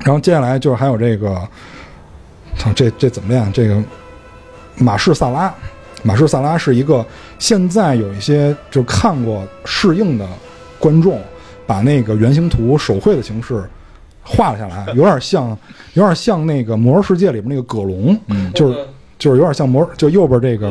[0.00, 1.40] 然后接下来就是还有这个，
[2.58, 3.50] 操，这这怎么样？
[3.52, 3.82] 这个
[4.76, 5.54] 马士萨拉，
[6.02, 7.06] 马士萨拉是一个
[7.38, 10.28] 现在有一些就看过适应的
[10.78, 11.20] 观众，
[11.66, 13.64] 把那个原型图手绘的形式
[14.24, 15.56] 画了下来，有点像，
[15.94, 18.78] 有点像那个《魔兽世界》里边那个葛龙，嗯就是
[19.22, 20.68] 就是有点像魔，就右边这个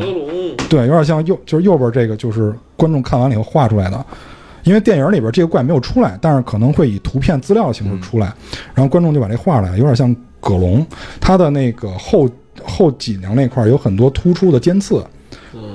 [0.69, 4.05] 对，有点像右，就是右边这个，就是观众看完了以后画出来的。
[4.63, 8.25] 因为电影里边这个怪没有出来，但是可能会以图片资料的形式出来，
[8.75, 10.85] 然后观众就把这画出来，有点像葛龙，
[11.21, 12.29] 他的那个后
[12.61, 15.01] 后脊梁那块儿有很多突出的尖刺，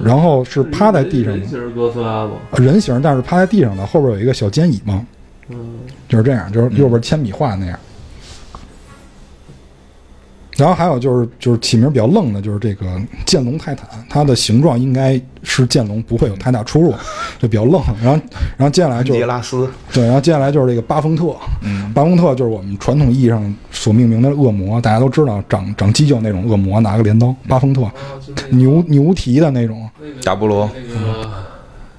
[0.05, 2.33] 然后是趴在地上的人形哥斯拉吗？
[2.59, 5.05] 人形，但是趴在地上的，后边有一个小尖椅嘛，
[5.49, 5.79] 嗯，
[6.09, 7.79] 就是这样，就是右边铅笔画的那样。
[10.57, 12.87] 然后还有就是就是起名比较愣的，就是这个
[13.25, 16.95] 剑龙泰坦，它的形状应该是剑龙，不会有太大出入，
[17.39, 17.83] 就比较愣。
[18.03, 18.21] 然后
[18.57, 27.83] 然后接下来就是杰拉斯，对，然后接下来就是这个巴丰特，嗯，巴丰特就是我们传统意义上所命名的恶魔，大家都知道长长犄角那种恶魔，拿个镰刀，巴丰特。
[28.51, 29.89] 牛牛蹄的那种。
[30.01, 31.29] 那个大菠萝，那个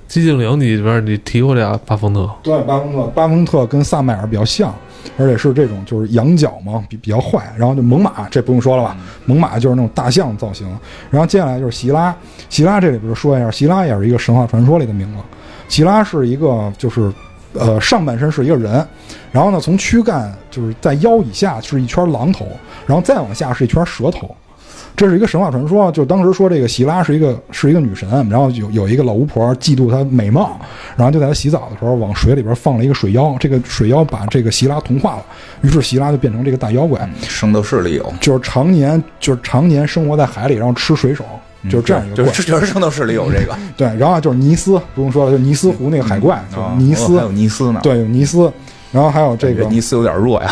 [0.10, 4.74] 寂静岭里边你提过俩巴丰特，对，巴丰特，巴丰特跟萨麦尔比较像，
[5.18, 7.54] 而且是这种就是羊角嘛，比比较坏。
[7.58, 10.68] 然后就猛犸，这不用说了吧，猛犸就是那种大象造型。
[11.10, 12.16] 然后接下来就是希拉，
[12.50, 15.20] 希拉这里边说一下，希拉也是一个神话传说里的名字。
[15.70, 17.12] 希拉是一个就是
[17.54, 18.86] 呃上半身是一个人，
[19.32, 22.48] 然后呢从躯干就是在腰以下是一圈狼头，
[22.86, 24.36] 然后再往下是一圈蛇头。
[24.98, 30.60] 这是一个神话传说，就当时说这个席拉是一个是一个女神，然后有有一个老巫婆嫉妒她美貌，
[30.96, 35.26] 然后就在她洗澡的时候往水里边放了一个水妖，这个水妖把这个席拉同化了，
[35.62, 41.24] 于是席拉就变成这个大妖怪，圣斗士里有，就是常年就是常年生活在海里，然后吃水手，
[41.70, 42.26] 就是这样一个怪。
[42.26, 48.52] 就是就是圣斗士里有这个，对，然后就是尼斯，不用说了，就是尼斯湖那个海怪，就尼斯，哦还有尼斯呢，对，有尼斯，
[48.92, 50.52] 然后还有这个尼斯有点弱呀，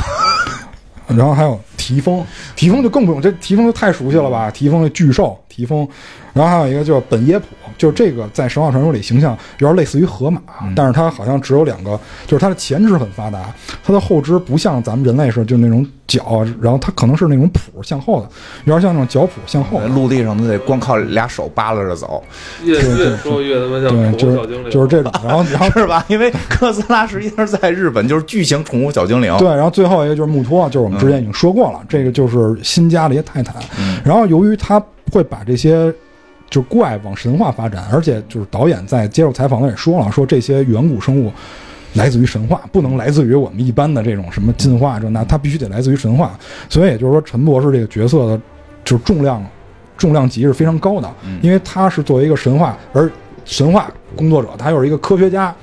[1.07, 2.25] 然后还有提丰，
[2.55, 4.49] 提丰就更不用，这提丰就太熟悉了吧？
[4.49, 5.87] 提丰的巨兽，提丰，
[6.35, 7.45] 然后还有一个就是本耶普，
[7.77, 10.41] 就是这个在神话传说里形象有点类似于河马，
[10.75, 11.97] 但是它好像只有两个，
[12.27, 13.45] 就是它的前肢很发达，
[13.83, 18.29] 它的后肢不像咱们人类似的就那种脚，然后它可能是那种蹼向后的，
[18.65, 19.87] 有点像那种脚蹼向后的。
[19.87, 22.21] 陆地上都得光靠俩手扒拉着走，
[22.65, 26.03] 越越说越他妈像就物小精灵， 是就是这种， 然后然后是吧？
[26.09, 26.29] 因为
[26.59, 33.55] 哥斯拉实际上在日本就是巨型宠物小精灵，对，然后最后一个就是穆托，就是我们之前已经说过了，这个就是新加了一些泰坦。
[34.03, 35.93] 然后由于它会把这些
[36.49, 41.31] 就怪往神话发展，而且就是导演在接受采访的也说了，说这些远古生物
[41.93, 46.37] 来自于神话，不能来自于我们一般的这种什么进化这那，它必须得来自于神话。
[46.69, 48.41] 所以也就是说，陈博士这个角色的
[48.83, 49.45] 就是重量
[49.97, 51.09] 重量级是非常高的，
[51.41, 53.09] 因为他是作为一个神话而
[53.43, 55.53] 神话工作者，他又是一个科学家。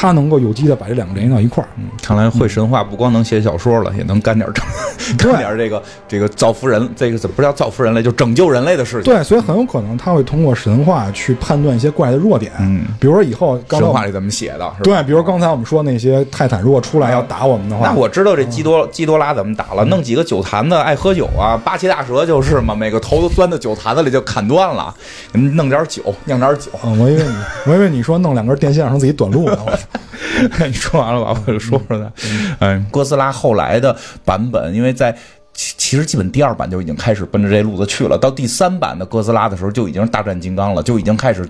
[0.00, 4.64] 他能够有机的把这两个联系到一块儿，嗯看来会神话不光能写小说了，也能干点正，
[5.18, 9.12] 干点这个这个造福人，这个怎么不叫造福人类，就拯救人类的事情。
[9.12, 14.72] 对，所以很有可能他会通过神话去判断一些怪的弱点，嗯，比如说以后神话里怎么写的？
[14.84, 24.94] 对，比如刚才我们说那些泰坦如果出来要打我们的话，那我知道这基多基多拉怎么打了，弄几个酒坛子爱喝酒啊，八岐大蛇就是嘛，每个头都钻到酒坛子里就砍断了，
[25.32, 26.70] 嗯弄点酒，酿点酒。
[26.84, 27.34] 嗯，我以为你，
[27.66, 29.78] 我以为你说弄两根电线让自己短路呢，我
[30.66, 31.42] 你说完了吧？
[31.46, 32.12] 我就说说它。
[32.60, 35.16] 嗯，哥斯拉后来的版本，因为在
[35.52, 41.46] 其其实基本第二版就已经开始奔着这路子去了，到第三版的哥斯拉的时候就已经大战金刚了，就已经开始。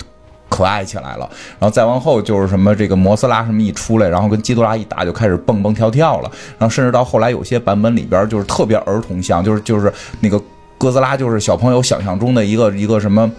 [0.51, 1.28] 可爱起来了，
[1.59, 10.43] 然后再往后就是什么这个摩斯拉什么一出来，然后跟基多拉一打就开始蹦蹦跳跳了，然后甚至到后来有些版本里边就是特别儿童像，就是就是那个
[10.78, 13.31] 哥斯拉就是小朋友想象中的一个一个什么。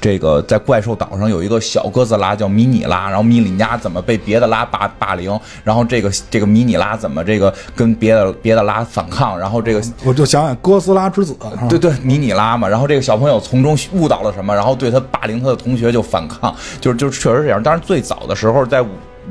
[0.00, 17.62] 这个在怪兽岛上有一个小哥斯拉叫迷你拉，然后迷你拉怎么被别的拉霸霸凌，然后这个这个迷你拉怎么这个跟别的别的拉反抗，然后这个我就想想哥斯拉之子，啊对对 迷你拉嘛，然后这个小朋友从中悟到了什么，然后对他霸凌他的同学就反抗，就是就是确实是这样。
[17.62, 18.82] 当然最早的时候在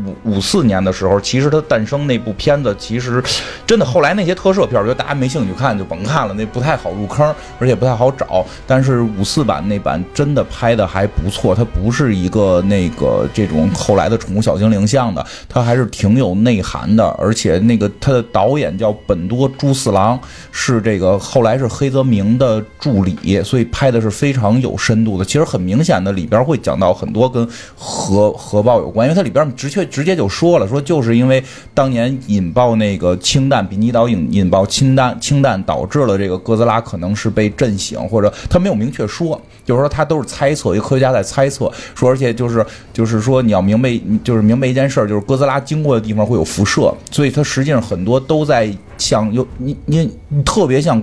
[0.05, 0.15] 五。
[0.23, 3.21] 五四年的时候，其实它诞生那部片子，其实
[3.65, 8.45] 真的后来那些特摄片，我觉得大家没兴趣看就甭看了，那不太好入坑，而且不太好找。
[8.65, 17.05] 但是五四版那版真的拍的还不错，它不是一个那个这种后来的宠物小精灵像的，它还是挺有内涵的。
[17.19, 20.19] 而且那个它的导演叫本多朱四郎，
[20.51, 25.25] 是这个后来是黑泽明的助理，所以拍的是非常有深度的。
[25.25, 31.43] 其实很明显的里边会讲到很多跟核核爆有关，因为它里边直确直接就说了，说就是因为
[31.73, 51.01] 当年引爆那个氢弹，比尼岛引引爆氢弹，氢弹导致了这个哥斯拉可能是被震醒，或者他没有明确说，就是说他都是猜测，一科学家在猜测说，而且就是就是说你要明白，就是明白一件事，就是哥斯拉经过的地方会有辐射，所以它实际上很多都在像有你你你特别像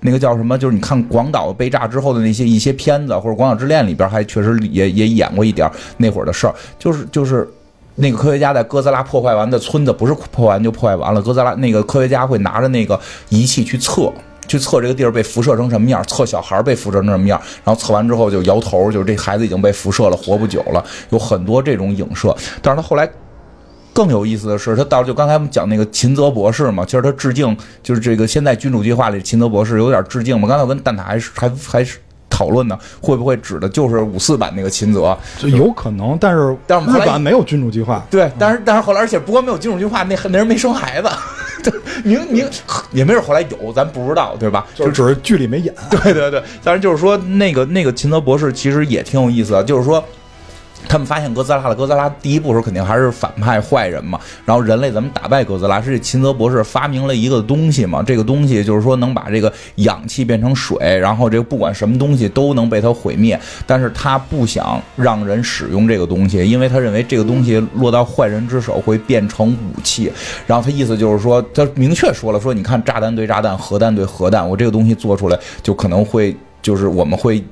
[0.00, 7.48] 那个叫什么，就是你看广岛被炸之后的那些一些片子，或者《广岛之恋》里边还确实也也演过一点那会儿的事儿，就是就是。
[7.96, 11.20] 那个科学家在哥斯拉破坏完的村子，不是破坏完就破坏完了。
[11.20, 12.98] 哥斯拉那个科学家会拿着那个
[13.28, 14.10] 仪器去测，
[14.48, 20.82] 去测这个地儿被辐射成什么样，测小孩被辐射成什么样，然后测完之后就摇头，就是这孩子已经被辐射了，活不久了。
[21.10, 23.06] 有很多这种影射，但是他后来
[23.92, 30.48] 更有意思的是，他到就刚才我们讲那个秦泽博士嘛，其实他致敬就是这个现在君主计划里秦泽博士有点致敬嘛。
[30.48, 31.98] 刚才我跟蛋挞还是还还是。
[32.42, 35.16] 讨论呢，会不会指的就是五四版那个秦泽？
[35.38, 38.04] 就有可能，但是但是日版没有君主计划。
[38.10, 41.08] 对，但是但是后来，而且不光没有君主计划，那那人没生孩子，
[42.02, 42.44] 明明
[42.90, 44.66] 也没准后来有，咱不知道，对吧？
[44.74, 45.72] 就只是剧里没演。
[45.88, 50.02] 对对对，但是就是说那个那个秦泽博士其实也挺有意思的，就是说。
[50.88, 55.80] 他们发现哥斯拉了，哥斯拉第一步时候肯定还是反派坏人嘛，然后人类怎么打败哥斯拉？
[55.80, 58.02] 是秦泽博士发明了一个东西嘛？
[58.02, 70.12] 这个东西就是说能把这个氧气变成水，然后这个不管什么东西都能被它毁灭，但是他不想让人使用这个东西，因为他认为这个东西落到坏人之手会变成武器。
[70.46, 77.42] 然后他意思就是说，他明确说了，说你看炸弹对炸弹，核弹对核弹，我这个东西做出来就可能会就是我们会。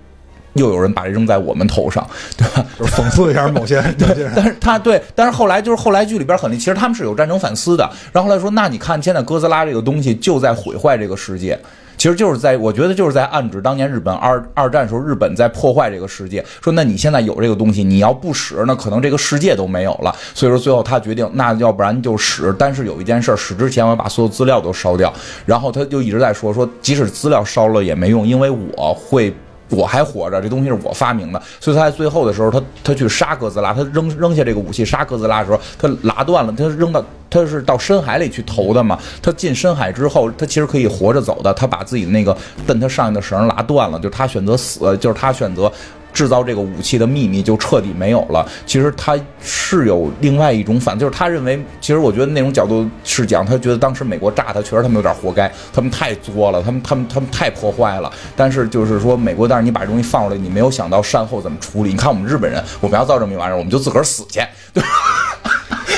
[0.55, 2.07] 又有人把这扔在我们头上，
[2.37, 2.67] 对吧？
[2.79, 3.95] 就是讽刺一下某些人。
[4.35, 7.89] 但是他对，但是后来就是后来剧里边很，其实他们是有战争反思的。
[8.13, 11.59] 然后后来说，那你看现在哥斯拉这个东西就在毁坏这个世界，
[11.97, 16.45] 其实就是在我觉得就是在暗指当年日本二二战时候日本在破坏这个世界。
[16.61, 20.15] 说那你现在有这个东西，你要不使，那可能这个世界都没有了。
[20.35, 22.55] 所以说最后他决定，那要不然就使。
[22.59, 25.13] 但是有一件事，使之前我要把所有资料都烧掉。
[25.47, 29.33] 然后他就一直在说，说即使资料烧了也没用，因为我会。
[29.71, 42.37] 我还活着，这东西是我发明的，所以他在最后的时候，他他去杀哥斯拉，他扔扔下这个武器杀哥斯拉的时候，他拉断了，他扔到他是到深海里去投的嘛，他进深海之后，他其实可以活着走的，他把自己的那个
[42.67, 45.73] 蹬他上面的绳拉断了，就是他选择死，就是他选择。
[46.13, 48.47] 制造这个武器的秘密就彻底没有了。
[48.67, 58.11] 其实他是有另外一种反，就是他认为，其实我觉得那种角度是讲，他觉得当时美国炸他，确实他们有点活该，他们太作了，他们他们他们太破坏了。
[58.37, 61.91] 但是就是说，美国，但是你把这东西放出来，你没有想到善后怎么处理。
[61.91, 64.41] 你看我们日本人，我们要造这么一玩意儿，我们就自个儿死去，
[64.73, 64.89] 对吧？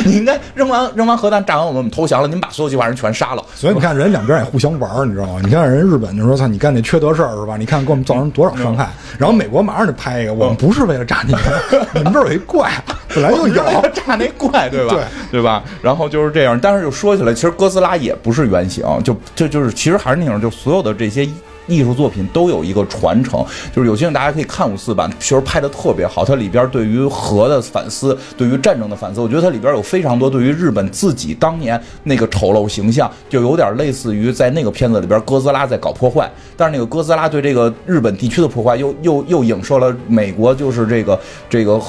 [0.05, 3.45] 你应该扔完扔完核弹炸完我们投降了，你们把所有计划人全杀了。
[3.55, 5.41] 所以 你看人两边也互相玩你知道吗？
[5.45, 7.57] 你看人日本就说：“操，你干那缺德事儿是吧？
[7.57, 11.43] 你看给我们造成多少伤害。”然后美国马上就拍一个：“我们不是为了炸你们，
[11.95, 12.73] 你们这儿有一怪，
[13.15, 13.55] 本来就有
[13.95, 14.95] 炸那怪，对吧？
[14.95, 15.63] 对对吧？
[15.81, 16.59] 然后就是这样。
[16.61, 21.29] 但是就说起来，其实哥斯拉也不是原型，就就就是其实还是那种，就所有的这些。
[21.67, 23.45] 艺术作品都有一个传承，
[23.75, 26.25] 就是有些人大家可以看五四版，其实拍的特别好。
[26.25, 41.19] 它里边对于核的反思，对于战争的反思，我觉得它里边有非常多对于日本自己当年那个丑陋形象，就有点类似于在那个片子里边哥斯拉在搞破坏，但是那个哥斯拉对这个日本地区的破坏，又又又影射了美国，就是这个
[41.49, 41.81] 这个。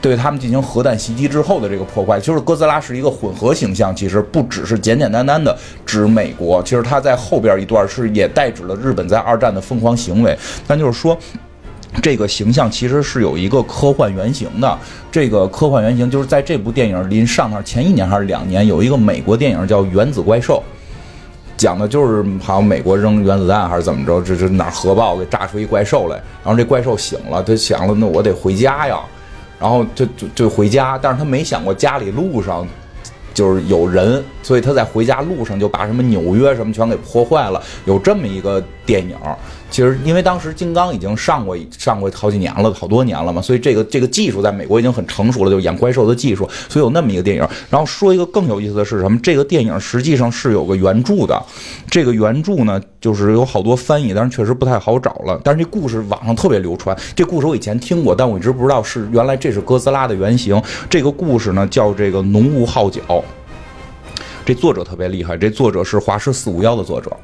[0.00, 10.38] 对他们进行核弹袭击之后的这个破坏，就是哥斯拉是一个混合形象，其实不只是简简单单的指美国，其实它在后边一段是也代指了日本在二战的疯狂行为。
[10.66, 11.18] 但就是说，
[12.00, 14.78] 这个形象其实是有一个科幻原型的。
[15.10, 20.62] 这个科幻原型就是在这部电影临上面前一年还是两年，有一个美国电影叫《原子怪兽》，
[21.60, 26.14] 讲的就是好像美国扔原子弹还是怎么着，这这哪核爆给炸出一怪兽来，
[26.44, 29.00] 然后这怪兽醒了，他想了，那我得回家呀。
[29.60, 32.66] 然后就就就回家，但是他没想过家里路上
[33.34, 39.14] 就是有人，所以他在回家路上就把什么纽约什么全给破坏了，有这么一个电影。
[39.70, 47.46] 其实，因为当时金刚已经上过上过好几年了，好多年了嘛，所以这个这个技术在美国已经很成熟了，就演怪兽的技术，所以有那么一个电影。
[47.68, 49.20] 然后说一个更有意思的是什么？
[49.22, 51.38] 这个电影实际上是有个原著的，
[51.90, 55.38] 这个原著呢，就是有好多翻译，但是确实不太好找了。
[55.44, 60.58] 但是这故事网上特别流传，这故事我以前听过，但我一直不知道是原来这是哥斯拉的原型。
[60.88, 63.02] 这个故事呢叫这个浓雾号角，
[64.46, 67.14] 这作者特别厉害，这作者是华氏四五幺的作者。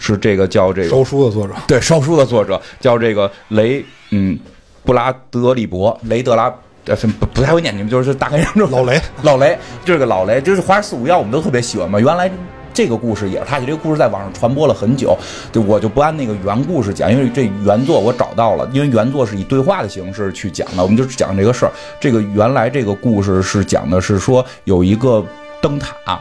[0.00, 4.38] 是这个叫这个烧书的作者， 对烧书的作者叫这个雷嗯
[4.84, 6.52] 布拉德利伯雷德拉
[6.84, 11.98] 呃不不太会念，你们就是大概认老雷 老雷这个老雷就是华氏四五幺，我们都特别喜欢嘛。
[11.98, 12.30] 原来
[12.72, 15.16] 这个故事也是他写，这个故事在网上传播了很久，
[15.50, 21.72] 就我就不按那个原故事讲，因为这原作我找到了，因为原作是以对话的形式去讲的，我们就讲这个事儿。
[21.98, 25.24] 这个原来这个故事是讲的是说有一个
[25.60, 26.20] 灯塔，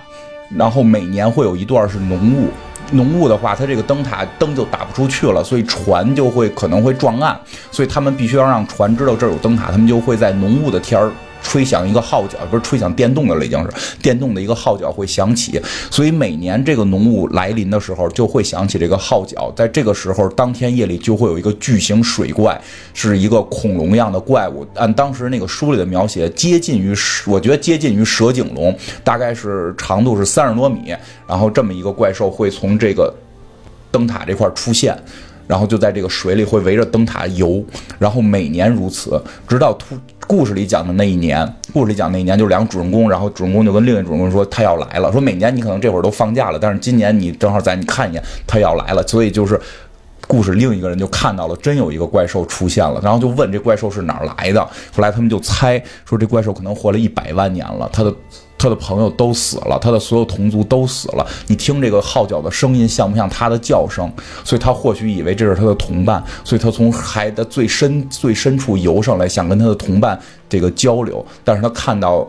[0.55, 2.49] 然后每年会有一段是浓雾。
[2.91, 7.37] 浓雾的话，它这个灯塔灯就打不出去了，所以船就会可能会撞岸，
[7.71, 11.11] 所以他们必须要让船知道这儿有灯塔，他们就会在浓雾的天儿。
[11.45, 13.69] 吹响一个号角，不是吹响电动的了，已经是
[14.01, 15.61] 电动的一个号角会响起，
[15.91, 19.53] 所以每年这个浓雾来临的时候，就会响起这个号角。
[19.55, 22.59] 在这个时候，当天夜里就会有一个巨型水怪，
[22.95, 24.65] 是一个恐龙样的怪物。
[24.73, 26.95] 按当时那个书里的描写，接近于，
[27.27, 30.95] 我觉得接近于蛇颈龙，大概是长度是三十多米，
[31.27, 33.13] 然后这么一个怪兽会从这个
[33.91, 34.97] 灯塔这块出现。
[35.47, 37.63] 然后就在这个水里会围着灯塔游，
[37.99, 39.97] 然后每年如此，直到突
[40.27, 49.59] 故事里讲的那一年，故事里讲那一年就是两个主人公，然后主人公就跟另一个主人公说他要来了，说每年你可能这会儿都放假了，但是今年你正好在，你看一眼他要来了，所以就是
[50.27, 54.61] 故事另一个人就看到了真有一个怪兽出现了，然后就问这怪兽是哪儿来的，
[54.95, 58.13] 后来他们就猜说这怪兽可能活了一百万年了，他的。
[58.57, 61.27] 他的朋友都死了，他的所有同族都死了。
[61.47, 64.11] 你听这个号角的声音像不像他的叫声？
[64.43, 70.19] 所以他或许以为这是他的同伴，所以他从海的最深最深处游上来，想跟他的同伴
[70.49, 71.23] 这个交流。
[71.43, 72.27] 但是他看到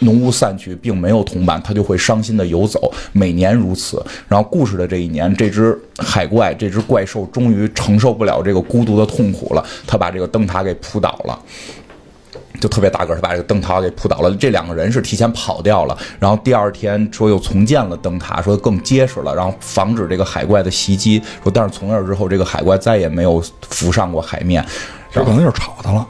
[0.00, 2.92] 浓雾散去，并没有同伴，他就会伤心的游走。
[3.12, 4.04] 每年如此。
[4.28, 11.38] 然后故事的这一年，这只海怪，这只怪兽终于承受不了这个孤独的痛苦了，他把这个灯塔给扑倒了。
[12.60, 14.34] 就特别大个，他把这个灯塔给扑倒了。
[14.36, 21.22] 这两个人是提前跑掉了，然后第二天说又重建了灯塔，说更结实了，然后防止这个海怪的袭击。
[21.42, 24.64] 说但是从那之后，这个海怪再也没有浮上过海面。
[25.12, 26.06] 这可能就是吵他了，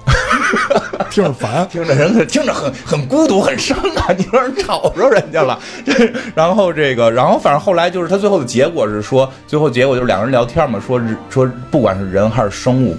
[1.10, 4.16] 听着烦，听着人听着很很孤独很伤感。
[4.18, 5.56] 你说人吵着人家了，
[6.34, 11.00] 然后这个，然后反正后来就是他最后的结果是说，最后结果就是两个人聊天嘛，说
[11.30, 12.96] 说不管是人还是生物。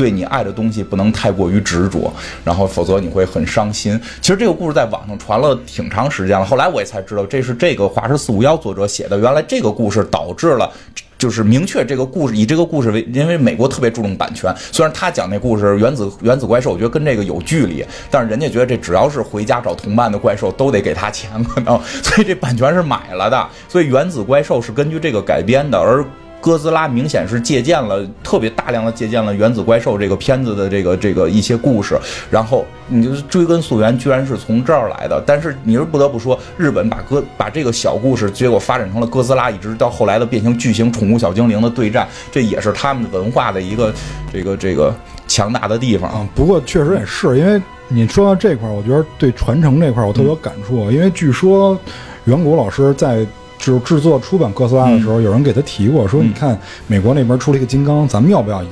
[0.00, 2.10] 对你爱的东西不能太过于执着，
[2.42, 4.00] 然后否则你会很伤心。
[4.22, 9.18] 其实这个故事在网上传了挺长时间了，后来我也才知道这是这个华氏四五幺作者写的。
[9.18, 10.72] 原来这个故事导致了，
[11.18, 14.50] 就是明确这个故事以这个故事为，因为美国特别注重版权。
[14.72, 23.46] 虽然他讲那故事原子原子怪兽，我觉得跟这个有距离，但是人家觉得这只要是回家找同伴的怪兽都得给他钱，可能所以这版权是买了的。
[23.68, 26.02] 所以原子怪兽是根据这个改编的，而。
[26.40, 31.98] 哥斯拉明显是借鉴了特别大量的借鉴了《原子怪兽》这个片子的这个这个一些故事，
[32.30, 35.22] 然后你就追根溯源，居然是从这儿来的。
[35.26, 43.92] 但是你是不得不说，日本把哥把这个小故事，结果发展成了哥斯拉，一直到后来的变形巨型宠物小精灵的对战，这也是他们文化的一个
[44.32, 44.94] 这个这个
[45.28, 46.28] 强大的地方啊。
[46.34, 51.78] 不过确实也是，因为你说到这块儿，我觉得对传承这块儿我特别有感触，因为据说
[52.24, 53.26] 远古老师在。
[53.60, 58.68] 就是制作出版哥斯拉的时候，有人给他提过，说你看美国那边出了一个金刚，咱们要不要也？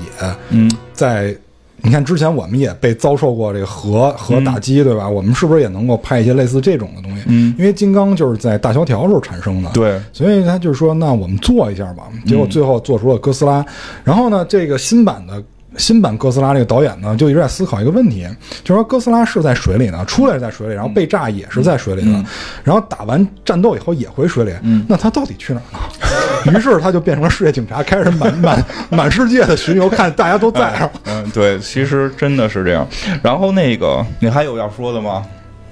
[0.51, 1.37] 嗯，在
[1.83, 5.09] 你看之前我们也被遭受过这个核核打击，对吧？
[5.09, 7.23] 我们是不是也能够拍一些类似这种的东西？
[7.27, 12.05] 嗯，因为金刚就是在大萧条时候产生的，对，所以他就是说，那我们做一下吧。
[12.27, 13.65] 结果最后做出了哥斯拉，
[14.03, 15.43] 然后呢，这个新版的。
[15.77, 18.27] 新版哥斯拉这个导演呢，就一直在思考一个问题，
[18.65, 22.25] 就是说哥斯拉是在水里呢，出来是在水里，然后被炸也是在水里的，
[22.65, 24.53] 然后打完战斗以后也回水里，
[24.89, 26.53] 那他到底去哪儿了？
[26.59, 30.91] 于是他就变成了世界警察，开始满满 满世界的巡游，看大家都在。
[31.05, 32.87] 嗯，对，其实真的是这样。
[33.23, 35.25] 然后那个，你还有要说的吗？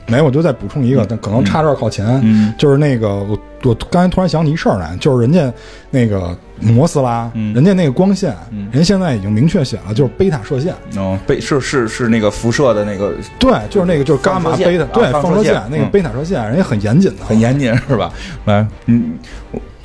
[0.06, 5.52] 没，我就再补充一个，但可能差这儿靠前，就是那个我我刚才突然想起一事儿来，就是人家
[5.90, 8.34] 那个摩斯拉，人家那个光线，
[8.70, 10.74] 人现在已经明确写了，就是贝塔射线。
[10.96, 18.12] 哦，贝是是是那个辐射的那个，对，就是那个就是伽马贝塔，对，放射线那个贝塔射线，人家很严谨的，很严谨是吧？
[18.44, 19.18] 来，嗯，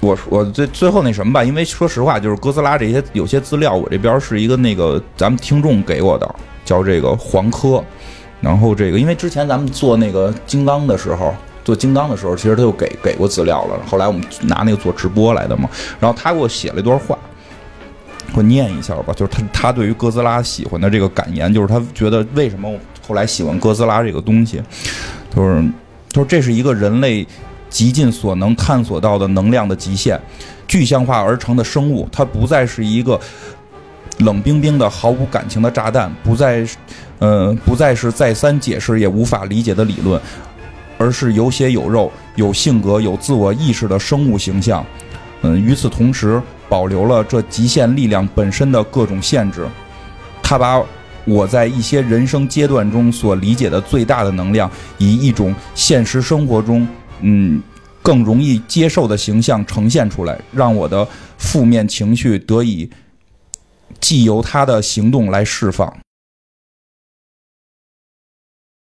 [0.01, 7.83] 我我最最后那什么吧，因为说实话，就是哥斯拉这些有些资料，我这边是一个那个咱们听众给我的，叫这个黄科。
[8.41, 11.31] 然后这个，因为之前咱们做那个金刚的时候，
[11.63, 13.79] 做金刚的时候，其实他就给给过资料了。
[13.87, 15.69] 后来我们拿那个做直播来的嘛。
[15.99, 17.15] 然后他给我写了一段话，
[18.33, 22.67] 我念一下吧，就是他他对于哥斯拉喜欢的这个感言，就是他觉得为什么
[23.07, 24.59] 后来喜欢哥斯拉这个东西，
[25.35, 25.61] 就是
[26.11, 27.23] 他说这是一个人类
[27.69, 30.19] 极尽所能探索到的能量的极限，
[30.67, 33.19] 具象化而成的生物，它不再是一个
[34.17, 36.65] 冷冰冰的毫无感情的炸弹，不再。
[37.21, 40.19] 嗯，不再是再三解释也无法理解的理论，
[40.97, 44.83] 而是有血有肉、有性格、有自我意识的生物形象。
[45.43, 49.67] 嗯，与此同时，保留了这极限力量本身的各种限制。
[50.41, 50.83] 他把
[51.25, 56.87] 我在一些人生阶段中所理解的最大的能量，以一种现实生活中
[57.21, 57.61] 嗯
[58.01, 61.07] 更容易接受的形象呈现出来，让我的
[61.37, 62.89] 负面情绪得以
[63.99, 65.95] 既由他的行动来释放。